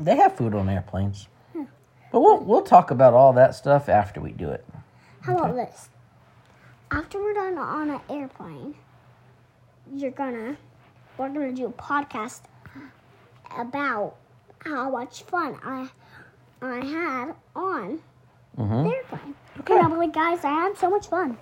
they 0.00 0.16
have 0.16 0.36
food 0.36 0.52
on 0.54 0.68
airplanes, 0.68 1.28
hmm. 1.52 1.62
but 2.10 2.18
we'll 2.20 2.40
we'll 2.40 2.62
talk 2.62 2.90
about 2.90 3.14
all 3.14 3.32
that 3.34 3.54
stuff 3.54 3.88
after 3.88 4.20
we 4.20 4.32
do 4.32 4.50
it. 4.50 4.64
How 5.20 5.36
about 5.36 5.54
this? 5.54 5.90
After 6.90 7.20
we're 7.22 7.34
done 7.34 7.56
on 7.56 7.90
an 7.90 8.00
airplane, 8.10 8.74
you're 9.94 10.10
gonna 10.10 10.56
we're 11.16 11.28
gonna 11.28 11.52
do 11.52 11.66
a 11.66 11.72
podcast 11.72 12.40
about 13.56 14.16
how 14.64 14.90
much 14.90 15.22
fun 15.24 15.56
I 15.64 15.88
I 16.62 16.84
had 16.84 17.34
on 17.56 18.00
Mm-hmm. 18.58 18.82
the 18.88 18.94
airplane. 18.94 19.34
Okay. 19.60 19.78
And 19.78 19.96
like, 19.96 20.12
guys, 20.12 20.44
I 20.44 20.50
had 20.50 20.76
so 20.76 20.90
much 20.90 21.06
fun. 21.08 21.38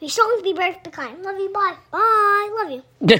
Be 0.00 0.08
strong, 0.08 0.40
be 0.42 0.52
brave, 0.52 0.82
be 0.82 0.90
kind. 0.90 1.22
Love 1.22 1.38
you. 1.38 1.50
Bye. 1.50 1.74
Bye. 1.90 2.50
Love 2.60 2.70
you. 2.70 2.82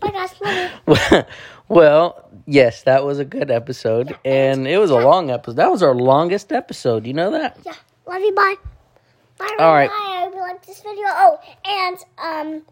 Bye, 0.00 0.10
guys. 0.10 0.34
Love 0.40 1.12
you. 1.12 1.22
well, 1.68 2.28
yes, 2.46 2.82
that 2.82 3.04
was 3.04 3.18
a 3.18 3.24
good 3.24 3.50
episode, 3.50 4.16
and 4.24 4.66
it 4.66 4.78
was 4.78 4.90
a 4.90 4.96
long 4.96 5.30
episode. 5.30 5.56
That 5.56 5.70
was 5.70 5.82
our 5.82 5.94
longest 5.94 6.52
episode. 6.52 7.06
You 7.06 7.14
know 7.14 7.30
that? 7.30 7.56
Yeah. 7.64 7.74
Love 8.06 8.20
you. 8.20 8.34
Bye. 8.34 8.54
Bye. 9.38 9.56
All 9.58 9.72
right. 9.72 9.88
Bye. 9.88 9.94
I 9.96 10.20
hope 10.24 10.34
you 10.34 10.40
liked 10.40 10.66
this 10.66 10.80
video. 10.80 11.04
Oh, 11.08 11.38
and 11.64 11.96
um, 12.18 12.62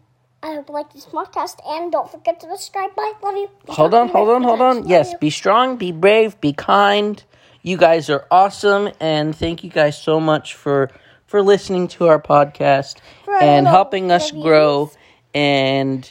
I 0.41 0.53
hope 0.55 0.69
you 0.69 0.73
liked 0.73 0.93
this 0.93 1.05
podcast. 1.05 1.55
And 1.67 1.91
don't 1.91 2.09
forget 2.09 2.39
to 2.41 2.47
subscribe. 2.49 2.95
Bye. 2.95 3.13
Love 3.21 3.35
you. 3.35 3.49
Be 3.67 3.73
Hold 3.73 3.93
on, 3.93 4.07
hold 4.09 4.29
on, 4.29 4.43
hold 4.43 4.61
on. 4.61 4.87
Yes, 4.87 5.11
you. 5.11 5.17
be 5.17 5.29
strong, 5.29 5.75
be 5.77 5.91
brave, 5.91 6.39
be 6.39 6.53
kind. 6.53 7.21
You 7.61 7.75
guys 7.75 8.09
are 8.09 8.25
awesome, 8.31 8.89
and 9.01 9.35
thank 9.35 9.63
you 9.65 9.69
guys 9.69 10.01
so 10.01 10.19
much 10.19 10.53
for 10.55 10.89
for 11.27 11.41
listening 11.43 11.87
to 11.89 12.07
our 12.07 12.19
podcast 12.21 12.97
For 13.25 13.35
and 13.35 13.67
helping 13.67 14.11
us 14.11 14.31
grow. 14.31 14.91
And 15.33 16.09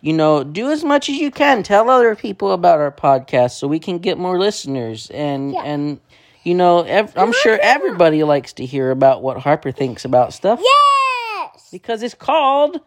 you 0.00 0.12
know, 0.12 0.44
do 0.44 0.70
as 0.70 0.84
much 0.84 1.08
as 1.08 1.16
you 1.16 1.30
can. 1.30 1.62
Tell 1.62 1.88
other 1.90 2.14
people 2.16 2.52
about 2.52 2.78
our 2.80 2.92
podcast 2.92 3.52
so 3.52 3.66
we 3.68 3.78
can 3.78 3.98
get 3.98 4.18
more 4.18 4.38
listeners. 4.38 5.08
And 5.10 5.52
Yeah. 5.52 5.62
and 5.64 6.00
you 6.42 6.54
know, 6.54 6.80
ev- 6.82 7.12
I'm 7.16 7.32
sure 7.32 7.58
everybody 7.62 8.24
likes 8.24 8.52
to 8.54 8.64
hear 8.66 8.90
about 8.90 9.22
what 9.22 9.38
Harper 9.38 9.70
thinks 9.70 10.04
about 10.04 10.32
stuff 10.32 10.60
Yes. 10.62 11.68
because 11.70 12.02
it's 12.02 12.14
called 12.14 12.80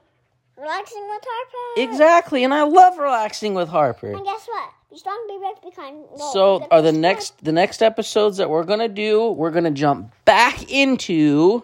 Relaxing 0.62 1.08
with 1.10 1.24
Harper. 1.28 1.82
exactly. 1.92 2.44
And 2.44 2.54
I 2.54 2.64
love 2.64 2.98
relaxing 3.00 3.54
with 3.56 3.68
Harper. 3.68 4.12
And 4.12 4.24
guess 4.24 4.46
what? 4.48 4.70
Be 4.92 4.98
strong, 4.98 5.26
be 5.28 5.38
brave, 5.40 5.56
be 5.64 5.72
kind. 5.76 6.06
Don't 6.18 6.34
So 6.34 6.68
are 6.70 6.82
the 6.82 6.92
next 6.92 7.44
the 7.44 7.52
next 7.52 7.82
episodes 7.82 8.38
that 8.38 8.50
we're 8.50 8.64
gonna 8.64 8.90
do? 8.90 9.32
We're 9.32 9.50
gonna 9.52 9.72
jump 9.72 10.14
back 10.26 10.70
into 10.72 11.64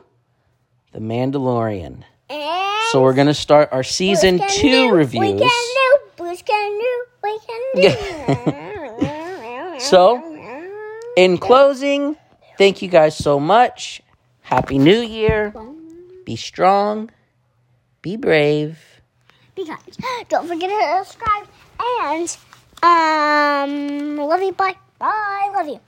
the 0.93 0.99
Mandalorian. 0.99 2.03
And 2.29 2.83
So 2.91 3.01
we're 3.03 3.13
gonna 3.13 3.33
start 3.33 3.69
our 3.71 3.83
season 3.83 4.39
two 4.49 4.89
do, 4.89 4.91
reviews. 4.91 5.21
We 5.21 5.39
can 5.39 5.47
do. 5.47 5.97
Bruce 6.15 6.41
can 6.41 6.79
do. 6.79 7.05
We 7.23 7.39
can 7.45 7.81
do. 7.81 9.77
So, 9.79 10.23
In 11.15 11.37
closing, 11.47 12.17
thank 12.57 12.81
you 12.81 12.87
guys 12.87 13.15
so 13.15 13.39
much. 13.39 14.01
Happy 14.41 14.79
New 14.79 14.99
Year. 14.99 15.53
Be 16.25 16.35
strong. 16.35 17.11
Be 18.07 18.15
brave. 18.15 18.79
Be 19.53 19.65
kind. 19.65 19.81
Don't 20.29 20.47
forget 20.47 20.69
to 20.69 21.03
subscribe 21.03 21.45
and 21.99 22.37
um 22.81 24.15
love 24.15 24.41
you. 24.41 24.53
Bye. 24.53 24.77
Bye. 24.97 25.51
Love 25.53 25.67
you. 25.67 25.81